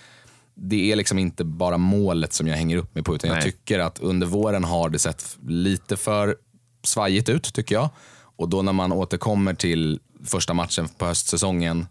det 0.54 0.92
är 0.92 0.96
liksom 0.96 1.18
inte 1.18 1.44
bara 1.44 1.78
målet 1.78 2.32
som 2.32 2.46
jag 2.48 2.56
hänger 2.56 2.76
upp 2.76 2.94
mig 2.94 3.04
på. 3.04 3.14
Utan 3.14 3.30
jag 3.30 3.34
Nej. 3.36 3.44
tycker 3.52 3.78
att 3.78 3.98
under 3.98 4.26
våren 4.26 4.64
har 4.64 4.88
det 4.88 4.98
sett 4.98 5.36
lite 5.46 5.96
för 5.96 6.36
svajigt 6.84 7.28
ut, 7.28 7.54
tycker 7.54 7.74
jag. 7.74 7.88
Och 8.36 8.48
då 8.48 8.62
när 8.62 8.72
man 8.72 8.92
återkommer 8.92 9.54
till 9.54 10.00
första 10.24 10.54
matchen 10.54 10.88
på 10.98 11.06
höstsäsongen, 11.06 11.86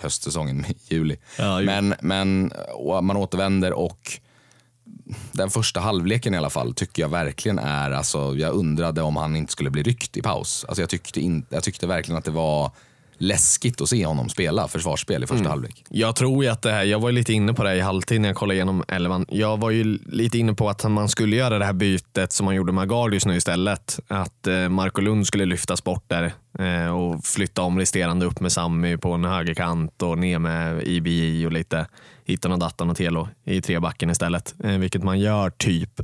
höstsäsongen, 0.00 0.64
juli. 0.88 1.16
Ja, 1.38 1.60
ju. 1.60 1.66
men, 1.66 1.94
men 2.00 2.52
man 3.02 3.16
återvänder 3.16 3.72
och 3.72 4.20
den 5.32 5.50
första 5.50 5.80
halvleken 5.80 6.34
i 6.34 6.36
alla 6.36 6.50
fall 6.50 6.74
tycker 6.74 7.02
jag 7.02 7.08
verkligen 7.08 7.58
är, 7.58 7.90
alltså, 7.90 8.34
jag 8.36 8.54
undrade 8.54 9.02
om 9.02 9.16
han 9.16 9.36
inte 9.36 9.52
skulle 9.52 9.70
bli 9.70 9.82
ryckt 9.82 10.16
i 10.16 10.22
paus. 10.22 10.64
Alltså, 10.68 10.82
jag, 10.82 10.90
tyckte 10.90 11.20
in, 11.20 11.46
jag 11.48 11.64
tyckte 11.64 11.86
verkligen 11.86 12.18
att 12.18 12.24
det 12.24 12.30
var 12.30 12.70
läskigt 13.18 13.80
att 13.80 13.88
se 13.88 14.06
honom 14.06 14.28
spela 14.28 14.68
försvarsspel 14.68 15.22
i 15.24 15.26
första 15.26 15.36
Mm. 15.40 15.50
halvlek. 15.50 15.84
Jag 15.88 16.16
tror 16.16 16.44
ju 16.44 16.50
att 16.50 16.62
det 16.62 16.72
här, 16.72 16.84
jag 16.84 17.00
var 17.00 17.08
ju 17.08 17.14
lite 17.14 17.32
inne 17.32 17.52
på 17.54 17.64
det 17.64 17.74
i 17.76 17.80
halvtid 17.80 18.20
när 18.20 18.28
jag 18.28 18.36
kollade 18.36 18.54
igenom 18.54 18.84
elvan. 18.88 19.26
Jag 19.28 19.56
var 19.60 19.70
ju 19.70 19.98
lite 20.06 20.38
inne 20.38 20.54
på 20.54 20.68
att 20.68 20.90
man 20.90 21.08
skulle 21.08 21.36
göra 21.36 21.58
det 21.58 21.64
här 21.64 21.72
bytet 21.72 22.32
som 22.32 22.44
man 22.44 22.54
gjorde 22.54 22.72
med 22.72 22.88
Gardius 22.88 23.26
nu 23.26 23.36
istället. 23.36 24.00
Att 24.08 24.46
eh, 24.46 24.68
Marco 24.68 25.00
Lund 25.00 25.26
skulle 25.26 25.44
lyftas 25.44 25.84
bort 25.84 26.04
där 26.08 26.32
eh, 26.58 26.94
och 26.96 27.24
flytta 27.24 27.62
om 27.62 27.78
resterande 27.78 28.26
upp 28.26 28.40
med 28.40 28.52
Sammy 28.52 28.96
på 28.96 29.12
en 29.12 29.24
högerkant 29.24 30.02
och 30.02 30.18
ner 30.18 30.38
med 30.38 30.82
IBI 30.82 31.46
och 31.46 31.52
lite 31.52 31.86
hittan 32.24 32.52
och 32.52 32.58
dattan 32.58 32.90
och 32.90 32.96
Telo 32.96 33.28
i 33.44 33.60
trebacken 33.62 34.10
istället. 34.10 34.54
Eh, 34.64 34.78
vilket 34.78 35.02
man 35.02 35.20
gör 35.20 35.50
typ. 35.50 36.00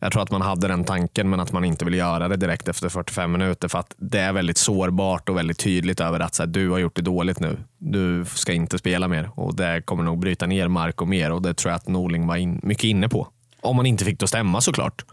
Jag 0.00 0.12
tror 0.12 0.22
att 0.22 0.30
man 0.30 0.42
hade 0.42 0.68
den 0.68 0.84
tanken 0.84 1.30
men 1.30 1.40
att 1.40 1.52
man 1.52 1.64
inte 1.64 1.84
vill 1.84 1.94
göra 1.94 2.28
det 2.28 2.36
direkt 2.36 2.68
efter 2.68 2.88
45 2.88 3.32
minuter 3.32 3.68
för 3.68 3.78
att 3.78 3.94
det 3.96 4.18
är 4.20 4.32
väldigt 4.32 4.58
sårbart 4.58 5.28
och 5.28 5.36
väldigt 5.36 5.58
tydligt 5.58 6.00
över 6.00 6.20
att 6.20 6.34
så 6.34 6.42
här, 6.42 6.48
du 6.48 6.70
har 6.70 6.78
gjort 6.78 6.96
det 6.96 7.02
dåligt 7.02 7.40
nu. 7.40 7.58
Du 7.78 8.24
ska 8.24 8.52
inte 8.52 8.78
spela 8.78 9.08
mer 9.08 9.30
och 9.34 9.54
det 9.54 9.82
kommer 9.84 10.04
nog 10.04 10.18
bryta 10.18 10.46
ner 10.46 10.68
Marco 10.68 11.04
mer 11.04 11.32
och 11.32 11.42
det 11.42 11.54
tror 11.54 11.70
jag 11.70 11.76
att 11.76 11.88
Norling 11.88 12.26
var 12.26 12.36
in, 12.36 12.60
mycket 12.62 12.84
inne 12.84 13.08
på. 13.08 13.28
Om 13.60 13.76
man 13.76 13.86
inte 13.86 14.04
fick 14.04 14.18
det 14.18 14.24
att 14.24 14.30
stämma 14.30 14.60
såklart. 14.60 15.04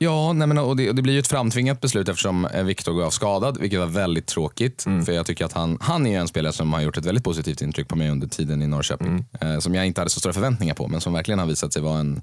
Ja, 0.00 0.32
nej 0.32 0.48
men, 0.48 0.58
och 0.58 0.76
det, 0.76 0.88
och 0.88 0.94
det 0.94 1.02
blir 1.02 1.12
ju 1.12 1.18
ett 1.18 1.26
framtvingat 1.26 1.80
beslut 1.80 2.08
eftersom 2.08 2.44
eh, 2.44 2.64
Viktor 2.64 2.92
går 2.92 3.04
av 3.04 3.10
skadad, 3.10 3.58
vilket 3.60 3.80
var 3.80 3.86
väldigt 3.86 4.26
tråkigt. 4.26 4.82
För 4.82 5.12
jag 5.12 5.26
tycker 5.26 5.44
att 5.44 5.52
han, 5.52 5.78
han 5.80 6.06
är 6.06 6.20
en 6.20 6.28
spelare 6.28 6.52
som 6.52 6.72
har 6.72 6.80
gjort 6.80 6.96
ett 6.96 7.06
väldigt 7.06 7.24
positivt 7.24 7.62
intryck 7.62 7.88
på 7.88 7.96
mig 7.96 8.10
under 8.10 8.26
tiden 8.26 8.62
i 8.62 8.66
Norrköping. 8.66 9.24
Eh, 9.40 9.58
som 9.58 9.74
jag 9.74 9.86
inte 9.86 10.00
hade 10.00 10.10
så 10.10 10.20
stora 10.20 10.32
förväntningar 10.32 10.74
på, 10.74 10.88
men 10.88 11.00
som 11.00 11.12
verkligen 11.12 11.38
har 11.38 11.46
visat 11.46 11.72
sig 11.72 11.82
vara 11.82 11.98
en 11.98 12.22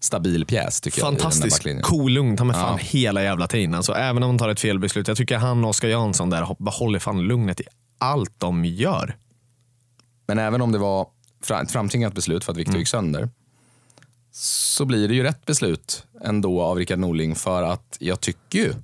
stabil 0.00 0.46
pjäs. 0.46 0.80
Tycker 0.80 1.00
Jag, 1.00 1.06
i 1.06 1.10
den 1.10 1.14
där 1.14 1.20
Fantastisk, 1.22 1.56
backlinjen. 1.56 1.82
cool, 1.82 2.36
ta 2.36 2.44
med 2.44 2.56
fan 2.56 2.78
Ja. 2.80 2.84
hela 2.84 3.22
jävla 3.22 3.46
tiden. 3.46 3.74
Alltså, 3.74 3.92
även 3.92 4.22
om 4.22 4.28
man 4.28 4.38
tar 4.38 4.48
ett 4.48 4.60
felbeslut. 4.60 5.08
Jag 5.08 5.16
tycker 5.16 5.38
han 5.38 5.64
och 5.64 5.70
Oskar 5.70 5.88
Jansson 5.88 6.30
där 6.30 6.56
behåller 6.64 6.98
fan 6.98 7.22
lugnet 7.22 7.60
i 7.60 7.64
allt 7.98 8.32
de 8.38 8.64
gör. 8.64 9.16
Men 10.26 10.38
även 10.38 10.60
om 10.62 10.72
det 10.72 10.78
var 10.78 11.06
ett 11.62 11.70
framtvingat 11.72 12.14
beslut 12.14 12.44
för 12.44 12.52
att 12.52 12.58
Viktor 12.58 12.76
gick 12.78 12.88
sönder, 12.88 13.28
så 14.32 14.84
blir 14.84 15.08
det 15.08 15.14
ju 15.14 15.22
rätt 15.22 15.46
beslut 15.46 16.06
ändå 16.24 16.62
av 16.62 16.76
Rickard 16.78 16.98
Norling 16.98 17.34
för 17.36 17.62
att 17.62 17.96
jag 18.00 18.20
tycker 18.20 18.58
ju 18.58 18.74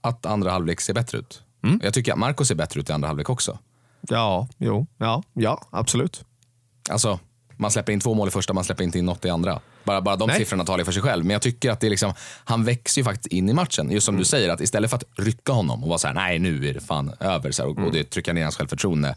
att 0.00 0.26
andra 0.26 0.50
halvlek 0.50 0.80
ser 0.80 0.94
bättre 0.94 1.18
ut. 1.18 1.42
Jag 1.82 1.94
tycker 1.94 2.12
att 2.12 2.18
Marco 2.18 2.44
ser 2.44 2.54
bättre 2.54 2.80
ut 2.80 2.90
i 2.90 2.92
andra 2.92 3.08
halvlek 3.08 3.30
också. 3.30 3.58
Ja, 4.00 4.48
jo, 4.58 4.86
ja, 4.98 5.22
ja, 5.32 5.62
absolut. 5.70 6.24
Alltså, 6.90 7.18
man 7.56 7.70
släpper 7.70 7.92
in 7.92 8.00
två 8.00 8.14
mål 8.14 8.28
i 8.28 8.30
första, 8.30 8.52
man 8.52 8.64
släpper 8.64 8.84
inte 8.84 8.98
in 8.98 9.04
något 9.06 9.24
i 9.24 9.28
andra. 9.30 9.60
Bara, 9.84 10.00
bara 10.00 10.16
de 10.16 10.26
Nej. 10.28 10.38
siffrorna 10.38 10.64
talar 10.64 10.84
för 10.84 10.92
sig 10.92 11.02
själv. 11.02 11.24
Men 11.24 11.32
jag 11.32 11.42
tycker 11.42 11.70
att 11.70 11.80
det 11.80 11.86
är 11.86 11.90
liksom, 11.90 12.12
han 12.44 12.64
växer 12.64 13.00
ju 13.00 13.04
faktiskt 13.04 13.26
in 13.26 13.48
i 13.48 13.52
matchen. 13.52 13.90
Just 13.90 14.04
som 14.06 14.14
Mm. 14.14 14.18
du 14.20 14.24
säger, 14.24 14.48
att 14.48 14.60
istället 14.60 14.90
för 14.90 14.96
att 14.96 15.04
rycka 15.16 15.52
honom 15.52 15.82
och 15.82 15.88
vara 15.88 15.98
så 15.98 16.06
här, 16.06 16.14
nej 16.14 16.38
nu 16.38 16.68
är 16.68 16.74
det 16.74 16.80
fan 16.80 17.12
över, 17.20 17.50
så 17.50 17.62
här, 17.62 17.68
och, 17.70 17.76
Mm. 17.76 17.88
och 17.88 17.92
det 17.94 18.04
trycker 18.10 18.32
ner 18.32 18.42
hans 18.42 18.56
självförtroende. 18.56 19.14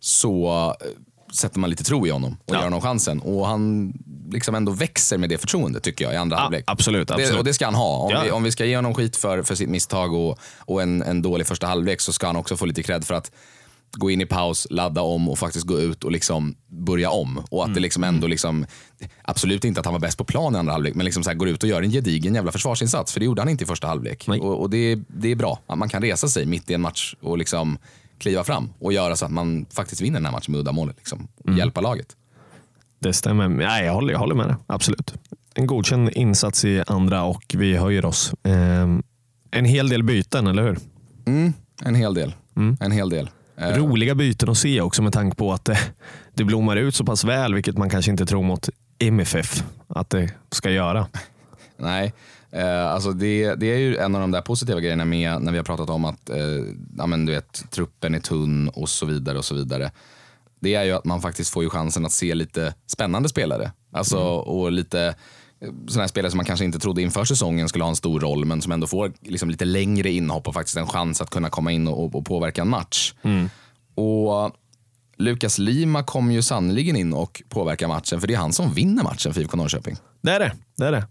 Så 0.00 0.46
eh, 0.80 0.86
sätter 1.34 1.58
man 1.58 1.70
lite 1.70 1.84
tro 1.84 2.06
i 2.06 2.10
honom 2.10 2.36
och 2.44 2.54
Ja. 2.54 2.58
ger 2.58 2.64
honom 2.64 2.80
chansen. 2.80 3.20
Och 3.20 3.46
han 3.46 3.92
liksom 4.30 4.54
ändå 4.54 4.72
växer 4.72 5.18
med 5.18 5.28
det 5.28 5.38
förtroendet 5.38 5.82
tycker 5.82 6.04
jag 6.04 6.14
i 6.14 6.16
andra 6.16 6.36
Ja, 6.36 6.40
halvlek. 6.40 6.64
absolut, 6.66 7.08
Det, 7.08 7.14
absolut. 7.14 7.38
och 7.38 7.44
det 7.44 7.54
ska 7.54 7.64
han 7.64 7.74
ha. 7.74 7.96
Om, 7.98 8.10
Ja. 8.10 8.22
vi, 8.24 8.30
om 8.30 8.42
vi 8.42 8.52
ska 8.52 8.64
ge 8.64 8.76
honom 8.76 8.94
skit 8.94 9.16
för, 9.16 9.42
för 9.42 9.54
sitt 9.54 9.68
misstag 9.68 10.14
och, 10.14 10.38
och 10.58 10.82
en, 10.82 11.02
en 11.02 11.22
dålig 11.22 11.46
första 11.46 11.66
halvlek 11.66 12.00
så 12.00 12.12
ska 12.12 12.26
han 12.26 12.36
också 12.36 12.56
få 12.56 12.66
lite 12.66 12.82
cred 12.82 13.04
för 13.04 13.14
att 13.14 13.30
gå 13.96 14.10
in 14.10 14.20
i 14.20 14.26
paus, 14.26 14.66
ladda 14.70 15.00
om 15.02 15.28
och 15.28 15.38
faktiskt 15.38 15.66
gå 15.66 15.80
ut 15.80 16.04
och 16.04 16.12
liksom 16.12 16.54
börja 16.66 17.10
om. 17.10 17.38
Och 17.50 17.62
att 17.62 17.66
Mm. 17.66 17.74
det 17.74 17.80
liksom 17.80 18.04
ändå, 18.04 18.26
liksom, 18.26 18.66
absolut 19.22 19.64
inte 19.64 19.80
att 19.80 19.86
han 19.86 19.92
var 19.94 20.00
bäst 20.00 20.18
på 20.18 20.24
plan 20.24 20.54
i 20.54 20.58
andra 20.58 20.72
halvlek, 20.72 20.94
men 20.94 21.04
liksom 21.04 21.22
så 21.22 21.30
här, 21.30 21.34
går 21.36 21.48
ut 21.48 21.62
och 21.62 21.68
gör 21.68 21.82
en 21.82 21.90
gedigen 21.90 22.34
jävla 22.34 22.52
försvarsinsats. 22.52 23.12
För 23.12 23.20
det 23.20 23.26
gjorde 23.26 23.40
han 23.40 23.48
inte 23.48 23.64
i 23.64 23.66
första 23.66 23.86
halvlek. 23.86 24.28
Och, 24.28 24.60
och 24.60 24.70
det, 24.70 24.98
det 25.08 25.28
är 25.28 25.36
bra 25.36 25.58
att 25.66 25.78
man 25.78 25.88
kan 25.88 26.02
resa 26.02 26.28
sig 26.28 26.46
mitt 26.46 26.70
i 26.70 26.74
en 26.74 26.80
match 26.80 27.14
och 27.20 27.38
liksom 27.38 27.78
kliva 28.18 28.44
fram 28.44 28.70
och 28.78 28.92
göra 28.92 29.16
så 29.16 29.24
att 29.24 29.30
man 29.32 29.66
faktiskt 29.70 30.00
vinner 30.00 30.14
den 30.18 30.24
här 30.24 30.32
matchen 30.32 30.52
med 30.52 30.60
uddamålet. 30.60 30.96
Liksom, 30.96 31.28
Mm. 31.46 31.58
hjälpa 31.58 31.80
laget. 31.80 32.16
Det 32.98 33.12
stämmer. 33.12 33.48
Nej, 33.48 33.84
jag, 33.84 33.94
håller, 33.94 34.12
jag 34.12 34.18
håller 34.20 34.34
med 34.34 34.48
det. 34.48 34.56
Absolut. 34.66 35.14
En 35.54 35.66
godkänd 35.66 36.10
insats 36.12 36.64
i 36.64 36.82
andra 36.86 37.22
och 37.24 37.54
vi 37.58 37.76
höjer 37.76 38.04
oss. 38.04 38.32
Ehm, 38.42 39.02
en 39.50 39.64
hel 39.64 39.88
del 39.88 40.02
byten, 40.02 40.46
eller 40.46 40.62
hur? 40.62 40.78
Mm, 41.26 41.52
en 41.84 41.94
hel 41.94 42.14
del. 42.14 42.34
En 42.80 42.92
hel 42.92 43.10
del. 43.10 43.30
Eh, 43.56 43.68
Roliga 43.76 44.14
byten 44.14 44.48
att 44.48 44.58
se 44.58 44.80
också 44.80 45.02
med 45.02 45.12
tanke 45.12 45.36
på 45.36 45.52
att 45.52 45.64
det, 45.64 45.78
det 46.34 46.44
blommar 46.44 46.76
ut 46.76 46.94
så 46.94 47.04
pass 47.04 47.24
väl, 47.24 47.54
vilket 47.54 47.78
man 47.78 47.90
kanske 47.90 48.10
inte 48.10 48.26
tror 48.26 48.42
mot 48.42 48.68
MFF 48.98 49.64
att 49.88 50.10
det 50.10 50.34
ska 50.50 50.70
göra. 50.70 51.06
Nej, 51.76 52.12
eh, 52.50 52.86
alltså 52.86 53.12
det, 53.12 53.54
det 53.54 53.66
är 53.66 53.78
ju 53.78 53.96
en 53.96 54.14
av 54.14 54.20
de 54.20 54.30
där 54.30 54.40
positiva 54.40 54.80
grejerna 54.80 55.04
med 55.04 55.42
när 55.42 55.52
vi 55.52 55.58
har 55.58 55.64
pratat 55.64 55.90
om 55.90 56.04
att 56.04 56.30
eh, 56.30 56.36
ja, 56.98 57.06
men 57.06 57.26
du 57.26 57.32
vet, 57.32 57.70
truppen 57.70 58.14
är 58.14 58.20
tunn 58.20 58.68
och 58.68 58.88
så 58.88 59.06
vidare. 59.06 59.38
och 59.38 59.44
så 59.44 59.54
vidare. 59.54 59.90
Det 60.60 60.74
är 60.74 60.84
ju 60.84 60.92
att 60.92 61.04
man 61.04 61.20
faktiskt 61.20 61.50
får 61.50 61.62
ju 61.62 61.70
chansen 61.70 62.06
att 62.06 62.12
se 62.12 62.34
lite 62.34 62.74
spännande 62.86 63.28
spelare. 63.28 63.72
Alltså, 63.92 64.18
Och 64.18 64.72
lite 64.72 65.14
sådana 65.86 66.02
här 66.02 66.08
spelare 66.08 66.30
som 66.30 66.36
man 66.36 66.46
kanske 66.46 66.64
inte 66.64 66.78
trodde 66.78 67.02
inför 67.02 67.24
säsongen 67.24 67.68
skulle 67.68 67.84
ha 67.84 67.88
en 67.88 67.96
stor 67.96 68.20
roll 68.20 68.44
men 68.44 68.62
som 68.62 68.72
ändå 68.72 68.86
får 68.86 69.12
liksom 69.20 69.50
lite 69.50 69.64
längre 69.64 70.10
inhopp 70.10 70.48
och 70.48 70.54
faktiskt 70.54 70.76
en 70.76 70.86
chans 70.86 71.20
att 71.20 71.30
kunna 71.30 71.50
komma 71.50 71.72
in 71.72 71.88
och, 71.88 72.14
och 72.14 72.26
påverka 72.26 72.60
en 72.60 72.68
match. 72.68 73.14
Och 73.94 74.52
Lukas 75.16 75.58
Lima 75.58 76.02
kom 76.02 76.32
ju 76.32 76.42
sannoliken 76.42 76.96
in 76.96 77.12
och 77.12 77.42
påverkar 77.48 77.88
matchen 77.88 78.20
för 78.20 78.28
det 78.28 78.34
är 78.34 78.38
han 78.38 78.52
som 78.52 78.72
vinner 78.72 79.02
matchen 79.02 79.34
för 79.34 79.40
IFK 79.40 79.56
Norrköping. 79.56 79.96
Det 80.22 80.30
är 80.30 80.38
det. 80.38 80.52
det, 80.76 80.86
är 80.86 80.92
det. 80.92 81.06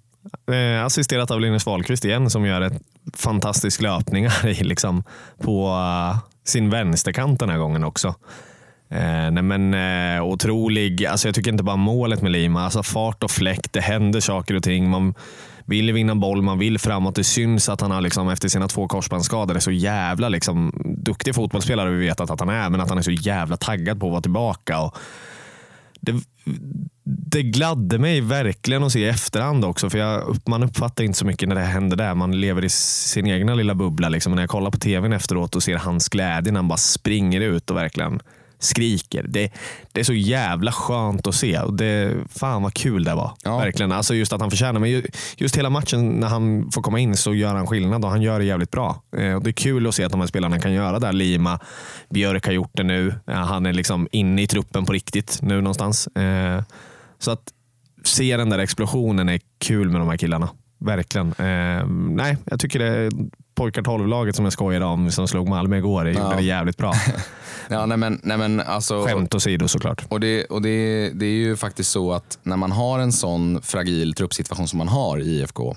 Eh, 0.56 0.86
assisterat 0.86 1.32
av 1.32 1.42
Linus 1.42 1.66
Wahlqvist 1.66 2.06
igen 2.06 2.30
som 2.30 2.46
gör 2.46 2.62
ett 2.62 2.82
fantastisk 3.14 3.82
löpningar 3.82 4.48
i, 4.48 4.64
liksom, 4.64 5.04
på 5.38 5.68
eh, 5.68 6.20
sin 6.44 6.70
vänsterkant 6.70 7.40
den 7.40 7.50
här 7.50 7.58
gången 7.58 7.84
också. 7.84 8.16
Eh, 8.92 9.32
nej 9.32 9.44
men 9.44 9.74
eh, 9.74 10.24
Otrolig, 10.24 11.06
alltså 11.06 11.28
jag 11.28 11.36
tycker 11.36 11.52
inte 11.52 11.64
bara 11.64 11.76
målet 11.76 12.22
med 12.22 12.32
Lima, 12.32 12.64
alltså 12.64 12.84
fart 12.84 13.24
och 13.24 13.32
fläkt, 13.32 13.74
det 13.74 13.82
händer 13.82 14.20
saker 14.20 14.56
och 14.56 14.64
ting. 14.64 14.90
Man 14.90 15.14
vill 15.66 15.94
vinna 15.94 16.16
boll, 16.16 16.42
man 16.42 16.60
vill 16.60 16.80
framåt. 16.80 17.16
Det 17.16 17.24
syns 17.24 17.70
att 17.70 17.82
han 17.82 17.92
har 17.92 18.02
liksom, 18.02 18.30
efter 18.30 18.50
sina 18.50 18.68
två 18.68 18.88
korsbandsskador 18.88 19.56
är 19.56 19.60
så 19.60 19.72
jävla 19.72 20.30
liksom, 20.30 20.84
duktig 20.98 21.36
fotbollsspelare, 21.36 21.90
vi 21.90 22.06
vet 22.06 22.20
att 22.20 22.40
han 22.40 22.50
är, 22.50 22.70
men 22.70 22.82
att 22.82 22.90
han 22.90 22.98
är 22.98 23.02
så 23.02 23.12
jävla 23.12 23.58
taggad 23.58 24.00
på 24.00 24.06
att 24.06 24.12
vara 24.12 24.22
tillbaka. 24.22 24.80
Och, 24.80 24.98
det, 26.02 26.24
det 27.04 27.44
gladde 27.44 28.00
mig 28.00 28.22
verkligen 28.22 28.84
att 28.84 28.92
se 28.92 29.00
i 29.00 29.08
efterhand 29.10 29.66
också. 29.66 29.90
För 29.90 29.98
jag, 29.98 30.38
man 30.46 30.64
uppfattar 30.64 31.04
inte 31.04 31.18
så 31.18 31.26
mycket 31.26 31.50
när 31.50 31.56
det 31.56 31.62
händer 31.62 31.98
där. 31.98 32.16
Man 32.16 32.40
lever 32.42 32.66
i 32.66 32.70
sin 32.70 33.28
egna 33.28 33.56
lilla 33.56 33.76
bubbla. 33.76 34.10
Liksom. 34.10 34.36
När 34.36 34.42
jag 34.42 34.50
kollar 34.50 34.72
på 34.72 34.78
tvn 34.78 35.14
efteråt 35.14 35.56
och 35.56 35.64
ser 35.64 35.78
hans 35.78 36.10
glädje 36.10 36.52
när 36.52 36.60
han 36.60 36.68
bara 36.68 36.78
springer 36.78 37.42
ut 37.42 37.70
och 37.70 37.78
verkligen 37.78 38.20
skriker. 38.64 39.26
Det, 39.28 39.52
det 39.92 40.00
är 40.00 40.04
så 40.04 40.14
jävla 40.14 40.72
skönt 40.72 41.28
att 41.28 41.36
se. 41.36 41.60
Och 41.60 41.74
det, 41.74 42.14
fan 42.30 42.64
vad 42.64 42.74
kul 42.74 43.04
det 43.04 43.16
var. 43.16 43.32
Ja. 43.44 43.58
Verkligen. 43.58 43.92
Alltså 43.92 44.14
just 44.16 44.34
att 44.34 44.42
han 44.42 44.50
förtjänar. 44.50 44.80
Men 44.80 44.90
ju- 44.90 45.08
just 45.38 45.58
hela 45.58 45.70
matchen 45.70 46.10
när 46.10 46.28
han 46.28 46.72
får 46.72 46.82
komma 46.82 47.00
in 47.00 47.18
så 47.18 47.34
gör 47.34 47.56
han 47.56 47.68
skillnad 47.68 48.06
och 48.06 48.12
han 48.12 48.22
gör 48.22 48.40
det 48.40 48.46
jävligt 48.46 48.72
bra. 48.72 49.04
Eh, 49.18 49.34
och 49.34 49.44
Det 49.44 49.50
är 49.50 49.54
kul 49.54 49.88
att 49.88 49.96
se 49.96 50.04
att 50.04 50.12
de 50.12 50.20
här 50.22 50.28
spelarna 50.28 50.60
kan 50.60 50.74
göra 50.74 51.00
det. 51.00 51.12
Lima, 51.12 51.60
Björk 52.10 52.46
har 52.46 52.54
gjort 52.54 52.72
det 52.74 52.84
nu. 52.84 53.14
Eh, 53.28 53.34
Han 53.36 53.66
är 53.66 53.74
liksom 53.74 54.08
inne 54.12 54.42
i 54.42 54.48
truppen 54.48 54.86
på 54.86 54.94
riktigt 54.94 55.40
nu 55.42 55.56
någonstans. 55.62 56.08
Eh, 56.08 56.64
Så 57.20 57.32
att 57.32 57.44
se 58.04 58.38
den 58.38 58.50
där 58.50 58.60
explosionen 58.60 59.30
är 59.30 59.40
kul 59.60 59.90
med 59.90 60.02
de 60.02 60.10
här 60.10 60.18
killarna. 60.18 60.50
Verkligen. 60.82 61.28
Eh, 61.28 61.88
nej, 61.90 62.38
jag 62.46 62.60
tycker 62.60 62.80
det 62.80 63.12
pojkar 63.56 63.82
12-laget 63.82 64.36
som 64.36 64.46
jag 64.46 64.54
skojade 64.54 64.86
om 64.86 65.12
som 65.12 65.28
slog 65.28 65.50
Malmö 65.50 65.78
igår. 65.78 66.04
Det 66.06 66.12
gjorde 66.12 66.24
Ja. 66.24 66.36
det 66.36 66.42
jävligt 66.44 66.78
bra. 66.78 66.94
Ja, 67.70 67.86
nej, 67.86 67.98
men, 67.98 68.20
nej, 68.24 68.38
men 68.38 68.60
alltså, 68.60 69.06
Skämt 69.06 69.36
åsido 69.36 69.68
såklart. 69.68 70.06
Och, 70.10 70.20
det, 70.20 70.46
och 70.46 70.62
det, 70.62 71.10
det 71.14 71.26
är 71.26 71.30
ju 71.30 71.56
faktiskt 71.56 71.92
så 71.92 72.12
att 72.14 72.40
när 72.44 72.58
man 72.58 72.72
har 72.72 73.00
en 73.00 73.12
sån 73.12 73.62
fragil 73.62 74.14
truppsituation 74.14 74.68
som 74.68 74.78
man 74.78 74.88
har 74.88 75.18
i 75.20 75.40
IFK. 75.40 75.76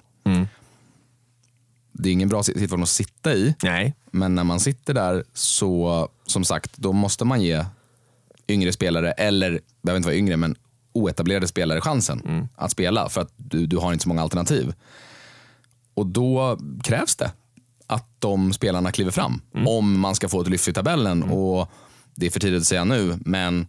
Det 1.93 2.09
är 2.09 2.13
ingen 2.13 2.29
bra 2.29 2.43
situation 2.43 2.83
att 2.83 2.89
sitta 2.89 3.35
i. 3.35 3.55
Nej. 3.63 3.95
Men 4.11 4.35
när 4.35 4.45
man 4.45 4.61
sitter 4.61 4.95
där 4.95 5.25
så, 5.35 6.09
som 6.27 6.45
sagt, 6.45 6.77
då 6.77 6.93
måste 6.93 7.25
man 7.25 7.43
ge 7.43 7.65
yngre 8.49 8.73
spelare, 8.73 9.13
eller 9.13 9.61
behöver 9.83 9.97
inte 9.97 10.09
vara 10.09 10.17
yngre, 10.17 10.37
men 10.37 10.57
oetablerade 10.95 11.49
spelare 11.49 11.81
chansen 11.81 12.49
att 12.57 12.71
spela 12.71 13.09
för 13.09 13.21
att 13.21 13.33
du, 13.37 13.67
du 13.67 13.77
har 13.77 13.93
inte 13.93 14.03
så 14.03 14.09
många 14.09 14.23
alternativ. 14.23 14.75
Och 15.95 16.07
då 16.07 16.59
krävs 16.83 17.17
det 17.17 17.33
att 17.87 18.07
de 18.19 18.53
spelarna 18.53 18.93
kliver 18.93 19.11
fram 19.11 19.41
om 19.67 20.01
man 20.01 20.15
ska 20.15 20.29
få 20.29 20.41
ett 20.41 20.49
lyft 20.49 20.69
i 20.69 20.73
tabellen. 20.73 21.23
Och 21.23 21.69
Det 22.15 22.27
är 22.27 22.31
för 22.31 22.41
tidigt 22.41 22.61
att 22.61 22.67
säga 22.67 22.85
nu, 22.85 23.19
men 23.21 23.67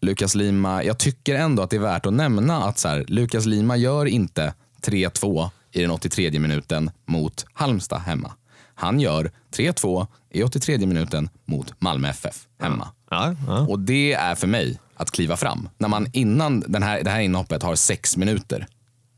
Lukas 0.00 0.34
Lima, 0.34 0.84
jag 0.84 0.98
tycker 0.98 1.34
ändå 1.34 1.62
att 1.62 1.70
det 1.70 1.76
är 1.76 1.80
värt 1.80 2.06
att 2.06 2.12
nämna 2.12 2.64
att 2.64 2.78
så 2.78 2.88
här, 2.88 3.04
Lukas 3.08 3.46
Lima 3.46 3.76
gör 3.76 4.06
inte 4.06 4.54
3-2 4.82 5.50
i 5.72 5.80
den 5.80 5.90
83 5.90 6.38
minuten 6.38 6.90
mot 7.06 7.46
Halmstad 7.52 8.00
hemma. 8.00 8.32
Han 8.74 9.00
gör 9.00 9.30
3-2 9.56 10.06
i 10.30 10.42
83 10.42 10.78
minuten 10.86 11.30
mot 11.44 11.80
Malmö 11.80 12.08
FF 12.08 12.46
hemma. 12.60 12.88
Ja, 13.10 13.34
ja. 13.46 13.60
Och 13.60 13.78
det 13.78 14.12
är 14.12 14.34
för 14.34 14.46
mig 14.46 14.78
att 14.98 15.10
kliva 15.10 15.36
fram. 15.36 15.68
När 15.78 15.88
man 15.88 16.06
innan 16.12 16.60
den 16.60 16.82
här, 16.82 17.02
det 17.04 17.10
här 17.10 17.20
inhoppet 17.20 17.62
har 17.62 17.74
sex 17.74 18.16
minuter 18.16 18.66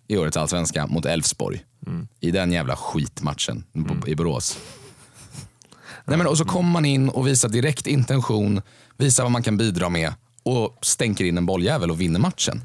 i 0.08 0.16
årets 0.16 0.36
allsvenska 0.36 0.86
mot 0.86 1.06
Elfsborg. 1.06 1.64
I 2.20 2.30
den 2.30 2.52
jävla 2.52 2.76
skitmatchen 2.76 3.64
på- 4.00 4.08
i 4.08 4.14
Borås. 4.14 4.58
Nej, 6.04 6.18
men, 6.18 6.26
och 6.26 6.38
så 6.38 6.44
kommer 6.44 6.70
man 6.70 6.84
in 6.84 7.08
och 7.08 7.26
visar 7.26 7.48
direkt 7.48 7.86
intention, 7.86 8.62
visar 8.96 9.22
vad 9.22 9.32
man 9.32 9.42
kan 9.42 9.56
bidra 9.56 9.88
med 9.88 10.12
och 10.42 10.78
stänker 10.82 11.24
in 11.24 11.38
en 11.38 11.46
bolljävel 11.46 11.90
och 11.90 12.00
vinner 12.00 12.20
matchen. 12.20 12.60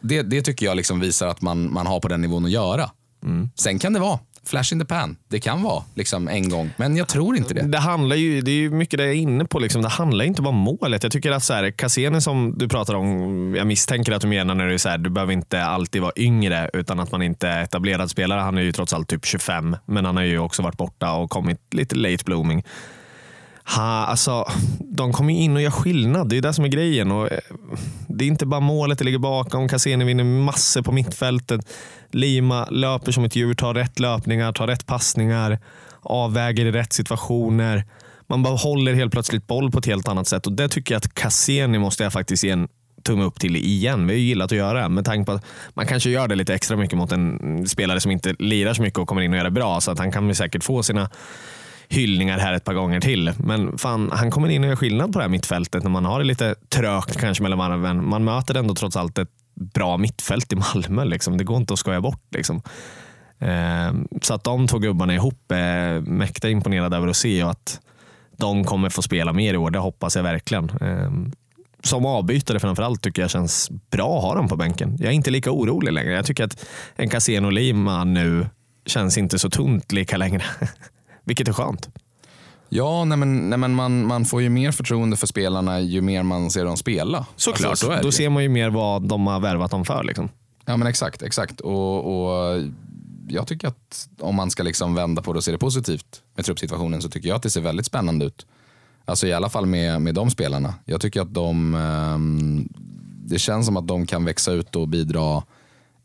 Det, 0.00 0.22
det 0.22 0.42
tycker 0.42 0.66
jag 0.66 0.76
liksom 0.76 1.00
visar 1.00 1.26
att 1.26 1.42
man, 1.42 1.72
man 1.72 1.86
har 1.86 2.00
på 2.00 2.08
den 2.08 2.20
nivån 2.20 2.44
att 2.44 2.50
göra. 2.50 2.90
Sen 3.56 3.78
kan 3.78 3.92
det 3.92 4.00
vara 4.00 4.18
flash 4.46 4.72
in 4.72 4.80
the 4.80 4.86
pan. 4.86 5.16
Det 5.28 5.40
kan 5.40 5.62
vara 5.62 5.84
liksom 5.94 6.28
en 6.28 6.48
gång, 6.48 6.70
men 6.76 6.96
jag 6.96 7.08
tror 7.08 7.36
inte 7.36 7.54
det. 7.54 7.62
Det 7.62 7.78
handlar 7.78 8.16
ju, 8.16 8.40
det 8.40 8.50
är 8.50 8.56
ju 8.56 8.70
mycket 8.70 8.98
det 8.98 9.04
jag 9.04 9.12
är 9.12 9.16
inne 9.16 9.44
på. 9.44 9.58
Liksom. 9.58 9.82
Det 9.82 9.88
handlar 9.88 10.24
inte 10.24 10.42
bara 10.42 10.48
om 10.48 10.56
målet. 10.56 11.02
Jag 11.02 11.12
tycker 11.12 11.30
att 11.30 11.44
så 11.44 11.54
här, 11.54 11.70
Cassini 11.70 12.20
som 12.20 12.58
du 12.58 12.68
pratar 12.68 12.94
om, 12.94 13.54
jag 13.54 13.66
misstänker 13.66 14.12
att 14.12 14.22
du 14.22 14.28
menar 14.28 14.54
när 14.54 14.66
du 14.66 14.78
säger 14.78 14.98
du 14.98 15.10
behöver 15.10 15.32
inte 15.32 15.64
alltid 15.64 16.02
vara 16.02 16.12
yngre 16.16 16.70
utan 16.72 17.00
att 17.00 17.12
man 17.12 17.22
inte 17.22 17.48
är 17.48 17.62
etablerad 17.62 18.10
spelare. 18.10 18.40
Han 18.40 18.58
är 18.58 18.62
ju 18.62 18.72
trots 18.72 18.92
allt 18.92 19.08
typ 19.08 19.26
25, 19.26 19.76
men 19.86 20.04
han 20.04 20.16
har 20.16 20.24
ju 20.24 20.38
också 20.38 20.62
varit 20.62 20.76
borta 20.76 21.12
och 21.12 21.30
kommit 21.30 21.58
lite 21.74 21.94
late 21.94 22.24
blooming. 22.24 22.64
Ha, 23.64 23.82
alltså, 23.82 24.44
de 24.78 25.12
kommer 25.12 25.32
ju 25.32 25.40
in 25.40 25.56
och 25.56 25.62
gör 25.62 25.70
skillnad. 25.70 26.28
Det 26.28 26.36
är 26.36 26.42
det 26.42 26.52
som 26.52 26.64
är 26.64 26.68
grejen. 26.68 27.12
Och, 27.12 27.32
eh, 27.32 27.38
det 28.08 28.24
är 28.24 28.28
inte 28.28 28.46
bara 28.46 28.60
målet 28.60 28.98
det 28.98 29.04
ligger 29.04 29.18
bakom. 29.18 29.68
Cassini 29.68 30.04
vinner 30.04 30.24
massor 30.24 30.82
på 30.82 30.92
mittfältet. 30.92 31.60
Lima 32.10 32.66
löper 32.70 33.12
som 33.12 33.24
ett 33.24 33.36
djur, 33.36 33.54
tar 33.54 33.74
rätt 33.74 33.98
löpningar, 33.98 34.52
tar 34.52 34.66
rätt 34.66 34.86
passningar, 34.86 35.58
avväger 36.00 36.66
i 36.66 36.72
rätt 36.72 36.92
situationer. 36.92 37.84
Man 38.26 38.42
bara 38.42 38.56
håller 38.56 38.94
helt 38.94 39.12
plötsligt 39.12 39.46
boll 39.46 39.70
på 39.70 39.78
ett 39.78 39.86
helt 39.86 40.08
annat 40.08 40.28
sätt. 40.28 40.46
Och 40.46 40.52
Det 40.52 40.68
tycker 40.68 40.94
jag 40.94 40.98
att 40.98 41.14
Cassini 41.14 41.78
måste 41.78 42.02
jag 42.02 42.12
faktiskt 42.12 42.44
ge 42.44 42.50
en 42.50 42.68
tumme 43.02 43.24
upp 43.24 43.40
till 43.40 43.56
igen. 43.56 44.06
Vi 44.06 44.12
har 44.12 44.18
ju 44.18 44.24
gillat 44.24 44.52
att 44.52 44.58
göra 44.58 44.82
det. 44.82 44.88
Med 44.88 45.04
tanke 45.04 45.26
på 45.26 45.32
att 45.32 45.44
man 45.74 45.86
kanske 45.86 46.10
gör 46.10 46.28
det 46.28 46.34
lite 46.34 46.54
extra 46.54 46.76
mycket 46.76 46.98
mot 46.98 47.12
en 47.12 47.68
spelare 47.68 48.00
som 48.00 48.10
inte 48.10 48.34
lirar 48.38 48.74
så 48.74 48.82
mycket 48.82 48.98
och 48.98 49.08
kommer 49.08 49.22
in 49.22 49.30
och 49.30 49.36
gör 49.36 49.44
det 49.44 49.50
bra. 49.50 49.80
Så 49.80 49.90
att 49.90 49.98
han 49.98 50.12
kan 50.12 50.26
väl 50.26 50.36
säkert 50.36 50.64
få 50.64 50.82
sina 50.82 51.10
hyllningar 51.88 52.38
här 52.38 52.52
ett 52.52 52.64
par 52.64 52.74
gånger 52.74 53.00
till. 53.00 53.32
Men 53.38 53.78
fan, 53.78 54.10
han 54.12 54.30
kommer 54.30 54.48
in 54.48 54.62
och 54.64 54.68
gör 54.68 54.76
skillnad 54.76 55.12
på 55.12 55.18
det 55.18 55.24
här 55.24 55.30
mittfältet 55.30 55.82
när 55.82 55.90
man 55.90 56.04
har 56.04 56.18
det 56.18 56.24
lite 56.24 56.54
trögt 56.68 57.16
kanske 57.16 57.42
mellan 57.42 57.58
varven. 57.58 58.08
Man 58.08 58.24
möter 58.24 58.54
ändå 58.54 58.74
trots 58.74 58.96
allt 58.96 59.18
ett 59.18 59.30
bra 59.54 59.96
mittfält 59.96 60.52
i 60.52 60.56
Malmö. 60.56 61.04
Liksom. 61.04 61.38
Det 61.38 61.44
går 61.44 61.56
inte 61.56 61.72
att 61.72 61.78
skoja 61.78 62.00
bort. 62.00 62.24
Liksom. 62.30 62.62
Eh, 63.38 63.92
så 64.22 64.34
att 64.34 64.44
de 64.44 64.66
två 64.66 64.78
gubbarna 64.78 65.14
ihop 65.14 65.52
är 65.52 66.00
mäkta 66.00 66.50
imponerad 66.50 66.94
över 66.94 67.08
att 67.08 67.16
se 67.16 67.44
och 67.44 67.50
att 67.50 67.80
de 68.36 68.64
kommer 68.64 68.90
få 68.90 69.02
spela 69.02 69.32
mer 69.32 69.54
i 69.54 69.56
år. 69.56 69.70
Det 69.70 69.78
hoppas 69.78 70.16
jag 70.16 70.22
verkligen. 70.22 70.70
Eh, 70.80 71.10
som 71.84 72.06
avbytare 72.06 72.60
framförallt 72.60 73.02
tycker 73.02 73.22
jag 73.22 73.30
känns 73.30 73.70
bra 73.90 74.16
att 74.18 74.22
ha 74.22 74.34
dem 74.34 74.48
på 74.48 74.56
bänken. 74.56 74.96
Jag 74.98 75.08
är 75.08 75.12
inte 75.12 75.30
lika 75.30 75.50
orolig 75.50 75.92
längre. 75.92 76.12
Jag 76.12 76.26
tycker 76.26 76.44
att 76.44 76.66
en 76.96 77.08
Caseno 77.08 77.50
Lima 77.50 78.04
nu 78.04 78.46
känns 78.86 79.18
inte 79.18 79.38
så 79.38 79.50
tunt 79.50 79.92
lika 79.92 80.16
längre. 80.16 80.44
Vilket 81.24 81.48
är 81.48 81.52
skönt. 81.52 81.88
Ja, 82.68 83.04
nej 83.04 83.18
men, 83.18 83.50
nej 83.50 83.58
men 83.58 83.74
man, 83.74 84.06
man 84.06 84.24
får 84.24 84.42
ju 84.42 84.48
mer 84.48 84.72
förtroende 84.72 85.16
för 85.16 85.26
spelarna 85.26 85.80
ju 85.80 86.00
mer 86.00 86.22
man 86.22 86.50
ser 86.50 86.64
dem 86.64 86.76
spela. 86.76 87.26
Såklart. 87.36 87.70
Alltså, 87.70 87.86
så 87.86 88.02
Då 88.02 88.12
ser 88.12 88.28
man 88.28 88.42
ju 88.42 88.48
mer 88.48 88.70
vad 88.70 89.08
de 89.08 89.26
har 89.26 89.40
värvat 89.40 89.70
dem 89.70 89.84
för. 89.84 90.04
Liksom. 90.04 90.28
Ja 90.64 90.76
men 90.76 90.88
exakt, 90.88 91.22
exakt. 91.22 91.60
Och, 91.60 92.26
och 92.26 92.62
jag 93.28 93.46
tycker 93.46 93.68
att 93.68 94.08
om 94.20 94.34
man 94.34 94.50
ska 94.50 94.62
liksom 94.62 94.94
vända 94.94 95.22
på 95.22 95.32
det 95.32 95.36
och 95.36 95.44
se 95.44 95.52
det 95.52 95.58
positivt 95.58 96.22
med 96.36 96.44
truppsituationen 96.44 97.02
så 97.02 97.08
tycker 97.08 97.28
jag 97.28 97.36
att 97.36 97.42
det 97.42 97.50
ser 97.50 97.60
väldigt 97.60 97.86
spännande 97.86 98.24
ut. 98.24 98.46
Alltså 99.04 99.26
i 99.26 99.32
alla 99.32 99.48
fall 99.48 99.66
med, 99.66 100.02
med 100.02 100.14
de 100.14 100.30
spelarna. 100.30 100.74
Jag 100.84 101.00
tycker 101.00 101.20
att 101.20 101.34
de, 101.34 101.74
ehm, 101.74 102.68
det 103.24 103.38
känns 103.38 103.66
som 103.66 103.76
att 103.76 103.88
de 103.88 104.06
kan 104.06 104.24
växa 104.24 104.52
ut 104.52 104.76
och 104.76 104.88
bidra 104.88 105.42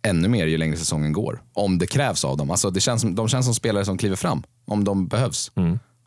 ännu 0.10 0.28
mer 0.28 0.46
ju 0.48 0.58
längre 0.58 0.78
säsongen 0.78 1.14
går. 1.14 1.42
Om 1.54 1.78
det 1.78 1.88
krävs 1.88 2.26
av 2.26 2.38
dem. 2.38 2.52
Alltså 2.52 2.70
det 2.70 2.80
känns, 2.80 3.02
som- 3.02 3.16
de 3.16 3.28
känns 3.28 3.46
som 3.46 3.56
spelare 3.56 3.86
som 3.86 3.98
kliver 3.98 4.16
fram 4.16 4.44
om 4.66 4.84
de 4.84 5.08
behövs. 5.08 5.52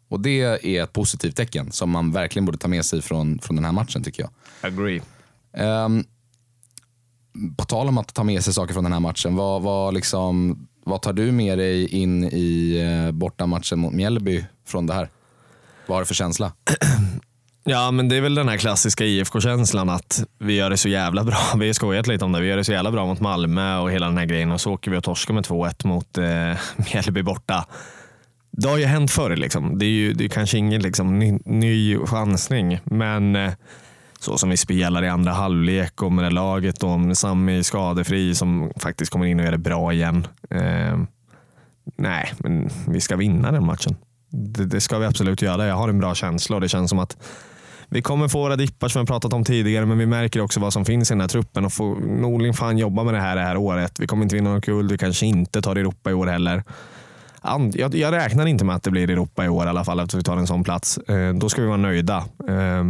Och 0.09 0.21
det 0.21 0.41
är 0.77 0.83
ett 0.85 0.93
positivt 0.93 1.37
tecken 1.37 1.73
som 1.73 1.91
man 1.91 2.13
verkligen 2.13 2.47
borde 2.47 2.59
ta 2.59 2.69
med 2.69 2.85
sig 2.85 3.03
från, 3.03 3.39
från 3.39 3.57
den 3.57 3.65
här 3.65 3.73
matchen 3.73 4.03
tycker 4.03 4.23
jag. 4.23 4.31
Agree. 4.73 5.03
Ehm, 5.53 6.05
på 7.57 7.65
tal 7.65 7.89
om 7.89 7.99
att 7.99 8.15
ta 8.15 8.25
med 8.25 8.45
sig 8.45 8.55
saker 8.55 8.75
från 8.75 8.85
den 8.85 8.93
här 8.93 9.01
matchen, 9.01 9.37
vad, 9.37 9.63
vad, 9.63 9.95
liksom, 9.95 10.59
vad 10.85 11.03
tar 11.03 11.13
du 11.13 11.33
med 11.33 11.59
dig 11.59 11.89
in 11.89 12.25
i 12.25 12.77
eh, 13.07 13.13
bortamatchen 13.13 13.79
mot 13.79 13.93
Mjällby 13.95 14.45
från 14.67 14.87
det 14.87 14.95
här? 14.95 15.11
Vad 15.87 15.97
har 15.97 16.03
du 16.03 16.07
för 16.07 16.15
känsla? 16.15 16.53
Ja, 17.65 17.91
men 17.91 18.09
det 18.09 18.17
är 18.17 18.21
väl 18.21 18.35
den 18.35 18.49
här 18.49 18.57
klassiska 18.57 19.05
IFK-känslan 19.05 19.89
att 19.89 20.25
vi 20.39 20.55
gör 20.55 20.71
det 20.71 20.77
så 20.77 20.89
jävla 20.89 21.25
bra. 21.25 21.39
Vi 21.59 21.67
har 21.67 21.73
skojat 21.73 22.07
lite 22.07 22.25
om 22.25 22.33
det. 22.33 22.41
Vi 22.41 22.49
gör 22.49 22.57
det 22.57 22.65
så 22.65 22.73
jävla 22.73 22.91
bra 22.91 23.07
mot 23.07 23.21
Malmö 23.21 23.79
och 23.79 23.91
hela 23.91 24.07
den 24.07 24.19
här 24.19 24.25
grejen 24.25 24.53
och 24.53 24.61
så 24.61 24.73
åker 24.73 24.91
vi 24.91 24.97
och 24.97 25.05
torskar 25.05 25.35
med 25.35 25.45
2-1 25.45 25.87
mot 25.87 26.19
eh, 26.19 26.25
Mjällby 26.93 27.23
borta. 27.23 27.67
Det 28.51 28.69
har 28.69 28.79
ju 28.79 28.85
hänt 28.85 29.11
förr. 29.11 29.37
Liksom. 29.37 29.79
Det 29.79 29.85
är 29.85 29.91
ju 29.91 30.13
det 30.13 30.25
är 30.25 30.29
kanske 30.29 30.59
ingen 30.59 30.83
liksom, 30.83 31.19
ny, 31.19 31.39
ny 31.45 31.99
chansning, 31.99 32.81
men 32.85 33.37
eh, 33.37 33.53
så 34.21 34.39
som 34.39 34.51
vi 34.51 34.57
spelar 34.57 35.03
i 35.05 35.09
andra 35.09 35.33
halvlek 35.33 36.03
och 36.03 36.13
med 36.13 36.25
det 36.25 36.31
laget 36.31 36.83
och 36.83 37.01
med 37.01 37.19
Sami 37.19 37.63
skadefri 37.63 38.35
som 38.35 38.73
faktiskt 38.77 39.13
kommer 39.13 39.27
in 39.27 39.39
och 39.39 39.45
gör 39.45 39.53
det 39.53 39.59
bra 39.59 39.93
igen. 39.93 40.27
Eh, 40.51 40.99
nej, 41.97 42.33
men 42.39 42.71
vi 42.89 43.01
ska 43.01 43.17
vinna 43.17 43.53
den 43.53 43.67
matchen. 43.67 43.97
Det, 44.31 44.65
det 44.65 44.81
ska 44.81 44.99
vi 44.99 45.07
absolut 45.07 45.43
göra. 45.43 45.67
Jag 45.67 45.75
har 45.75 45.89
en 45.89 45.99
bra 45.99 46.15
känsla 46.15 46.57
och 46.57 46.61
det 46.61 46.69
känns 46.69 46.91
som 46.91 46.99
att 46.99 47.17
vi 47.91 48.03
kommer 48.03 48.29
få 48.29 48.39
våra 48.39 48.57
dippar 48.57 48.89
som 48.89 49.03
vi 49.03 49.07
pratat 49.07 49.33
om 49.33 49.45
tidigare, 49.45 49.87
men 49.87 49.99
vi 49.99 50.07
märker 50.07 50.41
också 50.41 50.61
vad 50.61 50.73
som 50.73 50.85
finns 50.85 51.11
i 51.11 51.15
den 51.15 51.21
här 51.21 51.29
truppen 51.29 51.65
och 51.65 51.73
får 51.73 51.97
Norling 51.97 52.55
fan 52.55 52.79
jobba 52.79 53.05
med 53.05 53.15
det 53.15 53.21
här 53.21 53.37
det 53.37 53.43
här 53.43 53.57
året. 53.57 54.01
Vi 54.01 54.07
kommer 54.07 54.23
inte 54.23 54.35
vinna 54.35 54.55
något 54.55 54.65
guld, 54.67 54.93
vi 54.93 54.99
kanske 54.99 55.27
inte 55.27 55.63
tar 55.63 55.77
Europa 55.77 56.11
i 56.11 56.15
år 56.15 56.27
heller. 56.27 56.65
And- 57.41 57.77
Jag, 57.77 57.95
jag 57.95 58.13
räknar 58.15 58.47
inte 58.47 58.65
med 58.65 58.77
att 58.77 58.83
det 58.83 58.91
blir 58.91 59.11
Europa 59.11 59.45
i 59.45 59.49
år 59.49 59.67
i 59.67 59.69
alla 59.69 59.85
fall, 59.85 60.01
eftersom 60.01 60.19
vi 60.19 60.25
tar 60.25 60.37
en 60.37 60.47
sån 60.47 60.65
plats. 60.65 60.99
Eh, 60.99 61.35
då 61.35 61.49
ska 61.49 61.63
vi 61.63 61.69
vara 61.69 61.77
nöjda. 61.77 62.17
Eh, 62.49 62.85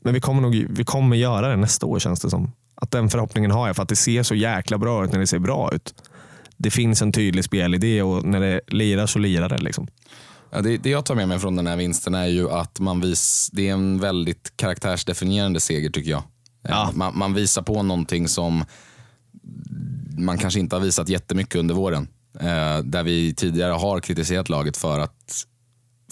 men 0.00 0.14
vi 0.14 0.20
kommer, 0.20 0.42
nog, 0.42 0.66
vi 0.70 0.84
kommer 0.84 1.16
göra 1.16 1.48
det 1.48 1.56
nästa 1.56 1.86
år 1.86 1.98
känns 1.98 2.20
det 2.20 2.30
som. 2.30 2.52
Att 2.74 2.90
den 2.90 3.10
förhoppningen 3.10 3.50
har 3.50 3.66
jag, 3.66 3.76
för 3.76 3.82
att 3.82 3.88
det 3.88 3.96
ser 3.96 4.22
så 4.22 4.34
jäkla 4.34 4.78
bra 4.78 5.04
ut 5.04 5.12
när 5.12 5.20
det 5.20 5.26
ser 5.26 5.38
bra 5.38 5.70
ut. 5.72 5.94
Det 6.56 6.70
finns 6.70 7.02
en 7.02 7.12
tydlig 7.12 7.44
spelidé 7.44 8.02
och 8.02 8.24
när 8.24 8.40
det 8.40 8.60
lirar 8.66 9.06
så 9.06 9.18
lirar 9.18 9.48
det. 9.48 9.58
Liksom. 9.58 9.86
Ja, 10.54 10.60
det, 10.60 10.76
det 10.76 10.90
jag 10.90 11.04
tar 11.04 11.14
med 11.14 11.28
mig 11.28 11.38
från 11.38 11.56
den 11.56 11.66
här 11.66 11.76
vinsten 11.76 12.14
är 12.14 12.26
ju 12.26 12.50
att 12.50 12.80
man 12.80 13.00
vis, 13.00 13.50
det 13.52 13.68
är 13.68 13.72
en 13.72 14.00
väldigt 14.00 14.56
karaktärsdefinierande 14.56 15.60
seger 15.60 15.90
tycker 15.90 16.10
jag. 16.10 16.22
Ja. 16.62 16.88
Eh, 16.88 16.96
Man, 16.96 17.18
man 17.18 17.34
visar 17.34 17.62
på 17.62 17.82
någonting 17.82 18.28
som 18.28 18.64
man 20.18 20.38
kanske 20.38 20.60
inte 20.60 20.76
har 20.76 20.80
visat 20.80 21.08
jättemycket 21.08 21.54
under 21.54 21.74
våren. 21.74 22.08
Eh, 22.40 22.78
där 22.78 23.02
vi 23.02 23.34
tidigare 23.34 23.72
har 23.72 24.00
kritiserat 24.00 24.48
laget 24.48 24.76
för 24.76 24.98
att 24.98 25.44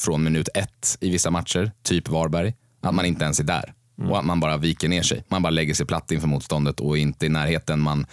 från 0.00 0.24
minut 0.24 0.48
ett 0.54 0.96
i 1.00 1.10
vissa 1.10 1.30
matcher, 1.30 1.72
typ 1.82 2.08
Varberg, 2.08 2.54
att 2.82 2.94
man 2.94 3.04
inte 3.04 3.24
ens 3.24 3.40
är 3.40 3.44
där. 3.44 3.74
Och 4.08 4.18
att 4.18 4.24
man 4.24 4.40
bara 4.40 4.56
viker 4.56 4.88
ner 4.88 5.02
sig. 5.02 5.24
Man 5.28 5.42
bara 5.42 5.50
lägger 5.50 5.74
sig 5.74 5.86
platt 5.86 6.10
inför 6.10 6.28
motståndet 6.28 6.80
och 6.80 6.98
är 6.98 7.02
inte 7.02 7.26
i 7.26 7.28
närheten. 7.28 7.80
Man 7.80 8.06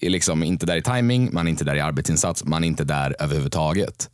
är 0.00 0.10
liksom 0.10 0.42
inte 0.42 0.66
där 0.66 0.76
i 0.76 0.82
timing, 0.82 1.30
man 1.32 1.46
är 1.46 1.50
inte 1.50 1.64
där 1.64 1.74
i 1.74 1.80
arbetsinsats, 1.80 2.44
man 2.44 2.64
är 2.64 2.68
inte 2.68 2.84
där 2.84 3.16
överhuvudtaget. 3.18 4.10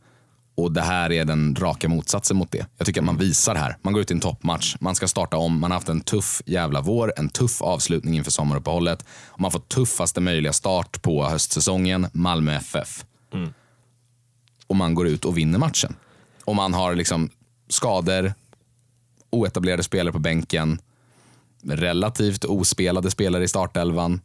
Och 0.55 0.71
det 0.71 0.81
här 0.81 1.11
är 1.11 1.25
den 1.25 1.55
raka 1.55 1.89
motsatsen 1.89 2.37
mot 2.37 2.51
det. 2.51 2.65
Jag 2.77 2.87
tycker 2.87 3.01
att 3.01 3.05
man 3.05 3.17
visar 3.17 3.55
här. 3.55 3.77
Man 3.81 3.93
går 3.93 4.01
ut 4.01 4.11
i 4.11 4.13
en 4.13 4.19
toppmatch, 4.19 4.75
man 4.79 4.95
ska 4.95 5.07
starta 5.07 5.37
om, 5.37 5.59
man 5.59 5.71
har 5.71 5.75
haft 5.75 5.89
en 5.89 6.01
tuff 6.01 6.41
jävla 6.45 6.81
vår, 6.81 7.13
en 7.17 7.29
tuff 7.29 7.61
avslutning 7.61 8.15
inför 8.15 8.31
sommaruppehållet. 8.31 9.05
Och 9.25 9.39
man 9.39 9.51
får 9.51 9.59
tuffaste 9.59 10.21
möjliga 10.21 10.53
start 10.53 11.01
på 11.01 11.25
höstsäsongen, 11.25 12.07
Malmö 12.13 12.55
FF. 12.55 13.05
Och 14.67 14.75
man 14.75 14.95
går 14.95 15.07
ut 15.07 15.25
och 15.25 15.37
vinner 15.37 15.59
matchen. 15.59 15.95
Och 16.45 16.55
man 16.55 16.73
har 16.73 16.95
liksom 16.95 17.29
skador, 17.69 18.33
oetablerade 19.29 19.83
spelare 19.83 20.13
på 20.13 20.19
bänken, 20.19 20.79
relativt 21.63 22.45
ospelade 22.45 23.11
spelare 23.11 23.43
i 23.43 23.47
startelvan. 23.47 24.21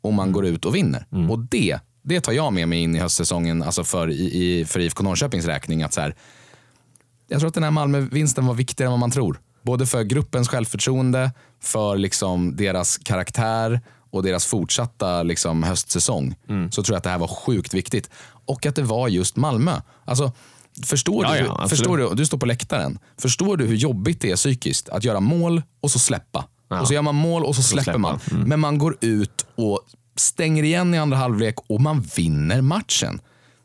Och 0.00 0.12
man 0.12 0.32
går 0.32 0.46
ut 0.46 0.64
och 0.64 0.74
vinner. 0.74 1.06
Och 1.30 1.38
det 1.38 1.80
det 2.04 2.20
tar 2.20 2.32
jag 2.32 2.52
med 2.52 2.68
mig 2.68 2.78
in 2.78 2.96
i 2.96 2.98
höstsäsongen 2.98 3.62
alltså 3.62 3.84
för, 3.84 4.10
i, 4.10 4.64
för 4.64 4.80
IFK 4.80 5.02
Norrköpings 5.02 5.46
räkning. 5.46 5.82
Att 5.82 5.92
så 5.92 6.00
här, 6.00 6.14
jag 7.28 7.40
tror 7.40 7.48
att 7.48 7.54
den 7.54 7.62
här 7.62 7.70
Malmö-vinsten 7.70 8.46
var 8.46 8.54
viktigare 8.54 8.86
än 8.86 8.92
vad 8.92 9.00
man 9.00 9.10
tror. 9.10 9.40
Både 9.62 9.86
för 9.86 10.02
gruppens 10.02 10.48
självförtroende, 10.48 11.32
för 11.62 11.96
liksom 11.96 12.56
deras 12.56 12.98
karaktär 12.98 13.80
och 14.10 14.22
deras 14.22 14.46
fortsatta 14.46 15.22
liksom 15.22 15.62
höstsäsong. 15.62 16.34
Mm. 16.48 16.70
Så 16.70 16.82
tror 16.82 16.94
jag 16.94 16.98
att 16.98 17.04
det 17.04 17.10
här 17.10 17.18
var 17.18 17.28
sjukt 17.28 17.74
viktigt. 17.74 18.10
Och 18.46 18.66
att 18.66 18.76
det 18.76 18.82
var 18.82 19.08
just 19.08 19.36
Malmö. 19.36 19.80
Alltså, 20.04 20.32
förstår, 20.82 21.24
Ja, 21.24 21.32
du, 21.32 21.38
ja, 21.38 21.68
förstår 21.68 21.98
du, 21.98 22.14
du 22.14 22.26
står 22.26 22.38
på 22.38 22.46
läktaren. 22.46 22.98
Förstår 23.18 23.56
du 23.56 23.66
hur 23.66 23.76
jobbigt 23.76 24.20
det 24.20 24.30
är 24.30 24.36
psykiskt 24.36 24.88
att 24.88 25.04
göra 25.04 25.20
mål 25.20 25.62
och 25.80 25.90
så 25.90 25.98
släppa? 25.98 26.44
Ja. 26.68 26.80
Och 26.80 26.88
så 26.88 26.94
gör 26.94 27.02
man 27.02 27.14
mål 27.14 27.44
och 27.44 27.56
så 27.56 27.62
släpper 27.62 27.84
släppa. 27.84 27.98
man. 27.98 28.20
Mm. 28.30 28.48
Men 28.48 28.60
man 28.60 28.78
går 28.78 28.96
ut 29.00 29.46
och 29.54 29.80
stänger 30.16 30.62
igen 30.62 30.94
i 30.94 30.98
andra 30.98 31.16
halvlek 31.16 31.54
och 31.66 31.80
man 31.80 32.00
vinner 32.16 32.60
matchen. 32.60 33.20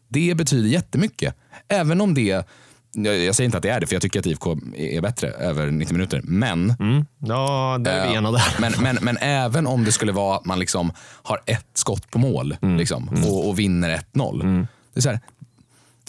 Det 0.07 0.35
betyder 0.35 0.69
jättemycket. 0.69 1.35
Även 1.67 2.01
om 2.01 2.13
det, 2.13 2.45
jag 2.93 3.35
säger 3.35 3.45
inte 3.45 3.57
att 3.57 3.63
det 3.63 3.69
är 3.69 3.79
det, 3.79 3.87
för 3.87 3.95
jag 3.95 4.01
tycker 4.01 4.19
att 4.19 4.25
IFK 4.25 4.57
är 4.77 5.01
bättre 5.01 5.27
över 5.29 5.71
90 5.71 5.93
minuter. 5.93 6.21
Men, 6.23 6.75
Mm. 6.79 7.05
Ja, 7.19 7.77
där 7.79 7.91
är 7.91 8.09
vi 8.09 8.15
ena 8.15 8.31
där. 8.31 8.55
men, 8.59 8.73
men, 8.79 8.97
men 9.01 9.17
även 9.21 9.67
om 9.67 9.83
det 9.85 9.91
skulle 9.91 10.11
vara 10.11 10.37
att 10.37 10.45
man 10.45 10.59
liksom 10.59 10.91
har 10.99 11.41
ett 11.45 11.67
skott 11.73 12.11
på 12.11 12.19
mål 12.19 12.57
Mm. 12.61 12.77
liksom, 12.77 13.09
och, 13.25 13.49
och 13.49 13.59
vinner 13.59 14.01
1-0. 14.13 14.67
Det 14.93 14.99
är 14.99 15.01
så 15.01 15.09
här, 15.09 15.19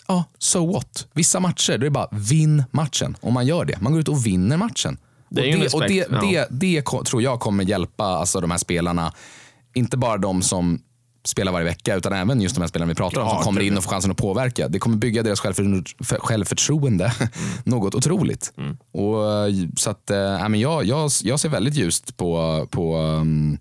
ja, 0.09 0.25
so 0.39 0.73
what? 0.73 1.07
Vissa 1.13 1.41
matcher, 1.41 1.71
då 1.73 1.75
är 1.75 1.79
det 1.79 1.91
bara 1.91 2.09
vinn 2.13 2.65
matchen. 2.71 3.17
Och 3.21 3.33
man 3.33 3.47
gör 3.47 3.65
det. 3.65 3.81
Man 3.81 3.93
går 3.93 4.01
ut 4.01 4.09
och 4.09 4.27
vinner 4.27 4.57
matchen. 4.57 4.99
Det 5.29 5.55
och 5.55 5.61
det, 5.61 5.75
och 5.75 5.81
det, 5.81 6.07
det, 6.21 6.47
det 6.51 6.83
tror 7.05 7.23
jag 7.23 7.41
kommer 7.41 7.65
hjälpa 7.65 8.05
alltså, 8.05 8.41
de 8.41 8.51
här 8.51 8.59
spelarna. 8.59 9.13
Inte 9.75 9.97
bara 9.97 10.19
de 10.19 10.43
som 10.43 10.83
spelar 11.25 11.53
varje 11.53 11.65
vecka, 11.65 11.97
utan 11.97 12.13
även 12.13 12.41
just 12.41 12.55
de 12.55 12.61
här 12.61 12.69
spelarna 12.69 12.89
vi 12.89 12.95
pratar 12.95 13.21
om 13.21 13.27
Ja, 13.29 13.35
som 13.35 13.43
kommer 13.45 13.61
in 13.61 13.77
och 13.77 13.85
får 13.85 13.91
chansen 13.91 14.11
att 14.11 14.17
påverka. 14.17 14.69
Det 14.69 14.79
kommer 14.79 14.97
bygga 14.97 15.23
deras 15.23 15.41
självför, 15.41 15.85
för- 16.05 16.19
självförtroende 16.21 17.13
Mm. 17.21 17.31
något 17.65 17.95
otroligt. 17.95 18.53
Och, 18.93 19.33
eh, 19.33 19.55
så 19.77 19.91
att, 19.91 20.11
äh, 20.11 20.49
men 20.49 20.61
jag, 20.61 20.85
jag, 20.85 21.11
jag 21.23 21.41
ser 21.41 21.49
väldigt 21.49 21.75
ljust 21.75 22.17
på, 22.17 22.67
på 22.71 22.99
um, 22.99 23.59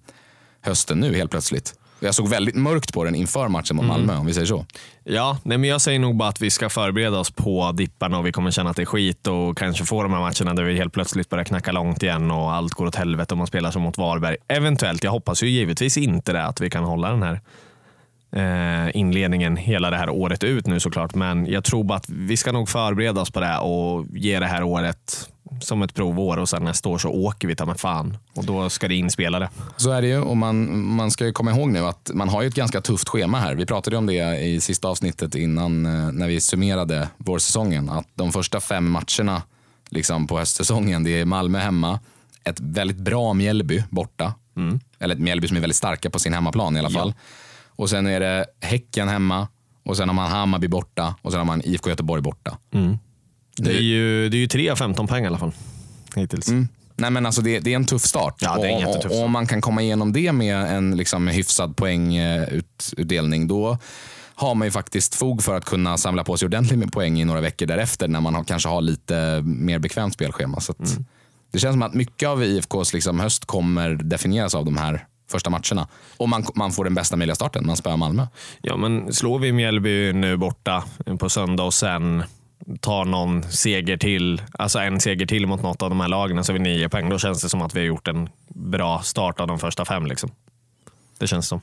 hösten 0.62 0.99
nu 0.99 1.16
helt 1.16 1.32
plötsligt. 1.32 1.78
Jag 2.00 2.16
såg 2.16 2.28
väldigt 2.28 2.56
mörkt 2.56 2.93
på 2.93 3.04
den 3.04 3.16
inför 3.16 3.47
matchen 3.47 3.76
mot 3.76 3.86
Mm. 3.86 3.88
Malmö, 3.97 4.18
om 4.18 4.26
vi 4.26 4.34
säger 4.34 4.47
så. 4.47 4.66
Ja, 5.04 5.38
nej, 5.43 5.58
men 5.58 5.70
jag 5.70 5.82
säger 5.82 6.00
nog 6.00 6.16
bara 6.16 6.30
att 6.30 6.41
vi 6.41 6.50
ska 6.50 6.70
förbereda 6.70 7.20
oss 7.20 7.32
på 7.32 7.72
dipparna 7.72 8.18
och 8.20 8.26
vi 8.26 8.32
kommer 8.32 8.52
känna 8.52 8.70
att 8.70 8.76
det 8.76 8.82
är 8.82 8.86
skit 8.86 9.28
och 9.28 9.58
kanske 9.58 9.86
få 9.86 10.04
de 10.04 10.14
här 10.14 10.20
matcherna 10.20 10.54
där 10.54 10.64
vi 10.64 10.78
helt 10.78 10.93
plötsligt 10.93 11.30
börjar 11.30 11.45
knacka 11.45 11.72
långt 11.72 12.04
igen 12.04 12.32
och 12.32 12.54
allt 12.54 12.74
går 12.74 12.86
åt 12.86 12.95
helvete 12.95 13.34
om 13.34 13.38
man 13.38 13.47
spelar 13.47 13.72
som 13.72 13.82
mot 13.82 13.97
Varberg. 13.97 14.36
Eventuellt, 14.47 15.04
jag 15.04 15.12
hoppas 15.12 15.43
ju 15.43 15.50
givetvis 15.50 15.97
inte 15.97 16.34
det, 16.34 16.45
att 16.45 16.62
vi 16.62 16.70
kan 16.70 16.84
hålla 16.84 17.10
den 17.10 17.24
här 17.24 17.41
inledningen 18.93 19.57
hela 19.57 19.89
det 19.89 19.97
här 19.97 20.09
året 20.09 20.43
ut 20.43 20.67
nu 20.67 20.80
såklart. 20.80 21.15
Men 21.15 21.45
jag 21.45 21.63
tror 21.63 21.84
bara 21.84 21.97
att 21.97 22.09
vi 22.09 22.38
ska 22.38 22.51
nog 22.51 22.69
förbereda 22.69 23.21
oss 23.21 23.32
på 23.32 23.39
det 23.39 23.57
och 23.57 24.05
ge 24.13 24.39
det 24.39 24.45
här 24.45 24.63
året 24.63 25.30
som 25.61 25.82
ett 25.82 25.93
provår 25.93 26.38
och 26.38 26.49
sen 26.49 26.63
nästa 26.63 26.89
år 26.89 26.97
så 26.97 27.09
åker 27.09 27.47
vi 27.47 27.55
ta 27.55 27.65
med 27.65 27.80
fan. 27.80 28.17
Och 28.36 28.45
då 28.45 28.69
ska 28.69 28.88
det 28.88 28.95
inspelade. 28.95 29.49
Så 29.77 29.91
är 29.91 30.01
det 30.01 30.07
ju 30.07 30.19
och 30.19 30.38
man, 30.38 30.86
man 30.95 31.11
ska 31.11 31.25
ju 31.25 31.32
komma 31.32 31.51
ihåg 31.51 31.69
nu 31.69 31.80
att 31.80 32.11
man 32.13 32.30
har 32.30 32.41
ju 32.41 32.47
ett 32.47 32.55
ganska 32.55 32.82
tufft 32.82 33.09
schema 33.09 33.39
här. 33.39 33.55
Vi 33.55 33.65
pratade 33.65 33.97
om 33.97 34.05
det 34.05 34.39
i 34.39 34.61
sista 34.61 34.88
avsnittet 34.88 35.36
innan 35.36 35.86
eh, 35.86 36.11
när 36.11 36.27
vi 36.27 36.41
summerade 36.41 37.09
vårsäsongen. 37.17 37.89
Att 37.89 38.07
de 38.15 38.32
första 38.32 38.59
fem 38.59 38.91
matcherna 38.91 39.41
liksom 39.89 40.27
på 40.27 40.39
höstsäsongen, 40.39 41.03
det 41.03 41.19
är 41.19 41.25
Malmö 41.25 41.59
hemma, 41.59 41.99
ett 42.43 42.59
väldigt 42.59 42.97
bra 42.97 43.34
Mjällby 43.34 43.84
borta. 43.89 44.34
Eller 44.99 45.15
ett 45.15 45.21
Mjällby 45.21 45.47
som 45.47 45.57
är 45.57 45.61
väldigt 45.61 45.77
starka 45.77 46.09
på 46.09 46.19
sin 46.19 46.34
hemmaplan 46.34 46.75
i 46.75 46.80
alla 46.80 46.89
fall. 46.89 47.13
Och 47.80 47.89
sen 47.89 48.07
är 48.07 48.19
det 48.19 48.45
Häcken 48.61 49.07
hemma 49.07 49.47
och 49.86 49.97
sen 49.97 50.09
har 50.09 50.15
man 50.15 50.32
Hammarby 50.32 50.67
borta 50.67 51.15
och 51.21 51.32
sen 51.32 51.39
har 51.39 51.45
man 51.45 51.61
IFK 51.65 51.89
Göteborg 51.89 52.21
borta. 52.21 52.57
Det 53.57 53.71
är 53.71 53.82
ju, 53.82 54.30
det 54.30 54.38
är 54.38 54.39
ju 54.39 54.47
3 54.47 54.69
av 54.69 54.75
15 54.75 55.07
poäng 55.07 55.23
i 55.23 55.27
alla 55.27 55.38
fall. 55.38 55.51
Hittills. 56.15 56.47
Nej, 56.95 57.11
men 57.11 57.25
alltså 57.25 57.41
det, 57.41 57.59
det 57.59 57.71
är 57.71 57.75
en 57.75 57.86
tuff 57.86 58.01
start. 58.01 58.36
Ja, 58.39 58.57
det 58.57 58.67
är 58.67 58.69
en 58.69 58.75
och, 58.75 58.82
jättetuff 58.82 59.11
och, 59.11 59.23
om 59.23 59.32
man 59.32 59.47
kan 59.47 59.61
komma 59.61 59.82
igenom 59.82 60.13
det 60.13 60.32
med 60.32 60.75
en 60.77 60.97
liksom, 60.97 61.27
hyfsad 61.27 61.75
poängutdelning, 61.75 63.47
då 63.47 63.77
har 64.36 64.55
man 64.55 64.67
ju 64.67 64.71
faktiskt 64.71 65.15
fog 65.15 65.43
för 65.43 65.57
att 65.57 65.65
kunna 65.65 65.97
samla 65.97 66.23
på 66.23 66.38
sig 66.38 66.45
ordentligt 66.45 66.80
med 66.80 66.93
poäng 66.93 67.21
i 67.21 67.25
några 67.25 67.41
veckor 67.41 67.65
därefter 67.65 68.07
när 68.07 68.21
man 68.21 68.36
har, 68.36 68.43
kanske 68.43 68.69
har 68.69 68.82
lite 68.82 69.41
mer 69.45 69.80
bekvämt 69.80 70.13
spelschema. 70.13 70.59
Så 70.59 70.73
Mm. 70.80 71.05
Det 71.51 71.59
känns 71.59 71.73
som 71.73 71.82
att 71.82 71.93
mycket 71.93 72.30
av 72.30 72.43
IFKs 72.43 72.93
liksom, 72.93 73.19
höst 73.19 73.45
kommer 73.45 73.89
definieras 73.89 74.55
av 74.55 74.65
de 74.65 74.77
här 74.77 75.05
första 75.32 75.49
matcherna. 75.49 75.88
Och 76.17 76.30
man, 76.30 76.45
man 76.55 76.71
får 76.71 76.84
den 76.84 76.95
bästa 76.95 77.17
möjliga 77.17 77.36
starten, 77.36 77.65
man 77.65 77.77
spöar 77.77 77.97
Malmö. 77.97 78.27
Ja, 78.61 78.77
men 78.77 79.13
slår 79.13 79.39
vi 79.39 79.51
Mjällby 79.51 80.13
nu 80.13 80.38
borta 80.38 80.84
på 81.19 81.30
söndag 81.30 81.63
och 81.63 81.73
sen 81.73 82.23
tar 82.80 83.05
någon 83.05 83.43
seger 83.43 83.97
till, 83.97 84.41
alltså 84.51 84.80
en 84.80 84.99
seger 84.99 85.25
till 85.25 85.47
mot 85.47 85.61
något 85.61 85.82
av 85.82 85.89
de 85.89 85.99
här 85.99 86.07
lagen 86.07 86.43
så 86.43 86.51
har 86.51 86.59
vi 86.59 86.63
nio 86.63 86.89
poäng. 86.89 87.09
Då 87.09 87.19
känns 87.19 87.41
det 87.41 87.49
som 87.49 87.61
att 87.61 87.75
vi 87.75 87.80
har 87.80 87.88
gjort 87.88 88.07
en 88.07 88.30
bra 88.47 89.01
start 89.01 89.39
av 89.39 89.47
de 89.47 89.59
första 89.59 89.86
fem. 89.86 90.05
Liksom. 90.05 90.32
Det 91.19 91.27
känns 91.27 91.47
som. 91.47 91.61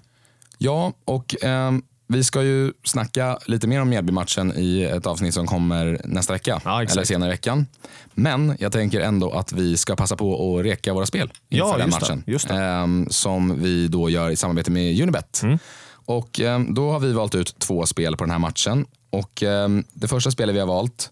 Ja, 0.59 0.93
och 1.05 1.45
ehm, 1.45 1.83
vi 2.09 2.25
ska 2.25 2.43
ju 2.43 2.73
snacka 2.85 3.39
lite 3.47 3.67
mer 3.67 3.81
om 3.81 3.89
Mjällby-matchen 3.89 4.53
i 4.57 4.83
ett 4.83 5.07
avsnitt 5.07 5.35
som 5.35 5.47
kommer 5.47 6.01
nästa 6.05 6.33
vecka. 6.33 6.61
Ja, 6.65 6.83
eller 6.83 7.05
senare 7.05 7.29
i 7.31 7.33
veckan. 7.33 7.67
Men 8.15 8.57
jag 8.59 8.73
tänker 8.73 9.01
ändå 9.01 9.31
att 9.33 9.53
vi 9.53 9.77
ska 9.77 9.97
passa 9.97 10.17
på 10.17 10.59
att 10.59 10.65
reka 10.65 10.95
våra 10.95 11.07
spel 11.07 11.33
inför 11.49 11.67
Ja, 11.67 11.77
den 11.79 11.91
det, 11.91 12.01
matchen. 12.01 12.23
just 12.27 12.49
det. 12.49 12.55
Ehm, 12.55 13.07
som 13.11 13.63
vi 13.63 13.89
då 13.89 14.11
gör 14.11 14.31
i 14.31 14.37
samarbete 14.37 14.71
med 14.71 15.01
Unibet. 15.03 15.41
Mm. 15.43 15.59
Och 16.07 16.41
ehm, 16.41 16.75
Då 16.75 16.91
har 16.93 17.01
vi 17.01 17.13
valt 17.13 17.35
ut 17.35 17.59
två 17.59 17.87
spel 17.87 18.17
på 18.17 18.25
den 18.25 18.31
här 18.31 18.39
matchen. 18.39 18.87
Och 19.11 19.43
ehm, 19.43 19.85
Det 19.93 20.09
första 20.09 20.31
spelet 20.31 20.55
vi 20.55 20.61
har 20.61 20.67
valt, 20.67 21.11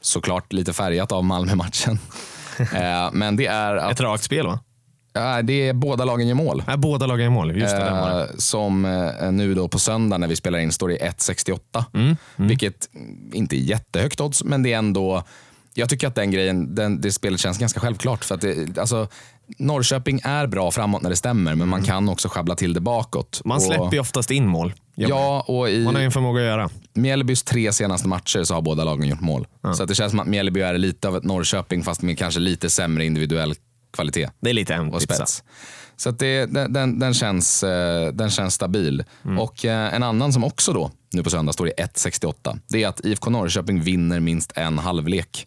såklart 0.00 0.52
lite 0.52 0.72
färgat 0.72 1.12
av 1.12 1.24
Malmö-matchen. 1.24 1.98
Men 3.12 3.36
det 3.36 3.46
är 3.46 3.76
att 3.76 3.92
Ett 3.92 4.00
rakt 4.00 4.24
spel 4.24 4.46
va? 4.46 4.60
Ja, 5.20 5.42
det 5.42 5.68
är 5.68 5.72
båda 5.72 6.04
lagen 6.04 6.28
gör 6.28 6.34
mål. 6.34 6.62
Båda 6.78 7.06
lagen 7.06 7.26
i 7.26 7.30
mål. 7.30 7.56
Just 7.56 7.76
det, 7.76 7.82
det. 7.82 8.28
Eh, 8.30 8.36
som 8.36 8.84
eh, 8.84 9.32
nu 9.32 9.54
då 9.54 9.68
på 9.68 9.78
söndag 9.78 10.18
när 10.18 10.28
vi 10.28 10.36
spelar 10.36 10.58
in 10.58 10.72
står 10.72 10.92
i 10.92 10.98
1,68. 10.98 11.84
Mm, 11.94 12.16
Vilket 12.36 12.88
inte 13.32 13.56
är 13.56 13.60
jättehögt 13.60 14.20
odds, 14.20 14.44
men 14.44 14.62
det 14.62 14.72
är 14.72 14.78
ändå... 14.78 15.22
Jag 15.74 15.88
tycker 15.88 16.08
att 16.08 16.14
den 16.14 16.30
grejen, 16.30 16.74
den, 16.74 17.00
det 17.00 17.12
spelet 17.12 17.40
känns 17.40 17.58
ganska 17.58 17.80
självklart. 17.80 18.24
För 18.24 18.34
att 18.34 18.40
det, 18.40 18.78
alltså, 18.78 19.08
Norrköping 19.58 20.20
är 20.24 20.46
bra 20.46 20.70
framåt 20.70 21.02
när 21.02 21.10
det 21.10 21.16
stämmer, 21.16 21.54
men 21.54 21.68
man 21.68 21.82
kan 21.82 22.08
också 22.08 22.28
schabbla 22.28 22.54
till 22.54 22.74
det 22.74 22.80
bakåt. 22.80 23.40
Mm. 23.44 23.48
Man 23.48 23.60
släpper 23.60 23.92
ju 23.92 23.98
oftast 23.98 24.30
in 24.30 24.46
mål. 24.46 24.72
Ja, 24.94 25.44
och 25.48 25.70
i 25.70 25.84
Man 25.84 25.94
har 25.94 26.00
ju 26.00 26.06
en 26.06 26.12
förmåga 26.12 26.40
att 26.40 26.46
göra. 26.46 26.70
Mjällbys 26.94 27.42
tre 27.42 27.72
senaste 27.72 28.08
matcher 28.08 28.44
så 28.44 28.54
har 28.54 28.62
båda 28.62 28.84
lagen 28.84 29.08
gjort 29.08 29.20
mål. 29.20 29.46
Så 29.74 29.82
att 29.82 29.88
det 29.88 29.94
känns 29.94 30.10
som 30.10 30.20
att 30.20 30.26
Mjällby 30.26 30.60
är 30.60 30.78
lite 30.78 31.08
av 31.08 31.16
ett 31.16 31.24
Norrköping 31.24 31.82
fast 31.82 32.02
med 32.02 32.18
kanske 32.18 32.40
lite 32.40 32.70
sämre 32.70 33.04
individuell 33.04 33.54
kvalitet 33.96 34.28
Det 34.40 34.50
är 34.50 34.54
lite 34.54 34.72
och 34.72 34.84
hämtigt. 34.84 35.02
spets. 35.02 35.42
Så 35.96 36.10
det, 36.10 36.46
den, 36.46 36.98
den, 36.98 37.14
känns, 37.14 37.62
eh, 37.62 38.12
den 38.12 38.30
känns 38.30 38.54
stabil. 38.54 39.04
Och 39.38 39.64
eh, 39.64 39.94
en 39.94 40.02
annan 40.02 40.32
som 40.32 40.44
också 40.44 40.72
då, 40.72 40.90
nu 41.12 41.22
på 41.22 41.30
söndag 41.30 41.52
står 41.52 41.68
i 41.68 41.72
1,68. 41.72 42.58
Det 42.68 42.82
är 42.82 42.88
att 42.88 43.04
IFK 43.04 43.30
Norrköping 43.30 43.80
vinner 43.80 44.20
minst 44.20 44.52
en 44.56 44.78
halvlek. 44.78 45.46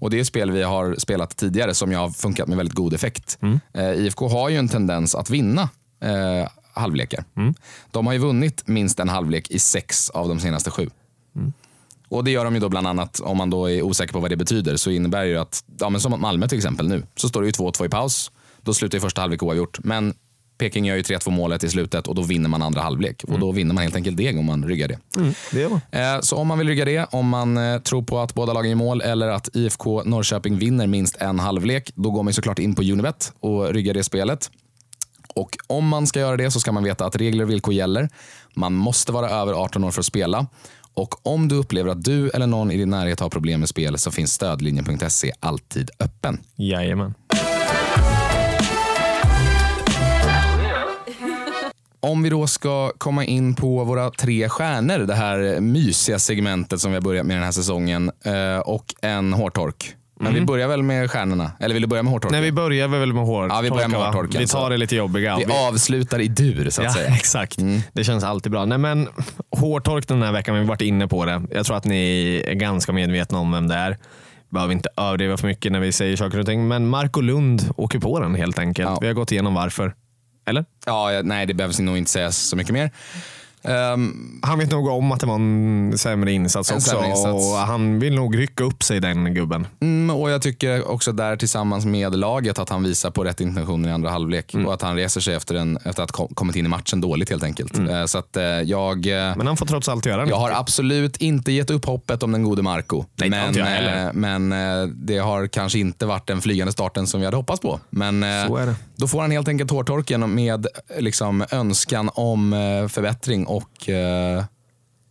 Och 0.00 0.10
Det 0.10 0.16
är 0.16 0.20
ett 0.20 0.26
spel 0.26 0.50
vi 0.50 0.62
har 0.62 0.94
spelat 0.98 1.36
tidigare 1.36 1.74
som 1.74 1.92
jag 1.92 1.98
har 1.98 2.10
funkat 2.10 2.48
med 2.48 2.56
väldigt 2.56 2.74
god 2.74 2.94
effekt. 2.94 3.38
Eh, 3.74 3.90
IFK 3.92 4.28
har 4.28 4.48
ju 4.48 4.56
en 4.56 4.68
tendens 4.68 5.14
att 5.14 5.30
vinna 5.30 5.68
eh, 6.02 6.48
halvlekar. 6.72 7.24
De 7.90 8.06
har 8.06 8.12
ju 8.12 8.18
vunnit 8.18 8.62
minst 8.68 9.00
en 9.00 9.08
halvlek 9.08 9.50
i 9.50 9.58
sex 9.58 10.10
av 10.10 10.28
de 10.28 10.40
senaste 10.40 10.70
sju. 10.70 10.90
Och 12.08 12.24
Det 12.24 12.30
gör 12.30 12.44
de 12.44 12.54
ju 12.54 12.60
då 12.60 12.68
bland 12.68 12.86
annat, 12.86 13.20
om 13.20 13.36
man 13.36 13.50
då 13.50 13.70
är 13.70 13.82
osäker 13.82 14.12
på 14.12 14.20
vad 14.20 14.30
det 14.30 14.36
betyder, 14.36 14.76
så 14.76 14.90
innebär 14.90 15.20
det 15.20 15.28
ju 15.28 15.38
att, 15.38 15.64
ja, 15.80 15.88
men 15.90 16.00
som 16.00 16.10
mot 16.10 16.20
Malmö 16.20 16.48
till 16.48 16.58
exempel 16.58 16.88
nu, 16.88 17.02
så 17.16 17.28
står 17.28 17.40
det 17.40 17.46
ju 17.46 17.52
2-2 17.52 17.86
i 17.86 17.88
paus. 17.88 18.30
Då 18.62 18.74
slutar 18.74 18.96
ju 18.96 19.00
första 19.00 19.20
halvlek 19.20 19.42
oavgjort. 19.42 19.78
Men 19.84 20.14
Peking 20.58 20.86
gör 20.86 20.96
ju 20.96 21.02
3-2 21.02 21.30
målet 21.30 21.64
i 21.64 21.68
slutet 21.70 22.06
och 22.06 22.14
då 22.14 22.22
vinner 22.22 22.48
man 22.48 22.62
andra 22.62 22.80
halvlek. 22.82 23.24
Och 23.24 23.38
då 23.38 23.52
vinner 23.52 23.74
man 23.74 23.82
helt 23.82 23.96
enkelt 23.96 24.16
deg 24.16 24.38
om 24.38 24.44
man 24.44 24.64
ryggar 24.64 24.88
det. 24.88 24.98
Det 25.52 25.60
gör 25.60 25.68
man. 25.68 25.80
Eh, 25.92 26.20
Så 26.20 26.36
om 26.36 26.46
man 26.48 26.58
vill 26.58 26.68
rygga 26.68 26.84
det, 26.84 27.06
om 27.10 27.28
man 27.28 27.56
eh, 27.56 27.78
tror 27.80 28.02
på 28.02 28.18
att 28.18 28.34
båda 28.34 28.52
lagen 28.52 28.70
gör 28.70 28.76
mål 28.76 29.00
eller 29.00 29.28
att 29.28 29.48
IFK 29.56 30.02
Norrköping 30.04 30.58
vinner 30.58 30.86
minst 30.86 31.16
en 31.16 31.38
halvlek, 31.38 31.90
då 31.94 32.10
går 32.10 32.22
man 32.22 32.32
såklart 32.32 32.58
in 32.58 32.74
på 32.74 32.82
Unibet 32.82 33.32
och 33.40 33.68
ryggar 33.74 33.94
det 33.94 34.04
spelet. 34.04 34.50
Och 35.34 35.56
om 35.66 35.88
man 35.88 36.06
ska 36.06 36.20
göra 36.20 36.36
det 36.36 36.50
så 36.50 36.60
ska 36.60 36.72
man 36.72 36.84
veta 36.84 37.06
att 37.06 37.16
regler 37.16 37.44
och 37.44 37.50
villkor 37.50 37.74
gäller. 37.74 38.08
Man 38.54 38.74
måste 38.74 39.12
vara 39.12 39.30
över 39.30 39.52
18 39.52 39.84
år 39.84 39.90
för 39.90 40.00
att 40.00 40.06
spela. 40.06 40.46
Och 40.98 41.26
om 41.26 41.48
du 41.48 41.54
upplever 41.54 41.90
att 41.90 42.04
du 42.04 42.30
eller 42.30 42.46
någon 42.46 42.70
i 42.70 42.76
din 42.76 42.90
närhet 42.90 43.20
har 43.20 43.30
problem 43.30 43.60
med 43.60 43.68
spel 43.68 43.98
så 43.98 44.10
finns 44.10 44.32
stödlinjen.se 44.32 45.32
alltid 45.40 45.90
öppen. 46.00 46.38
Jajamän. 46.56 47.14
Om 52.00 52.22
vi 52.22 52.30
då 52.30 52.46
ska 52.46 52.92
komma 52.98 53.24
in 53.24 53.54
på 53.54 53.84
våra 53.84 54.10
tre 54.10 54.48
stjärnor, 54.48 54.98
det 54.98 55.14
här 55.14 55.60
mysiga 55.60 56.18
segmentet 56.18 56.80
som 56.80 56.90
vi 56.90 56.96
har 56.96 57.02
börjat 57.02 57.26
med 57.26 57.36
den 57.36 57.44
här 57.44 57.52
säsongen 57.52 58.10
eh, 58.24 58.58
och 58.58 58.94
en 59.02 59.32
hårtork. 59.32 59.94
Men 60.20 60.34
vi 60.34 60.40
börjar 60.40 60.68
väl 60.68 60.82
med 60.82 61.10
stjärnorna? 61.10 61.52
Eller 61.60 61.74
vill 61.74 61.82
du 61.82 61.88
börja 61.88 62.02
med 62.02 62.12
hårtorken? 62.12 62.32
Nej, 62.40 62.50
vi 62.50 62.52
börjar 62.52 62.88
väl 62.88 63.12
med 63.12 63.22
hårtorken. 63.26 63.56
Ja, 63.56 63.62
vi 63.62 63.70
börjar 63.70 63.88
med 63.88 64.00
va? 64.00 64.06
hårtorken, 64.06 64.40
Vi 64.40 64.46
tar 64.46 64.70
det 64.70 64.76
lite 64.76 64.96
jobbiga. 64.96 65.36
vi 65.36 65.44
avslutar 65.52 66.18
i 66.20 66.28
dur 66.28 66.70
så 66.70 66.80
att 66.82 66.84
Ja, 66.86 66.92
säga. 66.94 67.08
exakt. 67.14 67.58
Det 67.92 68.04
känns 68.04 68.24
alltid 68.24 68.52
bra. 68.52 68.64
Nej, 68.64 68.78
men 68.78 69.08
hårtork 69.56 70.08
den 70.08 70.22
här 70.22 70.32
veckan, 70.32 70.54
vi 70.54 70.60
har 70.60 70.66
varit 70.68 70.80
inne 70.82 71.08
på 71.08 71.24
det. 71.24 71.42
Jag 71.50 71.66
tror 71.66 71.76
att 71.76 71.84
ni 71.84 72.42
är 72.46 72.54
ganska 72.54 72.92
medvetna 72.92 73.38
om 73.38 73.52
vem 73.52 73.68
det 73.68 73.74
är. 73.74 73.96
Behöver 74.50 74.72
inte 74.74 74.88
överdriva 74.96 75.36
för 75.36 75.46
mycket 75.46 75.72
när 75.72 75.80
vi 75.80 75.92
säger 75.92 76.16
saker 76.16 76.38
och 76.40 76.46
ting. 76.46 76.68
Men 76.68 76.88
Marco 76.88 77.20
Lund 77.20 77.62
åker 77.76 77.98
på 77.98 78.20
den 78.20 78.34
helt 78.34 78.58
enkelt. 78.58 78.88
Ja. 78.88 78.98
Vi 79.00 79.06
har 79.06 79.14
gått 79.14 79.32
igenom 79.32 79.54
varför. 79.54 79.94
Eller? 80.46 80.64
Ja, 80.86 81.12
ja, 81.12 81.22
nej, 81.24 81.46
det 81.46 81.54
behövs 81.54 81.78
nog 81.80 81.96
inte 81.98 82.10
sägas 82.10 82.38
så 82.38 82.56
mycket 82.56 82.72
mer. 82.72 82.90
Ehm, 83.68 84.40
Han 84.42 84.58
vet 84.58 84.70
nog 84.70 84.86
om 84.88 85.12
att 85.12 85.20
det 85.20 85.26
var 85.26 85.34
en 85.34 85.94
sämre 85.98 86.32
insats 86.32 86.70
En 86.70 86.76
också. 86.76 86.90
sämre 86.90 87.08
insats. 87.08 87.46
Och 87.52 87.56
han 87.58 87.98
vill 87.98 88.14
nog 88.14 88.38
rycka 88.38 88.64
upp 88.64 88.82
sig 88.82 89.00
den 89.00 89.34
gubben. 89.34 89.66
Mm, 89.80 90.16
och 90.16 90.30
Jag 90.30 90.42
tycker 90.42 90.88
också 90.90 91.12
där 91.12 91.36
tillsammans 91.36 91.84
med 91.86 92.16
laget 92.18 92.58
att 92.58 92.68
han 92.68 92.82
visar 92.82 93.10
på 93.10 93.24
rätt 93.24 93.40
intentioner 93.40 93.88
i 93.88 93.92
andra 93.92 94.10
halvlek. 94.10 94.54
Mm. 94.54 94.66
Och 94.66 94.74
att 94.74 94.82
han 94.82 94.96
reser 94.96 95.20
sig 95.20 95.34
efter, 95.34 95.54
en, 95.54 95.76
efter 95.84 96.02
att 96.02 96.16
ha 96.16 96.28
kommit 96.34 96.56
in 96.56 96.64
i 96.66 96.68
matchen 96.68 97.00
dåligt 97.00 97.30
helt 97.30 97.42
enkelt. 97.44 97.78
Eh, 97.78 98.04
Så 98.04 98.18
att 98.18 98.36
eh, 98.36 98.42
jag... 98.44 99.06
eh, 99.06 99.18
Mm. 99.28 99.38
Men 99.38 99.46
han 99.46 99.56
får 99.56 99.66
trots 99.66 99.88
allt 99.88 100.06
göra 100.06 100.24
det. 100.24 100.30
Jag 100.30 100.36
har 100.36 100.50
absolut 100.50 101.16
inte 101.16 101.52
gett 101.52 101.70
upp 101.70 101.84
hoppet 101.84 102.22
om 102.22 102.32
den 102.32 102.42
gode 102.42 102.62
Marco. 102.62 103.04
Nej, 103.16 103.30
men, 103.30 103.48
inte 103.48 103.60
jag 103.60 103.66
heller. 103.66 104.12
men 104.12 104.50
det 105.06 105.18
har 105.18 105.46
kanske 105.46 105.78
inte 105.78 106.06
varit 106.06 106.26
den 106.26 106.40
flygande 106.40 106.72
starten 106.72 107.06
som 107.06 107.20
vi 107.20 107.24
hade 107.26 107.36
hoppats 107.36 107.60
på. 107.60 107.80
Men 107.90 108.24
då 108.96 109.08
får 109.08 109.20
han 109.20 109.30
helt 109.30 109.48
enkelt 109.48 109.70
hårtorken 109.70 110.34
med 110.34 110.66
liksom, 110.98 111.44
önskan 111.50 112.10
om 112.14 112.50
förbättring 112.90 113.46
och 113.58 113.88
eh, 113.88 114.44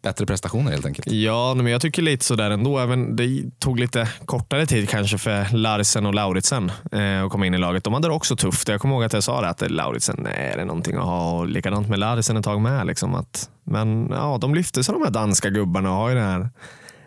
bättre 0.03 0.25
prestationer 0.25 0.71
helt 0.71 0.85
enkelt. 0.85 1.11
Ja, 1.11 1.53
men 1.53 1.67
jag 1.67 1.81
tycker 1.81 2.01
lite 2.01 2.25
sådär 2.25 2.51
ändå. 2.51 2.79
Även 2.79 3.15
det 3.15 3.43
tog 3.59 3.79
lite 3.79 4.09
kortare 4.25 4.65
tid 4.65 4.89
kanske 4.89 5.17
för 5.17 5.55
Larsen 5.55 6.05
och 6.05 6.13
Lauritsen 6.13 6.71
eh, 6.91 7.23
att 7.23 7.31
komma 7.31 7.45
in 7.45 7.53
i 7.53 7.57
laget. 7.57 7.83
De 7.83 7.93
hade 7.93 8.07
det 8.07 8.13
också 8.13 8.35
tufft. 8.35 8.67
Jag 8.67 8.81
kommer 8.81 8.95
ihåg 8.95 9.03
att 9.03 9.13
jag 9.13 9.23
sa 9.23 9.41
det 9.41 9.49
att 9.49 9.71
Lauritsen, 9.71 10.25
är 10.25 10.57
det 10.57 10.65
någonting 10.65 10.95
att 10.95 11.03
ha? 11.03 11.31
Och 11.31 11.47
likadant 11.47 11.89
med 11.89 11.99
Larsen 11.99 12.37
ett 12.37 12.43
tag 12.45 12.61
med. 12.61 12.87
Liksom, 12.87 13.15
att, 13.15 13.49
men 13.63 14.09
ja, 14.11 14.37
de 14.41 14.55
lyfte 14.55 14.83
sig 14.83 14.93
de 14.93 15.03
här 15.03 15.11
danska 15.11 15.49
gubbarna 15.49 15.89
och 15.89 15.95
har 15.95 16.09
ju 16.09 16.15
den 16.15 16.25
här 16.25 16.49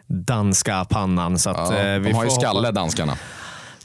danska 0.06 0.84
pannan. 0.84 1.38
Så 1.38 1.50
att, 1.50 1.56
Ja, 1.56 1.78
eh, 1.78 1.98
vi 1.98 2.08
de 2.08 2.14
har 2.14 2.24
ju 2.24 2.30
skalle 2.30 2.70
danskarna. 2.70 3.16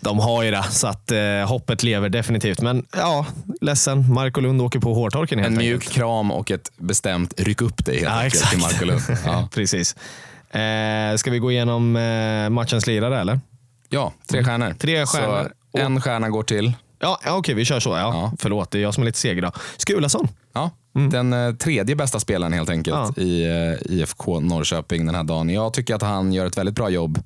De 0.06 0.20
har 0.20 0.43
ju 0.43 0.51
det, 0.51 0.64
så 0.70 0.88
att 0.88 1.12
eh, 1.12 1.20
hoppet 1.47 1.84
lever 1.84 2.10
definitivt. 2.10 2.62
Men 2.62 2.86
ja, 2.95 3.26
ledsen. 3.62 4.14
Marco 4.14 4.41
Lund 4.41 4.62
åker 4.62 4.80
på 4.80 4.93
hårtorken 4.93 5.39
helt 5.39 5.51
En 5.51 5.58
mjuk 5.58 5.74
enkelt. 5.74 5.93
kram 5.95 6.32
och 6.32 6.51
ett 6.51 6.72
bestämt 6.78 7.34
ryck 7.38 7.62
upp 7.62 7.86
dig 7.86 7.95
helt 7.99 8.10
Ja, 8.10 8.22
enkelt 8.24 8.49
till. 8.49 8.60
Marco 8.60 8.86
Lund. 8.86 9.01
Ja. 9.26 9.49
Precis. 9.53 9.95
Eh, 10.49 11.16
ska 11.18 11.32
vi 11.32 11.39
gå 11.39 11.51
igenom 11.51 11.95
eh, 11.95 12.49
matchens 12.49 12.88
lirare 12.88 13.20
eller? 13.22 13.39
ja, 13.89 14.14
tre 14.28 14.43
stjärnor. 14.43 14.74
Tre 14.80 15.06
stjärnor. 15.06 15.51
Så 15.72 15.78
en 15.82 16.01
stjärna 16.01 16.30
går 16.30 16.43
till 16.43 16.74
Ja, 16.99 17.20
okej, 17.28 17.56
vi 17.56 17.66
kör 17.66 17.80
så. 17.80 17.89
Ja. 17.89 17.97
Ja. 17.97 18.32
Förlåt, 18.39 18.72
det 18.72 18.78
är 18.78 18.82
jag 18.82 18.93
som 18.93 19.03
är 19.03 19.06
lite 19.06 19.20
seg 19.20 19.38
idag. 19.38 19.51
Skulason. 19.78 20.28
Ja, 20.53 20.70
den 21.12 21.34
eh, 21.34 21.53
tredje 21.56 21.95
bästa 21.95 22.20
spelaren 22.20 22.53
helt 22.53 22.70
enkelt 22.70 22.97
Ja. 23.18 23.24
i 23.24 23.43
eh, 23.45 23.93
IFK 23.95 24.39
Norrköping 24.39 25.06
den 25.06 25.16
här 25.16 25.24
dagen. 25.24 25.49
Jag 25.49 25.74
tycker 25.74 25.95
att 25.95 26.01
han 26.01 26.34
gör 26.34 26.45
ett 26.45 26.58
väldigt 26.58 26.76
bra 26.76 26.89
jobb 26.89 27.20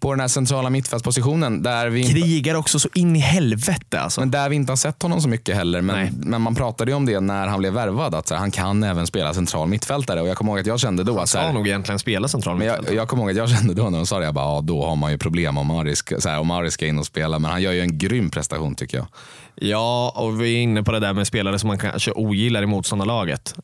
på 0.00 0.10
den 0.12 0.20
här 0.20 0.28
centrala 0.28 0.70
mittfältspositionen 0.70 1.62
där 1.62 1.88
vi 1.88 2.04
Krigar 2.04 2.54
också 2.54 2.78
så 2.78 2.88
in 2.94 3.16
i 3.16 3.18
helvete 3.18 4.00
alltså. 4.00 4.20
men 4.20 4.30
där 4.30 4.48
vi 4.48 4.56
inte 4.56 4.72
har 4.72 4.76
sett 4.76 5.02
honom 5.02 5.20
så 5.20 5.28
mycket 5.28 5.56
heller. 5.56 5.80
Men, 5.80 5.96
Nej. 5.96 6.10
men 6.16 6.42
man 6.42 6.54
pratade 6.54 6.90
ju 6.90 6.96
om 6.96 7.06
det 7.06 7.20
när 7.20 7.46
han 7.46 7.58
blev 7.58 7.72
värvad, 7.72 8.14
att 8.14 8.30
här, 8.30 8.36
han 8.36 8.50
kan 8.50 8.82
även 8.82 9.06
spela 9.06 9.34
central 9.34 9.68
mittfältare. 9.68 10.20
Och 10.20 10.28
jag 10.28 10.36
kommer 10.36 10.52
ihåg 10.52 10.60
att 10.60 10.66
jag 10.66 10.80
kände 10.80 11.04
då 11.04 11.20
så 11.20 11.26
Ska 11.26 11.38
här, 11.38 11.52
nog 11.52 11.66
egentligen 11.68 11.98
spela 11.98 12.28
central 12.28 12.56
men 12.56 12.66
mittfält. 12.66 12.88
jag, 12.88 12.96
jag 12.96 13.08
kommer 13.08 13.22
ihåg 13.22 13.30
att 13.30 13.36
jag 13.36 13.50
kände 13.50 13.74
då 13.74 13.90
när 13.90 13.98
de 13.98 14.06
sa 14.06 14.18
det, 14.18 14.24
jag 14.24 14.34
bara, 14.34 14.44
ja, 14.44 14.60
då 14.60 14.86
har 14.86 14.96
man 14.96 15.12
ju 15.12 15.18
problem 15.18 15.58
om 15.58 15.70
Ari 15.70 15.96
ska, 15.96 16.20
så 16.20 16.28
här, 16.28 16.38
om 16.38 16.50
Ari 16.50 16.70
ska 16.70 16.86
in 16.86 16.98
och 16.98 17.06
spela. 17.06 17.38
Men 17.38 17.50
han 17.50 17.62
gör 17.62 17.72
ju 17.72 17.80
en 17.80 17.98
grym 17.98 18.30
prestation 18.30 18.74
tycker 18.74 18.98
jag. 18.98 19.06
Ja, 19.54 20.12
och 20.16 20.40
vi 20.42 20.54
är 20.54 20.62
inne 20.62 20.82
på 20.82 20.92
det 20.92 21.00
där 21.00 21.12
med 21.12 21.26
spelare 21.26 21.58
som 21.58 21.68
man 21.68 21.78
kanske 21.78 22.12
ogillar 22.12 22.62
i 22.62 22.66
motståndarlaget. 22.66 23.54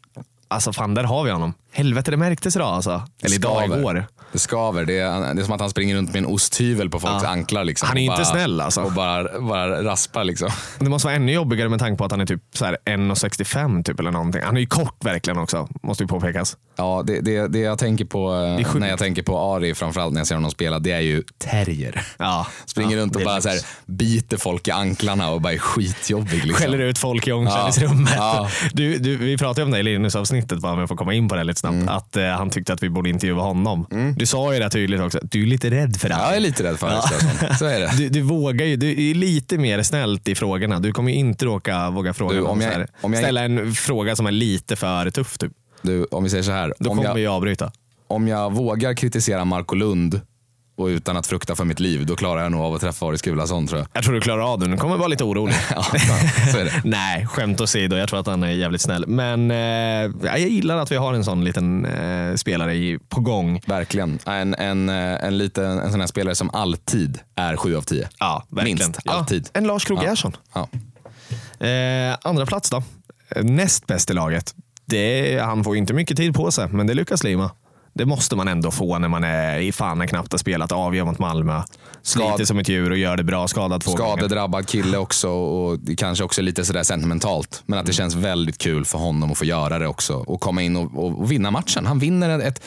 Alltså 0.49 0.73
fan, 0.73 0.95
där 0.95 1.05
har 1.05 1.25
vi 1.25 1.31
honom. 1.31 1.55
Helvete, 1.73 2.11
det 2.11 2.17
märktes 2.17 2.57
idag 2.57 2.69
alltså. 2.69 3.03
Eller 3.23 3.37
idag, 3.37 3.57
Skaver. 3.63 3.79
igår. 3.79 4.07
Det 4.33 4.39
skaver. 4.39 4.85
Det 4.85 4.99
är, 4.99 5.35
det 5.35 5.41
är 5.41 5.45
som 5.45 5.55
att 5.55 5.61
han 5.61 5.71
springer 5.71 5.97
runt 5.97 6.13
med 6.13 6.19
en 6.19 6.27
osthyvel 6.27 6.91
på 6.91 7.01
folks 7.01 7.23
Ja. 7.23 7.29
anklar. 7.29 7.65
Liksom, 7.65 7.89
Han 7.89 7.99
är 7.99 8.03
inte 8.03 8.17
bara, 8.17 8.25
snäll, 8.25 8.61
alltså. 8.61 8.83
Och 8.83 8.93
bara, 8.93 9.41
bara 9.41 9.85
raspar 9.85 10.25
liksom. 10.25 10.51
Det 10.79 10.89
måste 10.89 11.07
vara 11.07 11.17
ännu 11.17 11.33
jobbigare 11.33 11.69
med 11.69 11.79
tanke 11.79 11.99
på 11.99 12.05
att 12.05 12.11
han 12.11 12.21
är 12.21 12.27
typ 12.27 12.43
så 12.55 12.65
här 12.65 12.77
1,65 12.85 13.83
typ 13.83 14.01
eller 14.01 14.11
någonting. 14.11 14.43
Han 14.45 14.57
är 14.57 14.61
ju 14.61 14.67
kort 14.67 15.05
verkligen 15.05 15.39
också, 15.39 15.69
måste 15.83 16.05
ju 16.05 16.09
påpekas. 16.09 16.57
Ja, 16.77 17.03
det, 17.07 17.21
det, 17.21 17.49
det 17.49 17.59
jag 17.59 17.79
tänker 17.79 18.05
på 18.05 18.35
eh, 18.61 18.75
när 18.75 18.89
jag 18.89 18.99
tänker 18.99 19.23
på 19.23 19.39
Ari, 19.39 19.75
framförallt 19.75 20.13
när 20.13 20.21
jag 20.21 20.27
ser 20.27 20.35
honom 20.35 20.51
spela, 20.51 20.79
det 20.79 20.93
är 20.93 21.01
ju 21.01 21.23
terrier. 21.39 22.03
Ja. 22.19 22.47
Springer 22.67 22.97
Ja, 22.97 23.03
runt 23.03 23.17
och 23.17 23.23
bara 23.23 23.41
så 23.41 23.49
här, 23.49 23.59
biter 23.87 24.37
folk 24.37 24.69
i 24.69 24.71
anklarna 24.71 25.31
och 25.31 25.41
bara 25.41 25.53
är 25.53 25.59
skitjobbig. 25.59 26.33
Liksom. 26.45 26.53
Skäller 26.55 26.79
ut 26.79 26.99
folk 26.99 27.27
i 27.29 27.33
omklädningsrummet. 27.33 28.13
Ja. 28.17 28.51
Du, 28.73 28.99
du, 28.99 29.17
vi 29.17 29.39
pratade 29.39 29.65
om 29.65 29.71
det 29.71 29.79
i 29.79 29.83
Linus-avsnittet, 29.83 30.59
bara 30.59 30.73
om 30.73 30.79
jag 30.79 30.89
får 30.89 30.97
komma 30.97 31.15
in 31.15 31.29
på 31.29 31.35
det 31.35 31.45
lite 31.45 31.61
snabbt. 31.61 31.75
Mm. 31.75 31.89
Att 31.89 32.17
eh, 32.17 32.25
han 32.25 32.51
tyckte 32.51 32.73
att 32.73 32.83
vi 32.83 32.91
borde 32.91 33.11
intervjua 33.11 33.43
honom. 33.43 33.87
Du 34.19 34.27
sa 34.27 34.55
ju 34.55 34.61
det 34.61 34.71
tydligt 34.71 35.01
också, 35.01 35.21
du 35.23 35.43
är 35.43 35.47
lite 35.47 35.71
rädd 35.71 35.97
för 35.97 36.09
det 36.09 36.15
Ja, 36.15 36.27
jag 36.27 36.37
är 36.37 36.41
lite 36.41 36.63
rädd 36.63 36.79
för 36.79 36.87
Ari 36.87 37.03
Störsson. 37.03 37.57
Så 37.59 37.65
är 37.67 37.81
det. 37.81 37.91
Du, 37.99 38.09
du 38.09 38.21
vågar 38.21 38.67
ju, 38.67 38.77
du 38.77 39.11
är 39.11 39.15
lite 39.15 39.59
mer 39.59 39.83
snällt 39.83 40.29
i 40.29 40.35
frågorna. 40.35 40.81
Du 40.81 40.93
kommer 40.93 41.13
inte 41.13 41.45
råka 41.45 41.91
våga 41.91 42.15
fråga 42.15 42.35
Du, 42.37 42.43
om 42.43 42.61
jag- 42.61 42.71
här, 42.71 42.87
om 43.01 43.13
jag- 43.13 43.23
ställa 43.23 43.41
en 43.45 43.73
fråga 43.75 44.17
som 44.17 44.27
är 44.27 44.31
lite 44.31 44.77
för 44.77 45.11
tuff. 45.11 45.39
Typ. 45.39 45.53
Du, 45.83 46.05
om 46.05 46.25
vi 46.25 46.31
säger 46.31 46.43
så 46.43 46.51
här. 46.53 46.75
Då 46.79 46.91
Om 46.91 46.97
kommer 46.97 47.09
jag, 47.09 47.15
vi 47.15 47.27
avbryta. 47.27 47.73
om 48.09 48.29
jag 48.29 48.53
vågar 48.53 48.95
kritisera 48.95 49.45
Marco 49.45 49.75
Lund 49.75 50.21
och 50.79 50.87
utan 50.87 51.17
att 51.17 51.27
frukta 51.27 51.57
för 51.57 51.65
mitt 51.65 51.81
liv, 51.81 52.07
då 52.07 52.17
klarar 52.17 52.43
jag 52.43 52.53
nog 52.53 52.61
av 52.61 52.75
att 52.75 52.81
träffa 52.81 53.07
Ari 53.07 53.19
Skulason 53.19 53.67
tror 53.67 53.81
jag. 53.81 53.89
Jag 53.93 54.05
tror 54.05 54.15
du 54.15 54.21
klarar 54.21 54.53
av 54.53 54.59
det. 54.59 54.67
Du 54.69 54.77
kommer 54.77 54.97
vara 54.97 55.09
lite 55.09 55.25
orolig. 55.25 55.55
Ja, 55.75 55.83
så 56.53 56.59
är 56.59 56.65
det. 56.65 56.83
Nej, 56.85 57.27
skämt 57.27 57.61
åsido. 57.61 57.97
Jag 57.97 58.09
tror 58.09 58.21
att 58.21 58.27
han 58.27 58.43
är 58.43 58.49
jävligt 58.51 58.81
snäll. 58.81 59.05
Men 59.07 59.51
eh, 59.51 59.57
jag 60.25 60.39
gillar 60.39 60.77
att 60.77 60.93
vi 60.93 60.97
har 60.97 61.15
en 61.15 61.25
sån 61.25 61.45
liten 61.45 61.85
eh, 61.85 62.35
spelare 62.35 62.75
i, 62.75 62.99
på 63.09 63.21
gång. 63.21 63.61
Verkligen. 63.67 64.19
En, 64.27 64.55
en, 64.55 64.89
eh, 64.89 65.25
en, 65.25 65.39
liten, 65.39 65.79
en 65.79 65.91
sån 65.91 66.01
här 66.01 66.07
spelare 66.07 66.35
som 66.35 66.51
alltid 66.51 67.19
är 67.37 67.57
7 67.57 67.77
av 67.77 67.83
10. 67.83 68.09
Ja, 68.19 68.45
verkligen. 68.49 68.79
Minst, 68.79 69.01
alltid. 69.07 69.49
Ja, 69.53 69.59
en 69.59 69.67
Lars 69.67 69.85
Krogh 69.85 70.05
Ja. 70.05 70.33
Ja. 70.55 70.69
Eh, 71.67 72.17
andra 72.23 72.47
plats 72.47 72.71
då. 72.71 72.83
Näst 73.43 73.87
bäst 73.87 74.11
i 74.11 74.15
laget. 74.15 74.55
Det, 74.87 75.35
är- 75.35 75.43
han 75.43 75.65
får 75.65 75.77
inte 75.77 75.93
mycket 75.95 76.17
tid 76.17 76.35
på 76.35 76.51
sig, 76.51 76.69
men 76.69 76.87
det 76.87 76.95
lyckas 76.95 77.25
Lima. 77.25 77.51
Det 77.99 78.07
måste 78.07 78.37
man 78.37 78.49
ändå 78.49 78.71
få 78.71 78.99
när 78.99 79.09
man 79.09 79.25
är 79.25 79.59
i 79.59 79.73
fan 79.73 79.99
när 79.99 80.07
knappt 80.07 80.33
har 80.33 80.39
spelat 80.39 80.73
avgör 80.73 81.05
mot 81.05 81.19
Malmö. 81.19 81.63
Sliter 82.03 82.45
som 82.45 82.59
ett 82.59 82.69
djur 82.69 82.91
och 82.91 82.97
gör 82.97 83.17
det 83.17 83.25
bra. 83.25 83.49
Skadad 83.49 83.81
två. 83.81 83.91
Skadedrabbad 83.91 84.69
kille 84.69 84.99
också 84.99 85.29
och 85.29 85.79
kanske 85.97 86.25
också 86.25 86.43
lite 86.43 86.65
sådär 86.65 86.83
sentimentalt. 86.83 87.63
Men 87.67 87.79
att 87.79 87.83
Mm. 87.83 87.87
det 87.87 87.93
känns 87.93 88.15
väldigt 88.15 88.59
kul 88.59 88.85
för 88.85 88.99
honom 88.99 89.33
att 89.33 89.39
få 89.39 89.45
göra 89.45 89.79
det 89.79 89.87
också 89.89 90.15
och 90.15 90.41
komma 90.41 90.63
in 90.63 90.77
och, 90.77 90.99
och, 91.05 91.19
och 91.21 91.33
vinna 91.33 91.51
matchen. 91.51 91.87
Han 91.87 91.99
vinner 91.99 92.39
ett, 92.39 92.63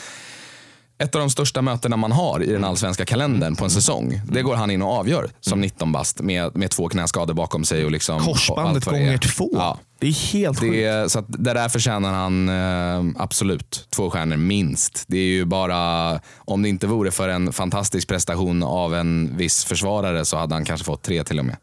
ett 1.02 1.14
av 1.14 1.20
de 1.20 1.30
största 1.30 1.62
mötena 1.62 1.96
man 1.96 2.12
har 2.12 2.42
i 2.42 2.52
den 2.52 2.64
allsvenska 2.64 3.04
kalendern 3.04 3.56
på 3.56 3.64
en 3.64 3.70
säsong. 3.70 4.20
Det 4.24 4.42
går 4.42 4.54
han 4.54 4.70
in 4.70 4.82
och 4.82 4.92
avgör 4.92 5.30
som 5.40 5.60
19 5.60 5.92
bast 5.92 6.20
med, 6.20 6.56
med 6.56 6.70
två 6.70 6.88
knäskador 6.88 7.34
bakom 7.34 7.64
sig. 7.64 7.84
Och 7.84 7.90
liksom, 7.90 8.16
och 8.16 8.22
Korsbandet 8.22 8.86
är. 8.86 8.90
gånger 8.90 9.18
två. 9.18 9.50
Ja. 9.52 9.78
Det 9.98 10.06
är 10.06 10.32
helt 10.32 10.60
sjukt. 10.60 10.72
Det 10.72 10.84
är, 10.84 11.08
så 11.08 11.18
att 11.18 11.24
det 11.28 11.54
där 11.54 11.68
förtjänar 11.68 12.12
han 12.12 12.48
eh, 12.48 13.22
absolut 13.22 13.86
två 13.90 14.10
stjärnor 14.10 14.36
minst. 14.36 15.04
Det 15.06 15.18
är 15.18 15.26
ju 15.26 15.44
bara, 15.44 16.20
om 16.36 16.62
det 16.62 16.68
inte 16.68 16.86
vore 16.86 17.10
för 17.10 17.28
en 17.28 17.52
fantastisk 17.52 18.08
prestation 18.08 18.62
av 18.62 18.94
en 18.94 19.36
viss 19.36 19.64
försvarare 19.64 20.24
så 20.24 20.36
hade 20.36 20.54
han 20.54 20.64
kanske 20.64 20.84
fått 20.84 21.02
tre 21.02 21.24
till 21.24 21.38
och 21.38 21.44
med. 21.44 21.56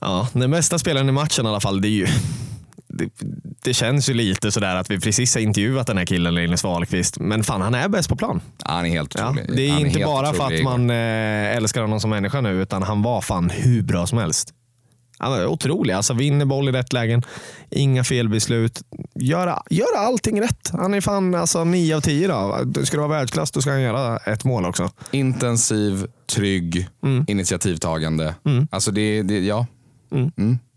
Ja, 0.00 0.28
den 0.32 0.50
bästa 0.50 0.78
spelaren 0.78 1.08
i 1.08 1.12
matchen 1.12 1.46
i 1.46 1.48
alla 1.48 1.60
fall, 1.60 1.80
det 1.80 1.88
är 1.88 1.90
ju 1.90 2.06
det, 2.98 3.08
det 3.64 3.74
känns 3.74 4.08
ju 4.10 4.14
lite 4.14 4.52
sådär 4.52 4.76
att 4.76 4.90
vi 4.90 5.00
precis 5.00 5.34
har 5.34 5.42
intervjuat 5.42 5.86
den 5.86 5.98
här 5.98 6.04
killen 6.06 6.34
Linus 6.34 6.64
Wahlqvist, 6.64 7.18
men 7.20 7.44
fan 7.44 7.60
han 7.60 7.74
är 7.74 7.88
bäst 7.88 8.08
på 8.08 8.16
plan. 8.16 8.40
Ja, 8.58 8.70
Han 8.70 8.86
är 8.86 8.90
helt 8.90 9.14
Ja, 9.18 9.30
otrolig. 9.30 9.56
det 9.56 9.66
är 9.66 9.70
Han 9.72 9.86
inte 9.86 9.98
helt 9.98 10.10
bara 10.10 10.32
för 10.32 10.44
att 10.54 10.62
man 10.62 10.90
eh, 10.90 11.56
älskar 11.56 11.80
honom 11.80 12.00
som 12.00 12.10
människa 12.10 12.40
nu, 12.40 12.62
utan 12.62 12.82
han 12.82 13.02
var 13.02 13.20
fan 13.20 13.50
hur 13.50 13.82
bra 13.82 14.06
som 14.06 14.18
helst. 14.18 14.50
Han 15.18 15.32
var 15.32 15.46
otrolig. 15.46 15.94
Alltså, 15.94 16.14
vinner 16.14 16.44
boll 16.44 16.68
i 16.68 16.72
rätt 16.72 16.92
lägen, 16.92 17.22
inga 17.70 18.04
felbeslut, 18.04 18.82
göra, 19.14 19.62
göra 19.70 19.98
allting 19.98 20.40
rätt. 20.40 20.70
Han 20.72 20.94
är 20.94 21.00
fan 21.00 21.34
alltså, 21.34 21.64
9 21.64 21.96
av 21.96 22.00
10 22.00 22.28
då. 22.28 22.58
Ska 22.84 22.96
du 22.96 23.00
vara 23.02 23.18
världsklass 23.18 23.50
då 23.50 23.60
ska 23.60 23.70
han 23.70 23.80
göra 23.82 24.16
ett 24.16 24.44
mål 24.44 24.64
också. 24.64 24.90
Intensiv, 25.10 26.06
trygg, 26.34 26.88
initiativtagande. 27.26 28.34
Alltså 28.70 28.90
det, 28.90 29.22
det, 29.22 29.38
ja. 29.38 29.66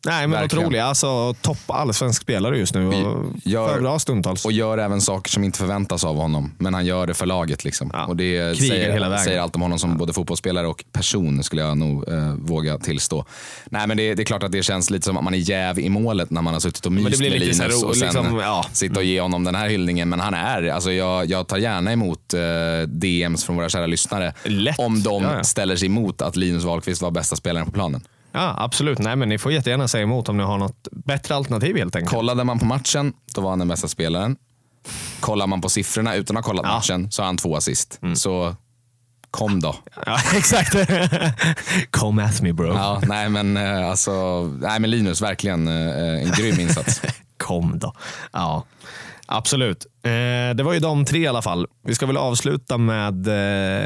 Nej, 0.06 0.28
men 0.28 0.32
Verkligen. 0.32 0.66
otrolig. 0.66 0.80
Alltså, 0.80 1.34
topp 1.42 1.58
allsvensk 1.68 2.22
spelare 2.22 2.58
just 2.58 2.74
nu. 2.74 2.88
Och 2.88 3.26
Gör- 3.44 3.74
för 3.74 3.82
bra 3.82 4.00
stundtals. 4.00 4.46
Och 4.46 4.52
gör 4.52 4.78
även 4.78 5.02
saker 5.02 5.32
som 5.32 5.44
inte 5.44 5.60
förväntas 5.60 6.04
av 6.04 6.16
honom. 6.16 6.52
Men 6.58 6.74
han 6.74 6.86
gör 6.86 7.08
det 7.08 7.14
för 7.14 7.26
laget. 7.26 7.64
Liksom. 7.64 7.90
Ja, 7.94 8.06
Och 8.06 8.16
det 8.16 8.58
säger, 8.58 8.94
hela 8.94 9.10
vägen. 9.10 9.24
säger 9.26 9.40
allt 9.40 9.56
om 9.56 9.62
honom 9.62 9.80
som 9.80 9.98
både 9.98 10.14
fotbollsspelare 10.14 10.68
och 10.68 10.84
person, 10.92 11.44
skulle 11.44 11.62
jag 11.62 11.78
nog 11.78 12.10
eh, 12.10 12.34
våga 12.34 12.78
tillstå. 12.78 13.26
Nej, 13.66 13.88
men 13.88 13.98
det, 13.98 14.14
det 14.16 14.24
är 14.24 14.26
klart 14.26 14.44
att 14.44 14.52
det 14.52 14.64
känns 14.64 14.90
lite 14.90 15.06
som 15.06 15.18
att 15.18 15.24
man 15.24 15.34
är 15.34 15.38
jäv 15.50 15.80
i 15.80 15.90
målet 15.90 16.30
när 16.30 16.42
man 16.42 16.54
har 16.54 16.60
suttit 16.62 16.86
och 16.86 16.92
det 16.92 17.02
myst 17.04 17.20
blir 17.20 17.30
med 17.32 17.40
lite 17.40 17.52
Linus 17.68 17.84
och 17.84 17.96
sen 17.98 18.08
liksom, 18.08 18.40
ja. 18.40 18.66
sitta 18.72 19.00
och 19.00 19.06
ge 19.06 19.22
honom 19.22 19.44
den 19.44 19.56
här 19.56 19.70
hyllningen. 19.70 20.10
Men 20.10 20.20
han 20.20 20.34
är, 20.34 20.68
alltså 20.70 20.92
jag, 20.92 21.26
jag 21.26 21.48
tar 21.48 21.58
gärna 21.58 21.92
emot 21.92 22.34
eh, 22.34 22.40
DMs 22.88 23.44
från 23.46 23.56
våra 23.56 23.70
kära 23.70 23.86
lyssnare. 23.86 24.34
Lätt. 24.44 24.80
Om 24.80 25.04
de 25.04 25.24
Ja, 25.24 25.38
ja. 25.38 25.44
ställer 25.44 25.76
sig 25.76 25.86
emot 25.86 26.22
att 26.22 26.36
Linus 26.36 26.64
Wahlqvist 26.64 27.02
var 27.02 27.12
bästa 27.12 27.36
spelaren 27.36 27.66
på 27.66 27.72
planen. 27.72 28.02
Ja, 28.38 28.56
absolut. 28.58 29.00
Nej, 29.00 29.16
men 29.16 29.30
ni 29.30 29.38
får 29.38 29.52
jättegärna 29.52 29.88
säga 29.88 30.04
emot 30.04 30.30
om 30.30 30.38
ni 30.38 30.44
har 30.44 30.58
något 30.58 30.88
bättre 30.92 31.36
alternativ 31.36 31.78
helt 31.78 31.96
enkelt. 31.96 32.12
Kollade 32.16 32.44
man 32.44 32.60
på 32.60 32.66
matchen, 32.66 33.14
då 33.36 33.42
var 33.42 33.50
han 33.50 33.60
den 33.60 33.68
bästa 33.68 33.88
spelaren. 33.88 34.36
Kollar 35.20 35.48
man 35.48 35.62
på 35.62 35.70
siffrorna 35.70 36.16
utan 36.16 36.38
att 36.38 36.46
ha 36.46 36.50
kollat 36.52 36.66
Ja. 36.66 36.76
matchen, 36.76 37.12
så 37.12 37.22
har 37.22 37.26
han 37.26 37.38
två 37.38 37.56
assist. 37.56 38.00
Så 38.16 38.56
kom 39.32 39.60
då. 39.60 39.76
Ja, 40.06 40.18
exakt. 40.36 40.76
Come 41.92 42.24
at 42.24 42.42
me 42.42 42.54
bro. 42.54 42.68
Ja, 42.74 43.02
nej, 43.08 43.30
men, 43.30 43.58
eh, 43.58 43.90
alltså, 43.90 44.44
nej, 44.62 44.80
men 44.80 44.90
Linus, 44.90 45.22
verkligen 45.22 45.68
eh, 45.68 46.24
en 46.24 46.32
grym 46.32 46.60
insats. 46.60 47.02
Kom 47.38 47.80
då. 47.80 47.94
Ja, 48.32 48.64
absolut. 49.28 49.86
Eh, 50.04 50.10
det 50.56 50.64
var 50.64 50.74
ju 50.74 50.80
de 50.80 51.06
tre 51.06 51.20
i 51.20 51.28
alla 51.28 51.42
fall. 51.42 51.68
Vi 51.84 51.96
ska 51.96 52.06
väl 52.06 52.18
avsluta 52.18 52.78
med 52.78 53.28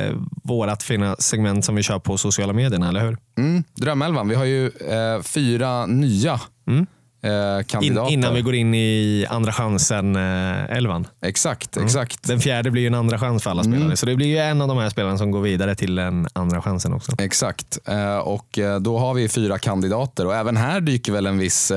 eh, 0.08 0.16
vårat 0.44 0.84
fina 0.84 1.16
segment 1.20 1.66
som 1.66 1.76
vi 1.76 1.84
kör 1.84 2.00
på 2.00 2.18
sociala 2.18 2.54
medierna, 2.54 2.89
eller 2.89 3.02
hur? 3.02 3.18
Mm, 3.38 3.64
Drömelvan, 3.76 4.28
vi 4.30 4.36
har 4.36 4.46
ju 4.46 4.68
eh, 4.68 5.22
fyra 5.24 5.86
nya 5.86 6.34
eh, 6.34 6.38
In, 6.74 7.64
kandidater. 7.68 8.14
innan 8.14 8.34
vi 8.34 8.42
går 8.42 8.56
in 8.56 8.74
i 8.74 9.26
andra 9.30 9.52
chansen-elvan. 9.52 11.08
Exakt, 11.26 11.78
exakt. 11.78 12.28
Den 12.28 12.39
fjärde 12.39 12.72
blir 12.72 12.82
ju 12.82 12.88
en 12.88 12.96
andra 12.96 13.20
chans 13.20 13.44
för 13.44 13.50
alla 13.52 13.64
spelare. 13.64 13.98
Så 13.98 14.06
det 14.06 14.16
blir 14.16 14.28
ju 14.28 14.38
en 14.38 14.62
av 14.62 14.68
de 14.68 14.78
här 14.78 14.89
spelarna 14.89 15.18
som 15.18 15.32
går 15.32 15.42
vidare 15.42 15.76
till 15.76 15.96
den 15.96 16.28
andra 16.34 16.62
chansen 16.62 16.94
också. 16.94 17.12
Exakt. 17.20 17.78
Och 18.24 18.60
då 18.82 18.98
har 18.98 19.14
vi 19.14 19.30
fyra 19.30 19.60
kandidater 19.60 20.26
och 20.26 20.36
även 20.36 20.58
här 20.58 20.82
dyker 20.82 21.12
väl 21.12 21.28
en 21.28 21.38
viss 21.38 21.72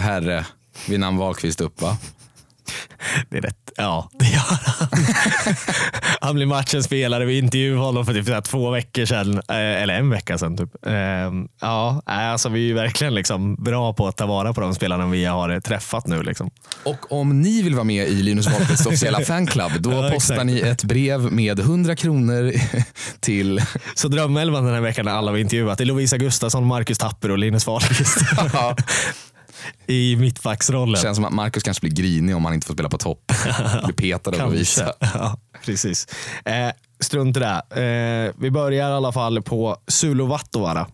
herre 0.00 0.46
vid 0.88 1.00
namn 1.00 1.18
Wahlqvist 1.18 1.60
upp 1.60 1.82
va? 1.82 1.96
Det 3.30 3.36
är 3.38 3.42
rätt. 3.42 3.56
Ja, 3.76 4.10
det 4.18 4.24
gör 4.24 4.38
han. 4.66 4.88
han 6.20 6.34
blir 6.34 6.46
matchens 6.46 6.84
spelare. 6.86 7.24
Vi 7.24 7.38
intervjuade 7.38 7.80
honom 7.80 8.06
för 8.06 8.14
typ 8.14 8.44
två 8.44 8.70
veckor 8.70 9.04
sedan. 9.04 9.34
eh, 9.48 9.56
Eller 9.56 9.94
en 9.94 10.10
vecka 10.10 10.38
sedan. 10.38 10.56
Typ. 10.56 10.70
Ehm, 10.86 11.48
Ja, 11.60 12.02
nej, 12.06 12.26
alltså 12.28 12.48
vi 12.48 12.70
är 12.70 12.74
verkligen 12.74 13.14
liksom 13.14 13.54
bra 13.54 13.92
på 13.92 14.06
att 14.08 14.16
ta 14.16 14.26
vara 14.26 14.52
på 14.54 14.60
de 14.60 14.74
spelarna 14.74 15.06
vi 15.06 15.24
har 15.24 15.60
träffat 15.60 16.06
nu. 16.06 16.22
Liksom. 16.22 16.50
Och 16.84 17.12
om 17.12 17.40
ni 17.42 17.62
vill 17.62 17.74
vara 17.74 17.84
med 17.84 18.08
i 18.08 18.22
Linus 18.22 18.46
Wahlqvists 18.46 18.86
officiella 18.86 19.20
fanclub, 19.24 19.72
då 19.78 19.92
Ja, 19.92 20.10
postar 20.10 20.34
exakt. 20.34 20.46
ni 20.46 20.60
ett 20.60 20.84
brev 20.84 21.32
med 21.32 21.58
100 21.60 21.96
kronor 21.96 22.52
till... 23.20 23.62
Så 23.94 24.08
drömelvan 24.08 24.64
den 24.64 24.74
här 24.74 24.80
veckan 24.80 25.08
är 25.08 25.12
alla 25.12 25.32
vi 25.32 25.40
intervjuat. 25.40 25.80
Är 25.80 25.84
Lovisa 25.84 26.18
Gustafsson, 26.18 26.66
Marcus 26.66 26.98
Tapper 26.98 27.30
och 27.30 27.38
Linus 27.38 27.66
Wahlqvist. 27.66 28.16
I 29.86 30.16
mittbacksrollen. 30.16 31.02
känns 31.02 31.16
som 31.16 31.24
att 31.24 31.32
Marcus 31.32 31.62
kanske 31.62 31.80
blir 31.80 31.92
grinig 31.92 32.36
om 32.36 32.44
han 32.44 32.54
inte 32.54 32.66
får 32.66 32.74
spela 32.74 32.88
på 32.88 32.98
topp. 32.98 33.32
Blir 33.84 33.94
petad 33.94 34.30
av 34.30 34.38
Lovisa. 34.38 34.92
Ja, 35.00 35.38
precis. 35.64 36.06
Eh, 36.44 36.70
strunt 37.00 37.36
i 37.36 37.40
det. 37.40 37.62
Eh, 37.70 38.34
vi 38.38 38.50
börjar 38.50 38.90
i 38.90 38.92
alla 38.92 39.12
fall 39.12 39.42
på 39.42 39.76
Sulo 39.86 40.26
Vattovara. 40.26 40.86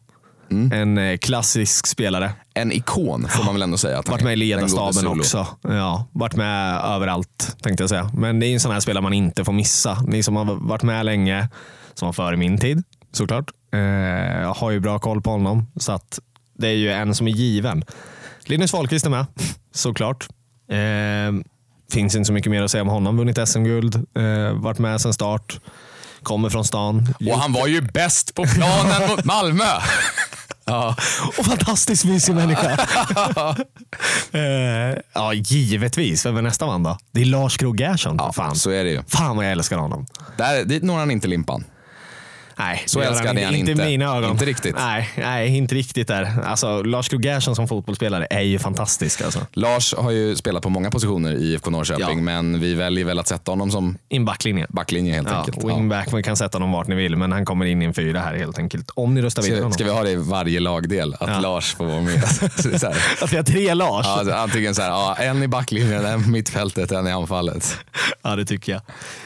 Mm. 0.50 0.72
En 0.72 0.98
eh, 1.10 1.16
klassisk 1.18 1.86
spelare. 1.86 2.32
En 2.54 2.72
ikon 2.72 3.28
får 3.28 3.44
man 3.44 3.54
väl 3.54 3.62
ändå 3.62 3.78
säga. 3.78 3.98
Att 3.98 4.08
Varit 4.08 4.24
med 4.24 4.32
i 4.32 4.36
ledarstaben 4.36 5.06
också. 5.06 5.46
Ja, 5.62 6.06
varit 6.12 6.36
med 6.36 6.80
överallt 6.84 7.56
tänkte 7.62 7.82
jag 7.82 7.90
säga. 7.90 8.10
Men 8.14 8.40
det 8.40 8.46
är 8.46 8.52
en 8.52 8.60
sån 8.60 8.72
här 8.72 8.80
spelare 8.80 9.02
man 9.02 9.12
inte 9.12 9.44
får 9.44 9.52
missa. 9.52 10.02
Ni 10.06 10.22
som 10.22 10.36
har 10.36 10.44
varit 10.44 10.82
med 10.82 11.04
länge, 11.06 11.48
som 11.94 12.06
var 12.06 12.12
före 12.12 12.36
min 12.36 12.58
tid 12.58 12.82
såklart, 13.12 13.50
eh, 13.72 14.56
har 14.56 14.70
ju 14.70 14.80
bra 14.80 14.98
koll 14.98 15.22
på 15.22 15.30
honom. 15.30 15.66
Så 15.76 15.92
att 15.92 16.18
det 16.58 16.68
är 16.68 16.76
ju 16.76 16.90
en 16.90 17.14
som 17.14 17.28
är 17.28 17.32
given. 17.32 17.84
Linus 18.48 18.72
Wahlqvist 18.72 19.06
är 19.06 19.10
med, 19.10 19.26
såklart. 19.74 20.28
Eh, 20.70 20.78
finns 21.92 22.14
inte 22.16 22.26
så 22.26 22.32
mycket 22.32 22.50
mer 22.50 22.62
att 22.62 22.70
säga 22.70 22.82
om 22.82 22.88
honom. 22.88 23.16
Vunnit 23.16 23.48
SM-guld, 23.48 23.94
eh, 23.94 24.52
varit 24.52 24.78
med 24.78 25.00
sedan 25.00 25.12
start, 25.12 25.60
kommer 26.22 26.50
från 26.50 26.64
stan. 26.64 27.14
Och 27.30 27.38
han 27.38 27.52
var 27.52 27.66
ju 27.66 27.80
bäst 27.80 28.34
på 28.34 28.44
planen 28.44 29.10
mot 29.10 29.24
Malmö. 29.24 29.64
Ja. 30.70 30.96
Och 31.38 31.46
fantastiskt 31.46 32.04
mysig 32.04 32.34
människa. 32.34 32.70
eh, 34.32 34.98
ja, 35.12 35.32
givetvis. 35.34 36.26
Vem 36.26 36.36
är 36.36 36.42
nästa 36.42 36.66
man 36.66 36.82
då? 36.82 36.98
Det 37.12 37.20
är 37.20 37.24
Lars 37.24 37.56
Krogh 37.56 37.80
Gerson. 37.80 38.16
Ja, 38.18 38.32
fan. 38.32 38.56
så 38.56 38.70
är 38.70 38.84
det 38.84 38.90
ju. 38.90 39.02
fan 39.08 39.36
vad 39.36 39.44
jag 39.44 39.52
älskar 39.52 39.78
honom. 39.78 40.06
Där, 40.36 40.64
dit 40.64 40.82
når 40.82 40.98
han 40.98 41.10
inte 41.10 41.28
limpan. 41.28 41.64
Nej, 42.58 42.82
Så 42.86 43.00
älskade 43.00 43.44
han 43.44 43.54
inte. 43.54 43.70
inte. 43.72 43.82
i 43.82 43.86
mina 43.86 44.16
ögon. 44.16 44.30
Inte 44.30 44.44
riktigt. 44.44 44.76
Nej, 44.76 45.08
nej 45.16 45.56
inte 45.56 45.74
riktigt 45.74 46.08
där. 46.08 46.32
Alltså, 46.46 46.82
Lars 46.82 47.08
Krogh 47.08 47.24
Gerson 47.26 47.56
som 47.56 47.68
fotbollsspelare 47.68 48.26
är 48.30 48.40
ju 48.40 48.58
fantastisk. 48.58 49.20
Alltså. 49.22 49.46
Lars 49.52 49.94
har 49.94 50.10
ju 50.10 50.36
spelat 50.36 50.62
på 50.62 50.68
många 50.68 50.90
positioner 50.90 51.32
i 51.34 51.52
IFK 51.52 51.70
Norrköping, 51.70 52.06
Ja. 52.08 52.14
men 52.14 52.60
vi 52.60 52.74
väljer 52.74 53.04
väl 53.04 53.18
att 53.18 53.28
sätta 53.28 53.52
honom 53.52 53.70
som 53.70 53.98
I 54.08 54.16
en 54.16 54.24
backlinje. 54.24 54.66
backlinje 54.68 55.14
helt 55.14 55.28
Ja, 55.30 55.36
enkelt. 55.38 55.64
wingback, 55.64 56.12
man 56.12 56.22
kan 56.22 56.36
sätta 56.36 56.58
honom 56.58 56.72
vart 56.72 56.86
ni 56.86 56.94
vill, 56.94 57.16
men 57.16 57.32
han 57.32 57.44
kommer 57.44 57.64
in 57.64 57.82
i 57.82 57.84
en 57.84 57.94
fyra 57.94 58.20
här 58.20 58.34
helt 58.36 58.58
enkelt. 58.58 58.90
Om 58.94 59.14
ni 59.14 59.22
röstar 59.22 59.42
vidare 59.42 59.58
honom. 59.58 59.72
ska 59.72 59.84
vi 59.84 59.90
ha 59.90 60.02
det 60.02 60.10
i 60.10 60.16
varje 60.16 60.60
lagdel? 60.60 61.14
Att 61.20 61.28
Ja. 61.30 61.40
Lars 61.40 61.74
får 61.74 61.84
vara 61.84 62.00
med? 62.00 62.24
Att 63.22 63.32
vi 63.32 63.36
har 63.36 63.42
tre 63.42 63.74
Lars? 63.74 64.06
Ja, 64.06 64.18
alltså, 64.18 64.34
antingen 64.34 64.74
så 64.74 64.82
här, 64.82 64.88
ja, 64.90 65.14
en 65.20 65.42
i 65.42 65.48
backlinjen, 65.48 66.04
en 66.04 66.22
på 66.24 66.28
mittfältet, 66.30 66.92
en 66.92 67.06
i 67.06 67.10
anfallet. 67.12 67.76
Ja, 68.22 68.36
det 68.36 68.44
tycker 68.44 68.72
jag. 68.72 68.80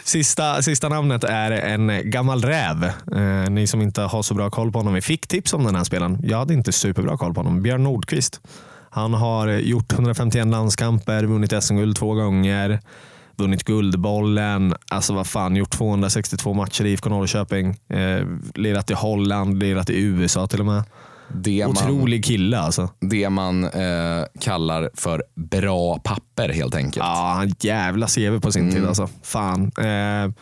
Sista, 0.05 0.63
sista 0.63 0.89
namnet 0.89 1.25
är 1.25 1.51
en 1.51 2.01
gammal 2.11 2.43
räv. 2.43 2.91
Eh, 3.23 3.51
ni 3.51 3.67
som 3.67 3.83
inte 3.83 4.03
har 4.03 4.23
så 4.23 4.35
bra 4.35 4.51
koll 4.51 4.73
på 4.73 4.79
honom. 4.79 4.95
Vi 4.95 5.01
fick 5.01 5.27
tips 5.27 5.55
om 5.55 5.65
den 5.65 5.75
här 5.75 5.85
spelaren. 5.85 6.19
Jag 6.23 6.39
hade 6.39 6.55
inte 6.55 6.73
superbra 6.73 7.17
koll 7.17 7.35
på 7.35 7.41
honom. 7.41 7.63
Björn 7.63 7.83
Nordqvist. 7.85 8.41
Han 8.91 9.15
har 9.15 9.49
gjort 9.49 9.93
151 9.93 10.47
landskamper, 10.47 11.25
vunnit 11.25 11.63
SM-guld 11.65 11.97
två 11.97 12.15
gånger, 12.15 12.81
vunnit 13.37 13.65
Guldbollen. 13.65 14.75
Alltså 14.91 15.13
vad 15.15 15.27
fan, 15.27 15.57
gjort 15.57 15.71
262 15.71 16.53
matcher 16.55 16.85
i 16.85 16.93
IFK 16.93 17.09
Norrköping. 17.11 17.77
Eh, 17.89 18.27
lirat 18.55 18.91
i 18.91 18.95
Holland, 18.95 19.59
lirat 19.59 19.91
i 19.91 20.03
USA 20.03 20.47
till 20.47 20.61
och 20.61 20.67
med. 20.67 20.83
Det 21.35 21.67
man, 21.67 21.71
Otrolig 21.71 22.25
kille 22.25 22.59
alltså. 22.59 22.89
det 23.01 23.31
man 23.31 23.65
eh, 23.65 24.25
kallar 24.41 24.91
för 24.95 25.23
bra 25.35 25.99
papper 25.99 26.49
helt 26.49 26.75
enkelt. 26.75 26.97
Ja, 27.07 27.33
han 27.37 27.53
jävla 27.61 28.07
CV 28.07 28.41
på 28.41 28.53
sin 28.53 28.63
Mm. 28.63 28.75
tid 28.75 28.87
alltså. 28.87 29.09
Fan. 29.23 29.73
Eh, 29.79 30.33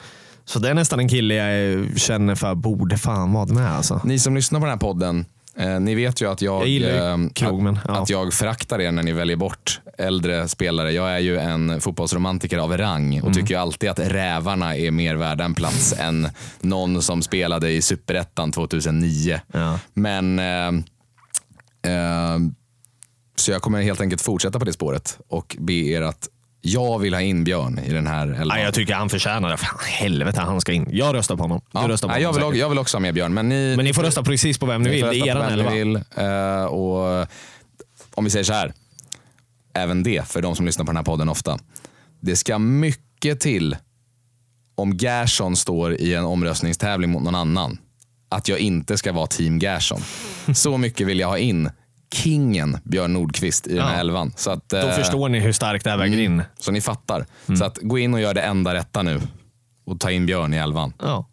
så 0.45 0.59
det 0.59 0.71
är 0.71 0.75
nästan 0.75 1.01
en 1.01 1.09
kille 1.09 1.35
jag 1.35 1.99
känner 1.99 2.35
för 2.35 2.55
borde 2.55 2.99
fan 2.99 3.33
vara 3.33 3.47
med 3.47 3.71
alltså. 3.73 4.01
Ni 4.05 4.19
som 4.19 4.35
lyssnar 4.35 4.61
på 4.61 4.67
den 4.67 4.71
här 4.73 4.79
podden, 4.79 5.25
eh, 5.57 5.81
ni 5.81 5.95
vet 5.95 6.23
ju 6.23 6.31
att 6.31 6.43
jag, 6.43 6.69
Jag 6.69 7.13
eh, 7.13 7.17
krog, 7.35 7.63
men, 7.63 7.79
ja. 7.89 8.03
att 8.03 8.11
jag 8.11 8.33
föraktar 8.35 8.81
er 8.81 8.93
när 8.93 9.03
ni 9.03 9.13
väljer 9.13 9.37
bort 9.37 9.81
äldre 9.99 10.49
spelare. 10.49 10.93
Jag 10.93 11.11
är 11.11 11.19
ju 11.19 11.39
en 11.39 11.81
fotbollsromantiker 11.81 12.59
av 12.59 12.77
rang 12.77 13.15
Mm. 13.15 13.29
och 13.29 13.35
tycker 13.35 13.55
ju 13.55 13.61
alltid 13.61 13.91
att 13.91 13.99
rävarna 13.99 14.77
är 14.77 14.91
mer 14.91 15.15
värda 15.15 15.45
en 15.45 15.55
plats 15.55 15.95
än 15.99 16.29
någon 16.61 17.03
som 17.03 17.23
spelade 17.23 17.71
i 17.71 17.83
superettan 17.83 18.53
2009. 18.53 19.41
Ja. 19.53 19.79
Men 19.95 20.39
eh, 20.39 20.69
eh, 21.93 22.39
Så 23.37 23.51
jag 23.51 23.63
kommer 23.63 23.83
helt 23.83 24.01
enkelt 24.01 24.23
fortsätta 24.23 24.59
på 24.59 24.65
det 24.65 24.73
spåret 24.73 25.19
och 25.29 25.57
be 25.61 25.73
er 25.73 26.03
att 26.03 26.29
jag 26.61 26.99
vill 26.99 27.15
ha 27.15 27.21
in 27.21 27.45
Björn 27.45 27.79
i 27.79 27.93
den 27.93 28.07
här 28.07 28.27
elvan. 28.27 28.49
Nej, 28.49 28.65
jag 28.65 28.75
tycker 28.75 28.95
han 28.95 29.09
förtjänar 29.09 29.51
det. 29.51 29.57
Fan, 29.57 29.79
helvete, 29.89 30.41
han 30.41 30.61
ska 30.61 30.73
in. 30.73 30.89
Jag 30.93 31.15
röstar 31.15 31.37
på 31.37 31.43
honom. 31.43 31.61
Ja, 31.73 31.83
Du 31.83 31.89
röstar 31.89 32.09
på 32.09 32.15
nej, 32.15 32.23
jag, 32.23 32.29
honom 32.29 32.41
vill, 32.43 32.51
säkert. 32.51 32.61
jag 32.61 32.69
vill 32.69 32.79
också 32.79 32.97
ha 32.97 33.01
med 33.01 33.15
Björn. 33.15 33.35
Men 33.35 33.49
ni, 33.49 33.77
Men 33.77 33.85
ni 33.85 33.95
får 33.95 34.03
rösta 34.03 34.23
precis 34.23 34.59
på 34.59 34.67
vem 34.67 34.83
ni 34.83 34.91
Ni 34.91 34.97
vill. 34.97 35.05
Det 35.05 35.17
är 35.19 35.27
eran 35.37 35.53
elva. 35.53 35.71
vill. 35.71 35.97
Eh, 35.97 36.65
och 36.65 37.27
om 38.15 38.25
vi 38.25 38.31
säger 38.31 38.45
så 38.45 38.53
här, 38.53 38.73
även 39.75 40.03
det 40.03 40.29
för 40.29 40.43
de 40.43 40.57
som 40.57 40.67
lyssnar 40.67 40.85
på 40.85 40.89
den 40.91 40.97
här 40.97 41.05
podden 41.05 41.29
ofta. 41.29 41.59
Det 42.21 42.37
ska 42.37 42.59
mycket 42.59 43.41
till 43.41 43.77
om 44.75 44.97
Gerson 44.97 45.57
står 45.57 45.95
i 45.95 46.15
en 46.15 46.25
omröstningstävling 46.25 47.11
mot 47.11 47.23
någon 47.23 47.35
annan. 47.35 47.79
Att 48.29 48.49
jag 48.49 48.59
inte 48.59 48.97
ska 48.99 49.13
vara 49.13 49.27
team 49.27 49.59
Gerson. 49.59 50.01
Så 50.55 50.79
mycket 50.79 51.07
vill 51.07 51.21
jag 51.21 51.29
ha 51.29 51.39
in 51.39 51.71
kingen 52.15 52.79
Björn 52.85 53.13
Nordqvist 53.13 53.67
i 53.67 53.75
den 53.75 53.85
här 53.87 53.95
Ja. 53.95 54.01
elvan. 54.01 54.33
Så, 54.37 54.51
att, 54.51 54.69
Då 54.69 54.77
eh, 54.77 54.95
förstår 54.97 55.29
ni 55.29 55.41
hur 55.41 55.53
starkt 55.53 55.85
det 55.85 55.91
här 55.91 55.97
väger 55.99 56.19
in. 56.19 56.43
så 56.59 56.73
ni 56.73 56.81
fattar. 56.81 57.27
Mm. 57.49 57.59
Så 57.59 57.65
att 57.65 57.79
gå 57.83 57.99
in 57.99 58.15
och 58.15 58.21
gör 58.21 58.35
det 58.35 58.41
enda 58.41 58.75
rätta 58.75 59.03
nu. 59.03 59.21
Och 59.87 60.01
ta 60.01 60.11
in 60.11 60.27
Björn 60.27 60.55
i 60.55 60.57
elvan. 60.57 60.93
Ja. 61.03 61.27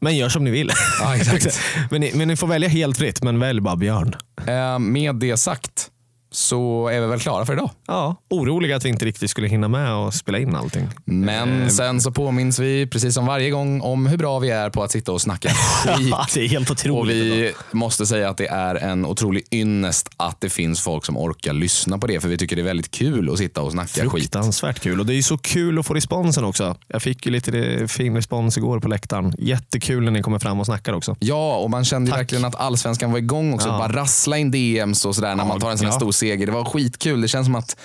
Men 0.00 0.16
gör 0.16 0.28
som 0.28 0.44
ni 0.44 0.50
vill. 0.50 0.70
Ja, 1.00 1.16
men, 1.90 2.00
ni, 2.00 2.12
men 2.14 2.28
ni 2.28 2.36
får 2.36 2.46
välja 2.46 2.68
helt 2.68 2.96
fritt, 2.98 3.22
men 3.22 3.40
välj 3.40 3.60
bara 3.60 3.76
Björn. 3.76 4.14
Eh, 4.46 4.78
med 4.78 5.14
det 5.16 5.36
sagt 5.36 5.90
så 6.34 6.88
är 6.88 7.00
vi 7.00 7.06
väl 7.06 7.20
klara 7.20 7.46
för 7.46 7.52
idag. 7.52 7.70
Ja, 7.86 8.16
oroliga 8.30 8.76
att 8.76 8.84
vi 8.84 8.88
inte 8.88 9.04
riktigt 9.04 9.30
skulle 9.30 9.48
hinna 9.48 9.68
med 9.68 9.92
och 9.94 10.14
spela 10.14 10.38
in 10.38 10.54
allting. 10.56 10.88
Men 11.04 11.70
sen 11.70 12.00
så 12.00 12.10
påminns 12.10 12.58
vi, 12.58 12.86
precis 12.86 13.14
som 13.14 13.26
varje 13.26 13.50
gång, 13.50 13.80
om 13.80 14.06
hur 14.06 14.16
bra 14.16 14.38
vi 14.38 14.50
är 14.50 14.70
på 14.70 14.82
att 14.82 14.90
sitta 14.90 15.12
och 15.12 15.20
snacka 15.20 15.48
skit. 15.84 16.14
det 16.34 16.40
är 16.44 16.48
helt 16.48 16.70
otroligt. 16.70 17.32
Och 17.32 17.38
vi 17.38 17.52
måste 17.72 18.06
säga 18.06 18.28
att 18.30 18.36
det 18.36 18.46
är 18.46 18.74
en 18.74 19.06
otrolig 19.06 19.42
ynnest 19.50 20.10
att 20.16 20.40
det 20.40 20.48
finns 20.50 20.80
folk 20.80 21.04
som 21.04 21.16
orkar 21.16 21.52
lyssna 21.52 21.98
på 21.98 22.06
det. 22.06 22.20
För 22.20 22.28
vi 22.28 22.38
tycker 22.38 22.56
det 22.56 22.62
är 22.62 22.66
väldigt 22.66 22.90
kul 22.90 23.30
att 23.32 23.38
sitta 23.38 23.62
och 23.62 23.72
snacka 23.72 24.00
skit. 24.00 24.10
Fruktansvärt 24.10 24.80
kul. 24.80 25.00
Och 25.00 25.06
det 25.06 25.14
är 25.14 25.22
så 25.22 25.38
kul 25.38 25.78
att 25.78 25.86
få 25.86 25.94
responsen 25.94 26.44
också. 26.44 26.76
Jag 26.88 27.02
fick 27.02 27.26
ju 27.26 27.32
lite 27.32 27.84
fin 27.88 28.14
respons 28.16 28.56
igår 28.58 28.80
på 28.80 28.88
läktaren. 28.88 29.34
Jättekul 29.38 30.04
när 30.04 30.10
ni 30.12 30.22
kommer 30.22 30.38
fram 30.38 30.60
och 30.60 30.66
snackar 30.66 30.92
också. 30.92 31.16
Ja, 31.18 31.56
och 31.56 31.70
man 31.70 31.84
kände 31.84 32.10
Tack. 32.10 32.20
verkligen 32.20 32.44
att 32.44 32.54
allsvenskan 32.54 33.10
var 33.12 33.18
igång 33.18 33.54
också. 33.54 33.68
Ja. 33.68 33.78
Bara 33.78 33.92
rassla 33.92 34.38
in 34.38 34.50
DMs 34.50 35.04
och 35.04 35.14
sådär 35.14 35.34
när 35.34 35.44
Ja, 35.44 35.48
man 35.48 35.60
tar 35.60 35.70
en 35.70 35.78
sån 35.78 35.86
här 35.86 35.92
ja. 35.94 35.98
stor 35.98 36.12
seger. 36.24 36.46
Det 36.46 36.52
var 36.52 36.64
skitkul. 36.64 37.20
Det 37.20 37.28
känns 37.28 37.46
som 37.46 37.54
att 37.54 37.76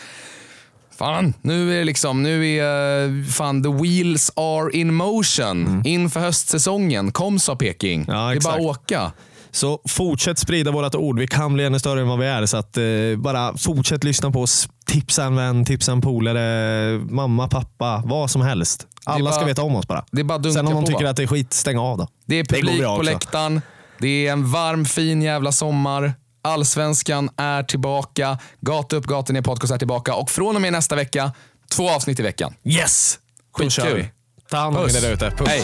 Fan, 0.98 1.34
nu 1.42 1.74
är 1.74 1.78
det 1.78 1.84
liksom, 1.84 2.24
nu 2.24 2.48
är 2.58 3.32
fan 3.32 3.64
the 3.64 3.70
wheels 3.70 4.32
are 4.36 4.72
in 4.72 4.94
motion 4.94 5.82
inför 5.86 6.20
höstsäsongen. 6.20 7.12
Kom 7.12 7.40
sa 7.40 7.56
Peking. 7.56 8.02
Mm. 8.02 8.16
Ja, 8.16 8.30
det 8.30 8.36
är 8.36 8.42
bara 8.42 8.54
att 8.54 8.62
åka. 8.62 9.12
Så 9.52 9.82
fortsätt 9.88 10.40
sprida 10.40 10.72
vårt 10.72 10.96
ord. 10.96 11.20
Vi 11.20 11.28
kan 11.28 11.54
bli 11.54 11.66
ännu 11.66 11.80
större 11.80 12.02
än 12.02 12.08
vad 12.08 12.20
vi 12.20 12.26
är. 12.26 12.46
Så 12.46 12.58
att, 12.58 12.78
eh, 12.78 12.84
bara 13.18 13.58
fortsätt 13.58 14.04
lyssna 14.04 14.32
på 14.32 14.42
oss. 14.42 14.70
Tipsa 14.86 15.24
en 15.24 15.36
vän, 15.36 15.66
tipsa 15.66 15.92
en 15.92 16.02
polare, 16.02 16.98
mamma, 17.10 17.48
pappa, 17.48 18.04
vad 18.06 18.32
som 18.32 18.42
helst. 18.42 18.88
Alla 19.04 19.24
bara- 19.24 19.34
ska 19.34 19.46
veta 19.46 19.62
om 19.64 19.76
oss 19.76 19.88
bara. 19.88 20.06
Det 20.12 20.20
är 20.20 20.24
bara 20.26 20.44
Sen 20.44 20.68
om 20.68 20.74
någon 20.74 20.86
tycker 20.86 21.06
att 21.06 21.16
det 21.18 21.24
är 21.24 21.28
skit, 21.28 21.54
stäng 21.54 21.78
av 21.78 21.98
då. 21.98 22.08
Det 22.26 22.40
är 22.40 22.44
publik 22.44 22.80
bra 22.80 22.96
på 22.96 23.02
läktaren. 23.04 23.62
Det 24.00 24.28
är 24.28 24.32
en 24.32 24.52
varm 24.52 24.86
fin 24.86 25.22
jävla 25.22 25.52
sommar. 25.52 26.14
Allsvenskan 26.42 27.30
är 27.38 27.64
tillbaka. 27.64 28.38
Gata 28.62 28.96
upp, 28.96 29.06
gatan 29.06 29.34
ner 29.34 29.42
podcast 29.42 29.74
är 29.74 29.78
tillbaka. 29.78 30.16
Och 30.16 30.30
från 30.32 30.56
och 30.56 30.62
med 30.62 30.72
nästa 30.72 30.96
vecka, 30.96 31.32
två 31.72 31.90
avsnitt 31.90 32.20
i 32.20 32.24
veckan. 32.24 32.54
Yes! 32.64 33.20
Då 33.58 33.70
kör 33.70 33.84
Skitkul. 33.84 33.98
vi. 34.02 34.12
Ta 34.50 34.58
hand 34.58 34.78
om 34.78 34.86
er 34.86 35.02
där 35.02 35.14
ute. 35.14 35.32
Puss. 35.32 35.48
Hej. 35.48 35.64